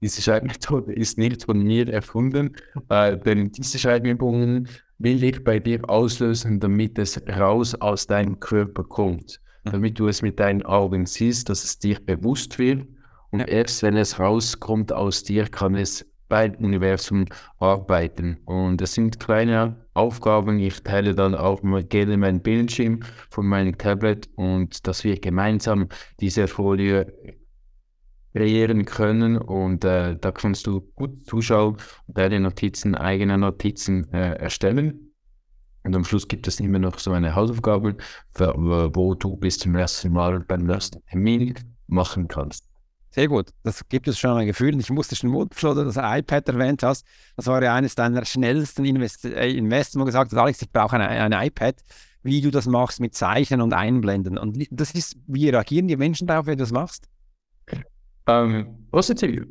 diese 0.02 0.22
Schreibmethode 0.22 0.94
ist 0.94 1.18
nicht 1.18 1.44
von 1.44 1.62
mir 1.62 1.88
erfunden, 1.90 2.56
äh, 2.90 3.18
denn 3.18 3.52
diese 3.52 3.80
Schreibübungen 3.80 4.68
will 4.98 5.24
ich 5.24 5.44
bei 5.44 5.60
dir 5.60 5.90
auslösen, 5.90 6.60
damit 6.60 7.00
es 7.00 7.22
raus 7.28 7.76
aus 7.76 8.08
deinem 8.08 8.40
Körper 8.40 8.84
kommt. 8.84 9.40
Mhm. 9.64 9.72
Damit 9.72 10.00
du 10.00 10.08
es 10.08 10.22
mit 10.22 10.40
deinen 10.40 10.64
Augen 10.64 11.06
siehst, 11.06 11.50
dass 11.50 11.64
es 11.64 11.80
dir 11.80 12.00
bewusst 12.06 12.60
wird. 12.60 12.86
Und 13.32 13.42
erst 13.42 13.84
wenn 13.84 13.96
es 13.96 14.20
rauskommt 14.20 14.92
aus 14.92 15.24
dir, 15.24 15.46
kann 15.46 15.76
es 15.76 16.06
beim 16.30 16.54
Universum 16.56 17.26
arbeiten. 17.58 18.38
Und 18.46 18.82
das 18.82 18.94
sind 18.94 19.20
kleine 19.20 19.76
Aufgaben. 19.94 20.60
Ich 20.60 20.84
teile 20.84 21.16
dann 21.16 21.36
auch 21.36 21.62
gerne 21.90 22.18
meinen 22.18 22.42
Bildschirm 22.42 23.02
von 23.30 23.48
meinem 23.48 23.78
Tablet 23.78 24.30
und 24.36 24.88
dass 24.88 25.04
wir 25.04 25.20
gemeinsam 25.20 25.90
diese 26.20 26.48
Folie 26.48 27.12
kreieren 28.34 28.86
können 28.86 29.38
und 29.38 29.84
äh, 29.84 30.18
da 30.18 30.32
kannst 30.32 30.68
du 30.68 30.82
gut 30.96 31.26
zuschauen 31.28 31.78
und 32.08 32.18
deine 32.18 32.40
Notizen, 32.40 32.96
eigene 32.96 33.38
Notizen 33.38 34.12
äh, 34.14 34.36
erstellen. 34.36 35.10
Und 35.84 35.96
am 35.96 36.04
Schluss 36.04 36.28
gibt 36.28 36.48
es 36.48 36.60
immer 36.60 36.80
noch 36.80 37.00
so 37.00 37.12
eine 37.12 37.36
Hausaufgabe, 37.36 37.96
wo 38.36 39.16
du 39.16 39.38
bis 39.38 39.58
zum 39.58 39.76
ersten 39.76 40.12
Mal 40.12 40.42
beim 40.42 40.70
ersten 40.70 41.04
Termin 41.06 41.56
machen 41.88 42.28
kannst. 42.28 42.66
Sehr 43.12 43.28
gut. 43.28 43.50
Das 43.64 43.88
gibt 43.90 44.08
es 44.08 44.20
schon 44.20 44.38
ein 44.38 44.46
Gefühl. 44.46 44.80
Ich 44.80 44.90
musste 44.92 45.16
schon 45.16 45.34
dass 45.50 45.60
du 45.60 45.84
das 45.84 45.98
iPad 45.98 46.48
erwähnt 46.50 46.84
hast. 46.84 47.06
Das 47.36 47.48
war 47.48 47.64
ja 47.64 47.74
eines 47.74 47.96
deiner 47.96 48.24
schnellsten 48.24 48.86
Invest 48.86 49.26
äh, 49.26 49.50
Investments, 49.50 50.00
wo 50.00 50.06
gesagt 50.06 50.32
hast, 50.32 50.38
Alex, 50.38 50.62
ich 50.62 50.72
brauche 50.72 50.96
ein, 50.98 51.34
ein 51.34 51.48
iPad. 51.48 51.76
Wie 52.22 52.42
du 52.42 52.52
das 52.52 52.68
machst 52.68 53.00
mit 53.00 53.16
Zeichnen 53.16 53.62
und 53.62 53.74
Einblenden. 53.74 54.38
Und 54.38 54.68
das 54.72 54.92
ist, 54.92 55.16
wie 55.26 55.50
reagieren 55.50 55.88
die 55.88 55.96
Menschen 55.96 56.28
darauf, 56.28 56.46
wenn 56.46 56.58
du 56.58 56.64
das 56.64 56.72
machst? 56.72 57.08
Ähm, 58.30 58.88
positiv. 58.92 59.48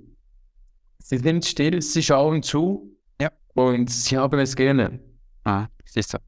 Sie 0.99 1.19
sind 1.19 1.45
still, 1.45 1.81
sie 1.83 2.03
schauen 2.03 2.43
zu 2.43 2.97
ja. 3.21 3.31
und 3.55 3.91
sie 3.91 4.17
haben 4.17 4.39
es 4.39 4.55
gerne. 4.55 5.01
Ah, 5.45 5.67
siehst 5.85 6.15
du. 6.15 6.19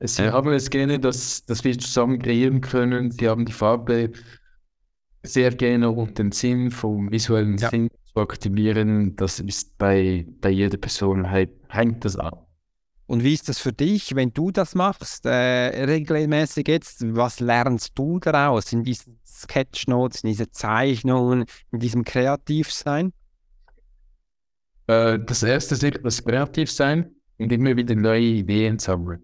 Sie 0.00 0.22
ja. 0.22 0.32
haben 0.32 0.52
es 0.52 0.70
gerne, 0.70 0.98
dass, 0.98 1.44
dass 1.44 1.64
wir 1.64 1.78
zusammen 1.78 2.18
kreieren 2.18 2.60
können. 2.60 3.10
Sie 3.10 3.28
haben 3.28 3.44
die 3.44 3.52
Farbe 3.52 4.12
sehr 5.22 5.50
gerne 5.50 5.90
und 5.90 6.18
den 6.18 6.32
Sinn 6.32 6.70
vom 6.70 7.10
visuellen 7.10 7.58
ja. 7.58 7.68
Sinn 7.68 7.90
zu 8.12 8.20
aktivieren, 8.20 9.16
das 9.16 9.40
ist 9.40 9.76
bei, 9.76 10.26
bei 10.40 10.50
jeder 10.50 10.78
Person 10.78 11.30
halt, 11.30 11.50
hängt 11.68 12.04
das 12.04 12.16
an. 12.16 12.32
Und 13.06 13.24
wie 13.24 13.34
ist 13.34 13.48
das 13.48 13.58
für 13.58 13.72
dich, 13.72 14.14
wenn 14.14 14.32
du 14.32 14.52
das 14.52 14.74
machst, 14.74 15.26
äh, 15.26 15.84
regelmäßig 15.84 16.68
jetzt? 16.68 17.14
Was 17.14 17.40
lernst 17.40 17.98
du 17.98 18.20
daraus 18.20 18.72
in 18.72 18.84
diesen 18.84 19.19
Sketchnotes, 19.40 20.22
in 20.22 20.28
diesen 20.28 20.52
Zeichnungen, 20.52 21.44
in 21.72 21.80
diesem 21.80 22.04
Kreativsein? 22.04 23.12
Äh, 24.86 25.18
das 25.20 25.42
erste 25.42 25.74
ist 25.74 26.00
das 26.02 26.24
Kreativsein 26.24 27.14
und 27.38 27.52
immer 27.52 27.76
wieder 27.76 27.94
neue 27.94 28.20
Ideen 28.20 28.78
sammeln. 28.78 29.22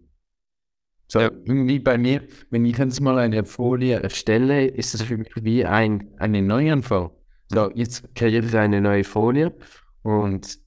So, 1.08 1.20
irgendwie 1.20 1.78
bei 1.78 1.98
mir, 1.98 2.26
wenn 2.50 2.64
ich 2.64 2.78
jetzt 2.78 3.00
mal 3.00 3.18
eine 3.18 3.44
Folie 3.44 4.00
erstelle, 4.00 4.66
ist 4.66 4.94
das 4.94 5.02
für 5.02 5.16
mich 5.16 5.30
wie 5.36 5.64
ein, 5.64 6.08
ein 6.18 6.46
Neuanfang. 6.46 7.10
So, 7.48 7.70
jetzt 7.74 8.12
kreiere 8.16 8.44
ich 8.44 8.56
eine 8.56 8.80
neue 8.80 9.04
Folie 9.04 9.54
und 10.02 10.58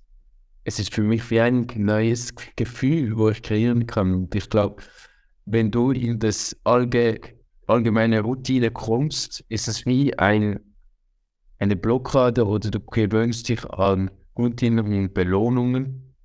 es 0.63 0.79
ist 0.79 0.93
für 0.93 1.01
mich 1.01 1.29
wie 1.29 1.41
ein 1.41 1.67
neues 1.75 2.33
Gefühl, 2.55 3.17
wo 3.17 3.29
ich 3.29 3.41
kreieren 3.41 3.85
kann. 3.85 4.13
Und 4.13 4.35
ich 4.35 4.49
glaube, 4.49 4.81
wenn 5.45 5.71
du 5.71 5.91
in 5.91 6.19
das 6.19 6.55
allge 6.63 7.19
allgemeine 7.69 8.21
Routine 8.21 8.71
kommst, 8.71 9.45
ist 9.49 9.67
es 9.67 9.86
wie 9.86 10.17
ein, 10.17 10.60
eine 11.60 11.75
Blockade 11.75 12.45
oder 12.45 12.71
du 12.71 12.79
gewöhnst 12.79 13.49
dich 13.49 13.63
an 13.65 14.12
Routinen 14.38 15.13
Belohnungen. 15.13 16.15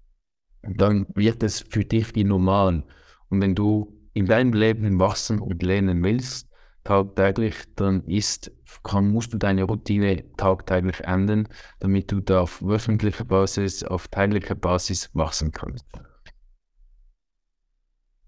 Dann 0.63 1.07
wird 1.15 1.43
es 1.43 1.61
für 1.61 1.85
dich 1.85 2.15
wie 2.15 2.25
normal. 2.25 2.85
Und 3.29 3.43
wenn 3.43 3.55
du 3.55 3.95
in 4.15 4.27
deinem 4.27 4.53
Leben 4.53 4.99
wachsen 4.99 5.41
und 5.41 5.63
lernen 5.63 6.03
willst, 6.03 6.49
tagtäglich, 6.85 7.55
dann 7.77 8.05
ist, 8.05 8.53
kann, 8.83 9.11
musst 9.11 9.33
du 9.33 9.39
deine 9.39 9.65
Routine 9.65 10.25
tagtäglich 10.37 11.01
ändern, 11.01 11.49
damit 11.81 12.13
du 12.13 12.21
da 12.21 12.43
auf 12.43 12.63
wöchentlicher 12.63 13.25
Basis, 13.25 13.83
auf 13.83 14.09
täglicher 14.09 14.55
Basis 14.55 15.11
wachsen 15.15 15.53
kannst. 15.53 15.87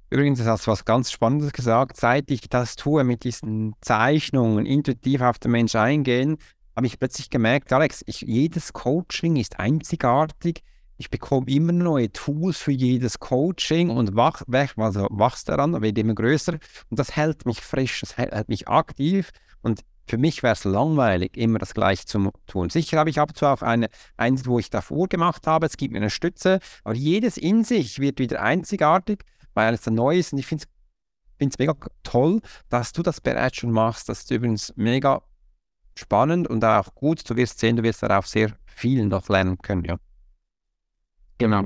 Übrigens 0.09 0.41
hast 0.45 0.67
du 0.67 0.71
was 0.71 0.85
ganz 0.85 1.11
Spannendes 1.11 1.53
gesagt. 1.53 1.97
Seit 1.97 2.31
ich 2.31 2.49
das 2.49 2.77
tue 2.77 3.03
mit 3.03 3.25
diesen 3.25 3.75
Zeichnungen, 3.81 4.65
intuitiv 4.65 5.21
auf 5.21 5.39
den 5.39 5.51
Mensch 5.51 5.75
eingehen, 5.75 6.39
habe 6.77 6.87
ich 6.87 6.99
plötzlich 6.99 7.31
gemerkt, 7.31 7.73
Alex, 7.73 8.03
ich, 8.07 8.21
jedes 8.21 8.73
Coaching 8.73 9.37
ist 9.37 9.59
einzigartig. 9.59 10.63
Ich 10.99 11.11
bekomme 11.11 11.47
immer 11.49 11.73
neue 11.73 12.13
Tools 12.13 12.59
für 12.59 12.73
jedes 12.73 13.19
Coaching 13.19 13.91
und 13.91 14.15
wach, 14.15 14.43
also 14.77 15.07
wachst 15.11 15.49
daran, 15.49 15.83
wird 15.83 15.99
immer 15.99 16.15
größer. 16.15 16.53
Und 16.91 16.99
das 16.99 17.17
hält 17.17 17.45
mich 17.45 17.61
frisch, 17.61 18.01
das 18.01 18.17
hält 18.17 18.49
mich 18.49 18.69
aktiv. 18.69 19.31
Und 19.63 19.81
für 20.07 20.19
mich 20.19 20.43
wäre 20.43 20.53
es 20.53 20.65
langweilig, 20.65 21.37
immer 21.37 21.59
das 21.59 21.75
Gleiche 21.75 22.07
zu 22.07 22.31
tun. 22.47 22.71
Sicher 22.71 22.99
habe 22.99 23.11
ich 23.11 23.19
ab 23.19 23.31
und 23.31 23.37
zu 23.37 23.47
auch 23.47 23.63
eine, 23.63 23.89
eins, 24.17 24.47
wo 24.47 24.59
ich 24.59 24.71
davor 24.71 25.09
gemacht 25.09 25.47
habe, 25.47 25.67
es 25.67 25.77
gibt 25.77 25.93
mir 25.93 25.99
eine 25.99 26.11
Stütze, 26.11 26.61
aber 26.85 26.95
jedes 26.95 27.37
in 27.37 27.65
sich 27.65 27.99
wird 27.99 28.21
wieder 28.21 28.41
einzigartig, 28.41 29.25
weil 29.57 29.75
es 29.75 29.87
neu 29.87 30.19
ist 30.19 30.33
und 30.33 30.39
ich 30.39 30.47
finde 30.47 30.67
es 31.39 31.59
mega 31.59 31.75
toll, 32.03 32.41
dass 32.69 32.93
du 32.93 33.03
das 33.03 33.21
bereits 33.21 33.57
schon 33.57 33.73
machst. 33.73 34.09
Das 34.09 34.21
ist 34.21 34.31
übrigens 34.31 34.73
mega 34.77 35.23
spannend 35.97 36.47
und 36.47 36.65
auch 36.65 36.95
gut. 36.95 37.29
Du 37.29 37.35
wirst 37.37 37.59
sehen, 37.59 37.77
du 37.77 37.83
wirst 37.83 38.03
darauf 38.03 38.27
sehr 38.27 38.53
viel 38.67 39.07
noch 39.07 39.29
lernen 39.29 39.59
können, 39.59 39.85
ja. 39.85 39.97
Genau. 41.39 41.65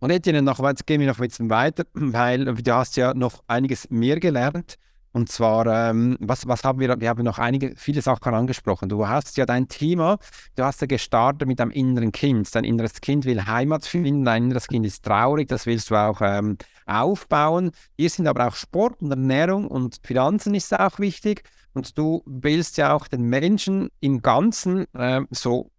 Und 0.00 0.10
Etienne, 0.10 0.42
noch, 0.42 0.58
jetzt 0.60 0.86
gehen 0.86 1.00
wir 1.00 1.08
noch 1.08 1.18
ein 1.18 1.28
bisschen 1.28 1.50
weiter, 1.50 1.84
weil 1.92 2.44
du 2.44 2.74
hast 2.74 2.96
ja 2.96 3.12
noch 3.14 3.42
einiges 3.46 3.90
mehr 3.90 4.20
gelernt. 4.20 4.76
Und 5.12 5.28
zwar, 5.28 5.66
ähm, 5.66 6.16
was, 6.20 6.46
was 6.46 6.62
haben 6.62 6.78
wir, 6.78 7.00
wir 7.00 7.08
haben 7.08 7.24
noch 7.24 7.38
einige, 7.38 7.74
viele 7.76 8.00
Sachen 8.00 8.32
angesprochen. 8.32 8.88
Du 8.88 9.08
hast 9.08 9.36
ja 9.36 9.44
dein 9.44 9.66
Thema, 9.66 10.18
du 10.54 10.62
hast 10.62 10.80
ja 10.80 10.86
gestartet 10.86 11.48
mit 11.48 11.58
deinem 11.58 11.72
inneren 11.72 12.12
Kind. 12.12 12.54
Dein 12.54 12.62
inneres 12.62 13.00
Kind 13.00 13.24
will 13.24 13.44
Heimat 13.44 13.84
finden, 13.84 14.24
dein 14.24 14.44
inneres 14.44 14.68
Kind 14.68 14.86
ist 14.86 15.04
traurig, 15.04 15.48
das 15.48 15.66
willst 15.66 15.90
du 15.90 15.96
auch 15.96 16.20
ähm, 16.20 16.58
aufbauen. 16.86 17.72
Hier 17.96 18.08
sind 18.08 18.28
aber 18.28 18.46
auch 18.46 18.54
Sport 18.54 19.02
und 19.02 19.10
Ernährung 19.10 19.66
und 19.66 19.98
Finanzen 20.04 20.54
ist 20.54 20.78
auch 20.78 20.98
wichtig. 21.00 21.42
Und 21.72 21.98
du 21.98 22.22
willst 22.26 22.76
ja 22.78 22.94
auch 22.94 23.08
den 23.08 23.22
Menschen 23.22 23.90
im 24.00 24.22
Ganzen 24.22 24.92
äh, 24.94 25.22
so 25.30 25.70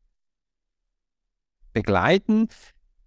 begleiten. 1.73 2.49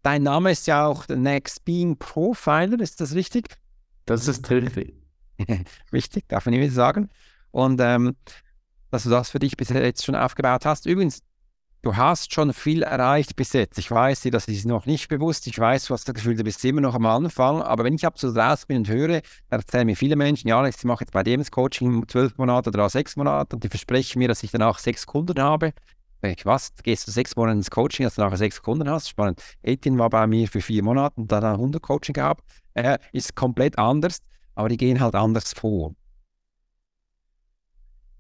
Dein 0.02 0.22
Name 0.22 0.52
ist 0.52 0.66
ja 0.66 0.86
auch 0.86 1.04
The 1.06 1.16
Next 1.16 1.64
Being 1.64 1.96
Profiler, 1.98 2.80
ist 2.80 3.00
das 3.00 3.14
richtig? 3.14 3.48
Das 4.06 4.28
ist 4.28 4.50
richtig. 4.50 5.03
Wichtig, 5.90 6.28
darf 6.28 6.46
man 6.46 6.54
nicht 6.54 6.72
sagen. 6.72 7.10
Und 7.50 7.80
ähm, 7.80 8.16
dass 8.90 9.04
du 9.04 9.10
das 9.10 9.30
für 9.30 9.40
dich 9.40 9.56
bis 9.56 9.70
jetzt 9.70 10.04
schon 10.04 10.14
aufgebaut 10.14 10.64
hast. 10.64 10.86
Übrigens, 10.86 11.20
du 11.82 11.96
hast 11.96 12.32
schon 12.32 12.52
viel 12.52 12.82
erreicht 12.82 13.34
bis 13.34 13.52
jetzt. 13.52 13.76
Ich 13.78 13.90
weiß 13.90 14.20
dir, 14.20 14.30
das 14.30 14.46
ist 14.46 14.66
noch 14.66 14.86
nicht 14.86 15.08
bewusst. 15.08 15.46
Ich 15.48 15.58
weiß, 15.58 15.86
du 15.86 15.94
hast 15.94 16.08
das 16.08 16.14
Gefühl, 16.14 16.36
du 16.36 16.44
bist 16.44 16.64
immer 16.64 16.80
noch 16.80 16.94
am 16.94 17.06
Anfang. 17.06 17.60
Aber 17.60 17.82
wenn 17.84 17.94
ich 17.94 18.06
ab 18.06 18.18
so 18.18 18.32
draußen 18.32 18.66
bin 18.68 18.78
und 18.78 18.88
höre, 18.88 19.20
erzählen 19.50 19.86
mir 19.86 19.96
viele 19.96 20.14
Menschen, 20.14 20.48
ja, 20.48 20.64
ich 20.66 20.82
mache 20.84 21.02
jetzt 21.02 21.12
bei 21.12 21.24
dem 21.24 21.40
das 21.40 21.50
Coaching 21.50 22.06
zwölf 22.08 22.38
Monate 22.38 22.70
oder 22.70 22.88
sechs 22.88 23.16
Monate 23.16 23.56
und 23.56 23.64
die 23.64 23.68
versprechen 23.68 24.20
mir, 24.20 24.28
dass 24.28 24.42
ich 24.42 24.52
danach 24.52 24.78
sechs 24.78 25.06
Kunden 25.06 25.40
habe. 25.42 25.72
Was? 26.44 26.72
Gehst 26.82 27.06
du 27.06 27.10
sechs 27.10 27.36
Monate 27.36 27.58
ins 27.58 27.70
Coaching, 27.70 28.04
dass 28.04 28.14
du 28.14 28.22
nachher 28.22 28.38
sechs 28.38 28.62
Kunden 28.62 28.88
hast? 28.88 29.10
Spannend. 29.10 29.42
Etienne 29.62 29.98
war 29.98 30.08
bei 30.08 30.26
mir 30.26 30.48
für 30.48 30.62
vier 30.62 30.82
Monate 30.82 31.20
und 31.20 31.30
dann 31.30 31.44
100 31.44 31.82
Coaching 31.82 32.14
gehabt. 32.14 32.42
Er 32.72 32.98
ist 33.12 33.34
komplett 33.34 33.76
anders, 33.76 34.20
aber 34.54 34.68
die 34.68 34.76
gehen 34.76 35.00
halt 35.00 35.14
anders 35.14 35.52
vor. 35.52 35.94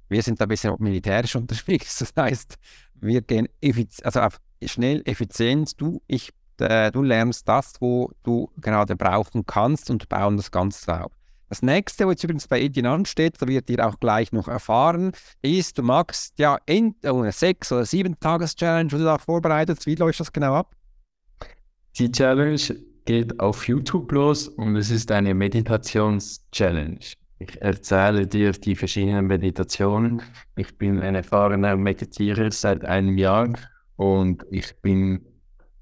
Wir 0.08 0.22
sind 0.22 0.40
da 0.40 0.44
ein 0.44 0.48
bisschen 0.48 0.74
militärisch 0.78 1.36
unterwegs. 1.36 1.98
Das 1.98 2.12
heißt, 2.16 2.56
wir 2.94 3.22
gehen 3.22 3.48
also 4.02 4.20
schnell, 4.64 5.02
effizient. 5.06 5.80
Du, 5.80 6.02
ich, 6.06 6.32
äh, 6.58 6.90
du 6.90 7.02
lernst 7.02 7.48
das, 7.48 7.74
wo 7.80 8.10
du 8.22 8.50
gerade 8.60 8.96
brauchen 8.96 9.46
kannst 9.46 9.90
und 9.90 10.08
bauen 10.08 10.36
das 10.36 10.50
Ganze 10.50 11.04
auf. 11.04 11.12
Das 11.48 11.62
nächste, 11.62 12.06
was 12.06 12.24
übrigens 12.24 12.48
bei 12.48 12.60
Etienne 12.60 12.90
ansteht, 12.90 13.40
da 13.40 13.46
wird 13.46 13.68
ihr 13.70 13.86
auch 13.86 14.00
gleich 14.00 14.32
noch 14.32 14.48
erfahren, 14.48 15.12
ist, 15.42 15.78
du 15.78 15.82
magst 15.82 16.38
ja 16.38 16.58
eine 16.66 17.32
sechs- 17.32 17.70
oder 17.70 17.84
sieben 17.84 18.18
Tages-Challenge, 18.18 18.90
wo 18.90 18.96
du 18.96 19.04
da 19.04 19.18
vorbereitet. 19.18 19.84
Wie 19.86 19.94
läuft 19.94 20.20
das 20.20 20.32
genau 20.32 20.54
ab? 20.54 20.74
Die 21.96 22.10
Challenge 22.10 22.58
geht 23.04 23.38
auf 23.40 23.68
YouTube 23.68 24.10
los 24.12 24.48
und 24.48 24.76
es 24.76 24.90
ist 24.90 25.10
eine 25.10 25.34
Meditations-Challenge. 25.34 27.00
Ich 27.38 27.60
erzähle 27.60 28.26
dir 28.26 28.52
die 28.52 28.74
verschiedenen 28.74 29.26
Meditationen. 29.26 30.22
Ich 30.56 30.78
bin 30.78 31.00
ein 31.00 31.14
erfahrener 31.14 31.76
Meditierer 31.76 32.50
seit 32.50 32.84
einem 32.84 33.18
Jahr 33.18 33.52
und 33.96 34.46
ich 34.50 34.74
bin, 34.80 35.20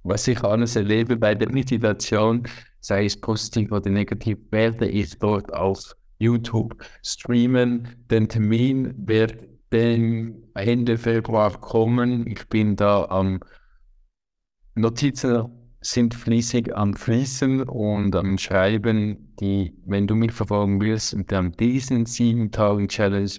was 0.02 0.26
ich 0.26 0.42
alles 0.42 0.76
erlebe 0.76 1.16
bei 1.16 1.34
der 1.34 1.52
Meditation, 1.52 2.42
sei 2.80 3.04
es 3.04 3.20
positiv 3.20 3.70
oder 3.70 3.90
negativ, 3.90 4.38
werde 4.50 4.88
ich 4.88 5.18
dort 5.18 5.52
auf 5.52 5.94
YouTube 6.18 6.74
streamen. 7.04 7.88
Den 8.10 8.28
Termin 8.28 8.94
wird 8.96 9.36
Ende 9.70 10.98
Februar 10.98 11.52
kommen. 11.60 12.26
Ich 12.26 12.48
bin 12.48 12.76
da 12.76 13.04
am 13.04 13.40
Notizen 14.74 15.61
sind 15.82 16.14
fließig 16.14 16.74
am 16.74 16.94
Fließen 16.94 17.62
und 17.64 18.14
am 18.14 18.38
Schreiben, 18.38 19.34
die, 19.40 19.74
wenn 19.84 20.06
du 20.06 20.14
mich 20.14 20.32
verfolgen 20.32 20.80
willst 20.80 21.12
und 21.12 21.32
an 21.32 21.52
diesen 21.52 22.06
sieben 22.06 22.50
Tagen 22.50 22.88
Challenge 22.88 23.30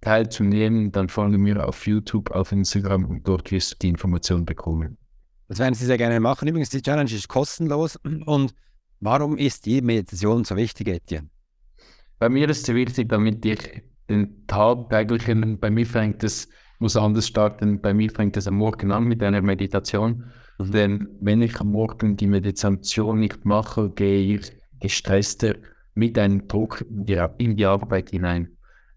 teilzunehmen, 0.00 0.92
dann 0.92 1.08
folge 1.08 1.38
mir 1.38 1.66
auf 1.66 1.86
YouTube, 1.86 2.30
auf 2.30 2.52
Instagram 2.52 3.06
und 3.06 3.26
dort 3.26 3.50
wirst 3.50 3.72
du 3.72 3.76
die 3.82 3.88
Informationen 3.88 4.44
bekommen. 4.44 4.98
Das 5.48 5.58
werden 5.58 5.74
Sie 5.74 5.86
sehr 5.86 5.96
gerne 5.96 6.20
machen. 6.20 6.46
Übrigens, 6.46 6.68
die 6.68 6.82
Challenge 6.82 7.10
ist 7.10 7.26
kostenlos. 7.26 7.96
Und 7.96 8.54
warum 9.00 9.38
ist 9.38 9.64
die 9.64 9.80
Meditation 9.80 10.44
so 10.44 10.56
wichtig, 10.56 10.88
Etienne? 10.88 11.30
Bei 12.18 12.28
mir 12.28 12.50
ist 12.50 12.68
es 12.68 12.74
wichtig, 12.74 13.08
damit 13.08 13.44
ich 13.46 13.82
den 14.10 14.46
Tag 14.46 14.92
eigentlich, 14.92 15.24
bei 15.58 15.70
mir 15.70 15.86
fängt 15.86 16.22
es, 16.22 16.48
muss 16.78 16.96
anders 16.96 17.26
starten, 17.26 17.80
bei 17.80 17.94
mir 17.94 18.10
fängt 18.10 18.36
es 18.36 18.46
am 18.46 18.56
Morgen 18.56 18.92
an 18.92 19.04
mit 19.04 19.22
einer 19.22 19.40
Meditation 19.40 20.24
Mhm. 20.58 20.70
Denn 20.72 21.08
wenn 21.20 21.42
ich 21.42 21.60
am 21.60 21.72
Morgen 21.72 22.16
die 22.16 22.26
Meditation 22.26 23.20
nicht 23.20 23.44
mache, 23.44 23.90
gehe 23.90 24.36
ich 24.36 24.52
gestresster 24.80 25.54
mit 25.94 26.18
einem 26.18 26.46
Druck 26.46 26.84
in 27.38 27.56
die 27.56 27.66
Arbeit 27.66 28.10
hinein. 28.10 28.48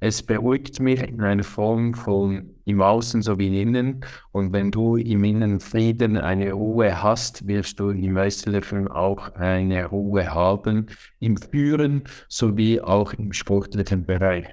Es 0.03 0.23
beruhigt 0.23 0.79
mich 0.79 0.99
in 1.03 1.21
einer 1.21 1.43
Form 1.43 1.93
von 1.93 2.55
im 2.65 2.81
Außen 2.81 3.21
sowie 3.21 3.47
im 3.47 3.53
Innen. 3.53 4.05
Und 4.31 4.51
wenn 4.51 4.71
du 4.71 4.95
im 4.95 5.23
Innen 5.23 5.59
Frieden, 5.59 6.17
eine 6.17 6.53
Ruhe 6.53 7.03
hast, 7.03 7.45
wirst 7.47 7.79
du 7.79 7.89
im 7.89 8.17
Äußeren 8.17 8.87
auch 8.87 9.35
eine 9.35 9.85
Ruhe 9.85 10.33
haben, 10.33 10.87
im 11.19 11.37
Führen 11.37 12.03
sowie 12.27 12.81
auch 12.81 13.13
im 13.13 13.31
sportlichen 13.31 14.03
Bereich. 14.03 14.47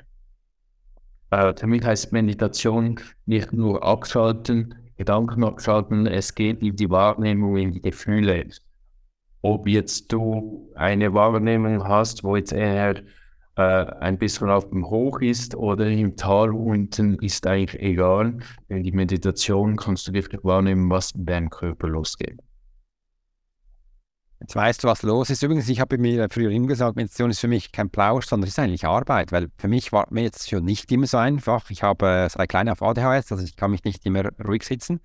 Äh, 1.30 1.54
damit 1.54 1.84
heißt 1.86 2.12
Meditation 2.12 3.00
nicht 3.24 3.50
nur 3.54 3.82
abschalten, 3.82 4.74
Gedanken 4.98 5.44
abschalten, 5.44 6.08
es 6.08 6.34
geht 6.34 6.60
in 6.60 6.74
die 6.74 6.90
Wahrnehmung, 6.90 7.56
in 7.56 7.70
die 7.70 7.80
Gefühle. 7.80 8.48
Ob 9.42 9.68
jetzt 9.68 10.12
du 10.12 10.72
eine 10.74 11.14
Wahrnehmung 11.14 11.84
hast, 11.86 12.24
wo 12.24 12.34
jetzt 12.34 12.52
eher 12.52 12.96
äh, 13.54 13.62
ein 14.00 14.18
bisschen 14.18 14.50
auf 14.50 14.68
dem 14.68 14.90
Hoch 14.90 15.20
ist 15.20 15.54
oder 15.54 15.86
im 15.86 16.16
Tal 16.16 16.50
unten, 16.50 17.14
ist 17.20 17.46
eigentlich 17.46 17.80
egal. 17.80 18.38
In 18.68 18.82
die 18.82 18.90
Meditation 18.90 19.76
kannst 19.76 20.08
du 20.08 20.12
wirklich 20.12 20.42
wahrnehmen, 20.42 20.90
was 20.90 21.12
in 21.12 21.26
deinem 21.26 21.50
Körper 21.50 21.86
losgeht. 21.86 22.40
Jetzt 24.40 24.54
weißt 24.54 24.84
du, 24.84 24.88
was 24.88 25.02
los 25.02 25.30
ist. 25.30 25.42
Übrigens, 25.42 25.68
ich 25.68 25.80
habe 25.80 25.98
mir 25.98 26.28
früher 26.30 26.50
immer 26.50 26.68
gesagt, 26.68 26.94
Meditation 26.94 27.30
ist 27.30 27.40
für 27.40 27.48
mich 27.48 27.72
kein 27.72 27.90
Plausch, 27.90 28.26
sondern 28.26 28.46
es 28.46 28.54
ist 28.54 28.58
eigentlich 28.58 28.84
Arbeit, 28.84 29.32
weil 29.32 29.48
für 29.58 29.66
mich 29.66 29.90
war 29.90 30.06
Meditation 30.10 30.64
nicht 30.64 30.90
immer 30.92 31.06
so 31.06 31.16
einfach. 31.16 31.68
Ich 31.70 31.82
habe 31.82 32.06
äh, 32.06 32.28
seit 32.28 32.48
klein 32.48 32.68
auf 32.68 32.80
ADHS, 32.80 33.32
also 33.32 33.42
ich 33.42 33.56
kann 33.56 33.72
mich 33.72 33.82
nicht 33.82 34.06
immer 34.06 34.28
ruhig 34.44 34.62
sitzen. 34.62 35.00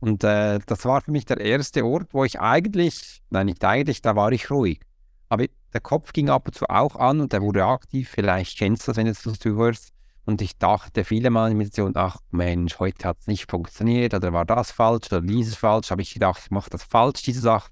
Und 0.00 0.24
äh, 0.24 0.58
das 0.66 0.84
war 0.86 1.02
für 1.02 1.10
mich 1.10 1.26
der 1.26 1.38
erste 1.38 1.84
Ort, 1.84 2.08
wo 2.12 2.24
ich 2.24 2.40
eigentlich, 2.40 3.22
nein, 3.30 3.46
nicht 3.46 3.62
eigentlich, 3.64 4.00
da 4.00 4.16
war 4.16 4.32
ich 4.32 4.50
ruhig. 4.50 4.80
Aber 5.28 5.44
der 5.72 5.80
Kopf 5.80 6.12
ging 6.12 6.30
ab 6.30 6.46
und 6.46 6.54
zu 6.54 6.68
auch 6.68 6.96
an 6.96 7.20
und 7.20 7.32
der 7.32 7.42
wurde 7.42 7.64
aktiv. 7.64 8.10
Vielleicht 8.10 8.58
kennst 8.58 8.82
du 8.82 8.90
das, 8.90 8.96
wenn 8.96 9.06
du 9.06 9.12
das 9.12 9.38
zuhörst. 9.38 9.92
Und 10.24 10.40
ich 10.40 10.56
dachte 10.56 11.04
viele 11.04 11.30
Mal 11.30 11.50
in 11.50 11.56
Meditation, 11.58 11.92
ach 11.96 12.18
Mensch, 12.30 12.78
heute 12.78 13.08
hat 13.08 13.18
es 13.20 13.26
nicht 13.26 13.50
funktioniert 13.50 14.14
oder 14.14 14.32
war 14.32 14.44
das 14.44 14.70
falsch 14.70 15.06
oder 15.10 15.20
dieses 15.20 15.56
falsch. 15.56 15.90
Habe 15.90 16.02
ich 16.02 16.14
gedacht, 16.14 16.40
ich 16.44 16.50
mache 16.50 16.70
das 16.70 16.84
falsch, 16.84 17.22
diese 17.22 17.40
Sache 17.40 17.71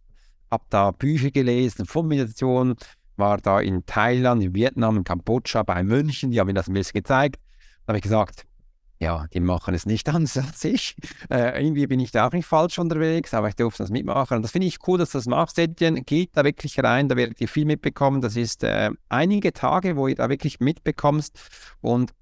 habe 0.51 0.65
da 0.71 0.91
Bücher 0.91 1.31
gelesen 1.31 1.87
von 1.87 2.09
Meditation, 2.09 2.75
war 3.17 3.39
da 3.39 3.61
in 3.61 3.85
Thailand, 3.87 4.43
in 4.43 4.55
Vietnam, 4.55 4.97
in 4.97 5.05
Kambodscha, 5.05 5.63
bei 5.63 5.83
München, 5.83 6.31
die 6.31 6.41
haben 6.41 6.47
mir 6.47 6.55
das 6.55 6.69
ein 6.69 6.75
bisschen 6.75 6.95
gezeigt. 6.95 7.37
Da 7.87 7.93
habe 7.93 7.99
ich 7.99 8.03
gesagt, 8.03 8.47
ja, 9.01 9.27
die 9.33 9.41
machen 9.41 9.75
es 9.75 9.87
nicht 9.87 10.09
anders 10.11 10.37
als 10.37 10.63
ich. 10.63 10.95
Äh, 11.31 11.63
irgendwie 11.63 11.87
bin 11.87 12.01
ich 12.01 12.11
da 12.11 12.29
auch 12.29 12.33
nicht 12.33 12.47
falsch 12.47 12.79
unterwegs, 12.79 13.33
aber 13.33 13.49
ich 13.49 13.57
durfte 13.57 13.83
das 13.83 13.91
mitmachen. 13.91 14.37
Und 14.37 14.43
das 14.43 14.53
finde 14.53 14.67
ich 14.67 14.87
cool, 14.87 14.99
dass 14.99 15.13
du 15.13 15.19
das 15.19 15.27
machst, 15.27 15.59
Etienne. 15.59 16.03
Geht 16.03 16.37
da 16.37 16.45
wirklich 16.45 16.79
rein, 16.79 17.09
da 17.09 17.17
werdet 17.17 17.41
ihr 17.41 17.49
viel 17.49 17.65
mitbekommen. 17.65 18.21
Das 18.21 18.37
ist 18.37 18.63
äh, 18.63 18.91
einige 19.09 19.55
Tage, 19.55 19.97
wo 19.97 20.07
ihr 20.07 20.17
da 20.17 20.29
wirklich 20.29 20.61
mitbekommst. 20.61 21.41
Und 21.81 22.13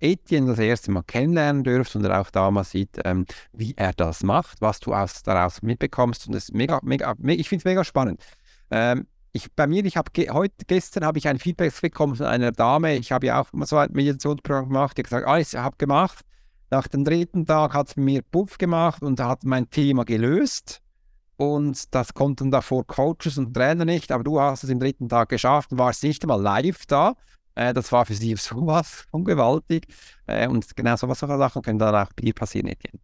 Etienne 0.00 0.48
das 0.48 0.58
erste 0.58 0.90
Mal 0.90 1.02
kennenlernen 1.02 1.64
dürft 1.64 1.96
und 1.96 2.06
auch 2.10 2.30
da 2.30 2.50
mal 2.50 2.64
sieht, 2.64 2.98
ähm, 3.04 3.26
wie 3.52 3.74
er 3.76 3.92
das 3.92 4.22
macht, 4.22 4.60
was 4.60 4.80
du 4.80 4.94
aus, 4.94 5.22
daraus 5.22 5.62
mitbekommst. 5.62 6.26
Und 6.26 6.34
das 6.34 6.52
mega, 6.52 6.80
mega, 6.82 7.14
ich 7.26 7.48
finde 7.48 7.60
es 7.60 7.64
mega 7.64 7.84
spannend. 7.84 8.22
Ähm, 8.70 9.06
ich, 9.32 9.52
bei 9.52 9.66
mir, 9.66 9.84
ich 9.84 9.96
habe 9.96 10.10
ge 10.12 10.30
heute, 10.30 10.64
gestern 10.66 11.04
habe 11.04 11.18
ich 11.18 11.28
ein 11.28 11.38
Feedback 11.38 11.78
bekommen 11.80 12.16
von 12.16 12.26
einer 12.26 12.52
Dame. 12.52 12.96
Ich 12.96 13.12
habe 13.12 13.26
ja 13.26 13.40
auch 13.40 13.48
so 13.64 13.76
ein 13.76 13.90
Meditationsprogramm 13.92 14.68
gemacht. 14.68 14.96
Die 14.96 15.02
hat 15.02 15.04
gesagt, 15.04 15.26
ah, 15.26 15.38
ich 15.38 15.54
habe 15.54 15.76
gemacht. 15.76 16.24
Nach 16.70 16.88
dem 16.88 17.04
dritten 17.04 17.46
Tag 17.46 17.74
hat 17.74 17.88
es 17.88 17.96
mir 17.96 18.22
Puff 18.22 18.58
gemacht 18.58 19.02
und 19.02 19.20
hat 19.20 19.44
mein 19.44 19.70
Thema 19.70 20.04
gelöst. 20.04 20.80
Und 21.36 21.94
das 21.94 22.14
konnten 22.14 22.50
davor 22.50 22.86
Coaches 22.86 23.36
und 23.36 23.52
Trainer 23.52 23.84
nicht, 23.84 24.10
aber 24.10 24.24
du 24.24 24.40
hast 24.40 24.64
es 24.64 24.70
im 24.70 24.80
dritten 24.80 25.08
Tag 25.08 25.28
geschafft 25.28 25.70
und 25.70 25.78
warst 25.78 26.02
nicht 26.02 26.24
einmal 26.24 26.40
live 26.40 26.86
da. 26.86 27.14
Äh, 27.56 27.74
das 27.74 27.90
war 27.90 28.06
für 28.06 28.14
sie 28.14 28.36
sowas 28.36 29.06
von 29.10 29.24
gewaltig. 29.24 29.86
Äh, 30.26 30.46
und 30.48 30.76
genau 30.76 30.96
sowas 30.96 31.18
solche 31.18 31.38
Sachen 31.38 31.62
können 31.62 31.78
dann 31.78 31.94
auch 31.94 32.12
bei 32.14 32.22
dir 32.22 32.34
passieren, 32.34 32.68
Etienne. 32.68 33.00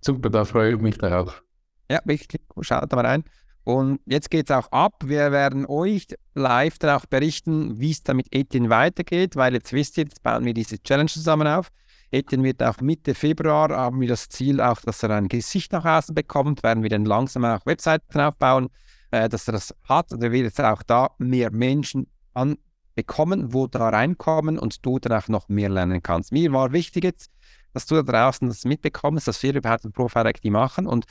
Super, 0.00 0.28
da 0.30 0.44
freue 0.44 0.74
ich 0.74 0.80
mich 0.80 0.98
darauf. 0.98 1.42
Ja, 1.90 2.00
wirklich. 2.04 2.42
Schaut 2.60 2.92
da 2.92 2.96
mal 2.96 3.06
rein. 3.06 3.24
Und 3.64 4.00
jetzt 4.06 4.30
geht 4.30 4.48
es 4.48 4.56
auch 4.56 4.70
ab. 4.72 4.94
Wir 5.04 5.32
werden 5.32 5.66
euch 5.66 6.06
live 6.34 6.78
dann 6.78 6.98
auch 6.98 7.06
berichten, 7.06 7.78
wie 7.78 7.90
es 7.90 8.02
da 8.02 8.14
mit 8.14 8.34
Etienne 8.34 8.70
weitergeht, 8.70 9.36
weil 9.36 9.54
jetzt 9.54 9.72
wisst 9.72 9.98
ihr, 9.98 10.04
jetzt 10.04 10.22
bauen 10.22 10.44
wir 10.44 10.54
diese 10.54 10.82
Challenge 10.82 11.10
zusammen 11.10 11.46
auf. 11.46 11.70
Etienne 12.10 12.44
wird 12.44 12.62
auch 12.62 12.80
Mitte 12.80 13.14
Februar, 13.14 13.68
haben 13.68 14.00
wir 14.00 14.08
das 14.08 14.28
Ziel 14.30 14.62
auch, 14.62 14.80
dass 14.80 15.02
er 15.02 15.10
ein 15.10 15.28
Gesicht 15.28 15.72
nach 15.72 15.84
außen 15.84 16.14
bekommt, 16.14 16.62
werden 16.62 16.82
wir 16.82 16.88
dann 16.88 17.04
langsam 17.04 17.44
auch 17.44 17.66
Webseiten 17.66 18.18
aufbauen, 18.18 18.70
äh, 19.10 19.28
dass 19.28 19.46
er 19.46 19.52
das 19.52 19.74
hat. 19.84 20.12
Und 20.12 20.22
er 20.22 20.32
wird 20.32 20.44
jetzt 20.44 20.60
auch 20.60 20.82
da 20.82 21.10
mehr 21.18 21.50
Menschen 21.50 22.06
an, 22.32 22.56
bekommen, 22.98 23.52
wo 23.52 23.68
da 23.68 23.90
reinkommen 23.90 24.58
und 24.58 24.84
du 24.84 24.98
danach 24.98 25.28
noch 25.28 25.48
mehr 25.48 25.68
lernen 25.68 26.02
kannst. 26.02 26.32
Mir 26.32 26.52
war 26.52 26.72
wichtig 26.72 27.04
jetzt, 27.04 27.30
dass 27.72 27.86
du 27.86 27.94
da 27.94 28.02
draußen 28.02 28.48
das 28.48 28.64
mitbekommst, 28.64 29.28
dass 29.28 29.40
wir 29.40 29.54
überhaupt 29.54 29.84
ein 29.84 29.92
Profile 29.92 30.28
Acting 30.28 30.50
machen. 30.50 30.88
Und 30.88 31.04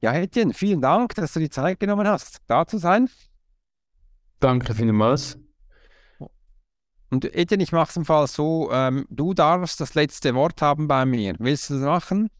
ja, 0.00 0.14
Etienne, 0.14 0.54
vielen 0.54 0.80
Dank, 0.80 1.14
dass 1.14 1.34
du 1.34 1.40
die 1.40 1.50
Zeit 1.50 1.80
genommen 1.80 2.08
hast, 2.08 2.38
da 2.46 2.66
zu 2.66 2.78
sein. 2.78 3.10
Danke 4.40 4.74
vielmals. 4.74 5.38
Und 7.10 7.26
Etienne, 7.26 7.62
ich 7.62 7.72
mache 7.72 7.90
es 7.90 7.96
im 7.98 8.06
Fall 8.06 8.26
so, 8.26 8.70
ähm, 8.72 9.06
du 9.10 9.34
darfst 9.34 9.78
das 9.82 9.94
letzte 9.94 10.34
Wort 10.34 10.62
haben 10.62 10.88
bei 10.88 11.04
mir. 11.04 11.34
Willst 11.38 11.68
du 11.68 11.74
das 11.74 11.82
machen? 11.82 12.30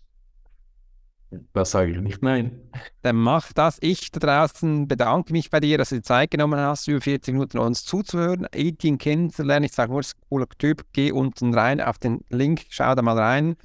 Das 1.52 1.72
sage 1.72 1.92
ich 1.92 1.98
nicht 1.98 2.22
nein. 2.22 2.60
Dann 3.02 3.16
mach 3.16 3.52
das. 3.52 3.78
Ich 3.80 4.10
da 4.12 4.20
draußen 4.20 4.86
bedanke 4.86 5.32
mich 5.32 5.50
bei 5.50 5.60
dir, 5.60 5.76
dass 5.76 5.88
du 5.88 5.96
die 5.96 6.02
Zeit 6.02 6.30
genommen 6.30 6.58
hast, 6.58 6.86
über 6.86 7.00
40 7.00 7.34
Minuten 7.34 7.58
uns 7.58 7.84
zuzuhören, 7.84 8.46
Etienne 8.52 8.98
kennenzulernen. 8.98 9.64
Ich 9.64 9.72
sage 9.72 9.90
nur, 9.90 10.00
ist 10.00 10.16
ein 10.16 10.28
cooler 10.28 10.48
Typ. 10.58 10.84
Geh 10.92 11.10
unten 11.10 11.52
rein 11.52 11.80
auf 11.80 11.98
den 11.98 12.20
Link, 12.30 12.66
schau 12.68 12.94
da 12.94 13.02
mal 13.02 13.18
rein. 13.18 13.56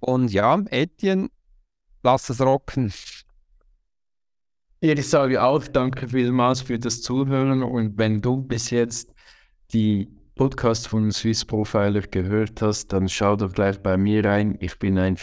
Und 0.00 0.32
ja, 0.32 0.58
Etienne, 0.70 1.28
lass 2.02 2.30
es 2.30 2.40
rocken. 2.40 2.92
Ich 4.82 5.08
sage 5.08 5.42
auch 5.42 5.66
danke 5.68 6.08
vielmals 6.08 6.62
für 6.62 6.78
das 6.78 7.02
Zuhören 7.02 7.62
und 7.62 7.98
wenn 7.98 8.22
du 8.22 8.40
bis 8.40 8.70
jetzt 8.70 9.12
die 9.74 10.08
Podcast 10.36 10.88
von 10.88 11.12
Swiss 11.12 11.44
Profiler 11.44 12.00
gehört 12.00 12.62
hast, 12.62 12.94
dann 12.94 13.10
schau 13.10 13.36
doch 13.36 13.52
gleich 13.52 13.78
bei 13.78 13.98
mir 13.98 14.24
rein. 14.24 14.56
Ich 14.60 14.78
bin 14.78 14.96
ein 14.96 15.18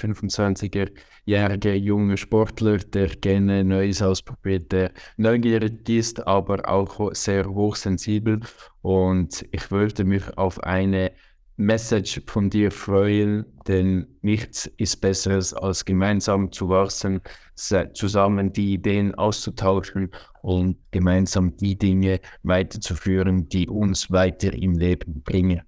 25-jähriger 1.28 1.74
junger 1.74 2.18
Sportler, 2.18 2.78
der 2.78 3.08
gerne 3.08 3.64
Neues 3.64 4.02
ausprobiert, 4.02 4.72
der 4.72 4.92
neugierig 5.18 5.88
ist, 5.90 6.26
aber 6.26 6.68
auch 6.68 7.14
sehr 7.14 7.46
hochsensibel. 7.46 8.40
Und 8.82 9.46
ich 9.52 9.70
wollte 9.70 10.06
mich 10.06 10.38
auf 10.38 10.64
eine 10.64 11.12
Message 11.58 12.22
von 12.28 12.50
dir 12.50 12.72
freuen, 12.72 13.46
denn 13.68 14.08
nichts 14.22 14.68
ist 14.78 15.02
Besseres 15.02 15.54
als 15.54 15.84
gemeinsam 15.84 16.52
zu 16.52 16.70
wachsen, 16.70 17.22
zusammen 17.56 18.54
die 18.54 18.74
Ideen 18.74 19.16
auszutauschen 19.16 20.12
und 20.44 20.78
gemeinsam 20.92 21.58
die 21.58 21.78
Dinge 21.78 22.20
weiterzuführen, 22.44 23.50
die 23.50 23.68
uns 23.68 24.12
weiter 24.12 24.54
im 24.54 24.78
Leben 24.78 25.24
bringen. 25.24 25.62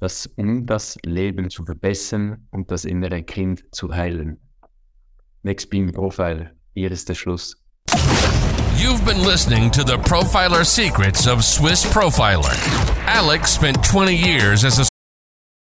Das, 0.00 0.26
um 0.36 0.66
das 0.66 0.98
Leben 1.04 1.48
zu 1.48 1.64
verbessern 1.64 2.46
und 2.50 2.70
das 2.70 2.84
innere 2.84 3.22
Kind 3.22 3.64
zu 3.72 3.94
heilen. 3.94 4.38
Next 5.46 5.70
Beam 5.70 5.92
Profiler, 5.92 6.50
hier 6.74 6.90
ist 6.90 7.08
der 7.08 7.14
Schluss. 7.14 7.54
You've 8.76 9.04
been 9.04 9.22
listening 9.24 9.70
to 9.70 9.84
the 9.84 9.96
Profiler 9.96 10.64
Secrets 10.64 11.28
of 11.28 11.44
Swiss 11.44 11.84
Profiler. 11.84 12.50
Alex 13.06 13.52
spent 13.52 13.80
20 13.84 14.12
years 14.12 14.64
as 14.64 14.80
a 14.80 14.95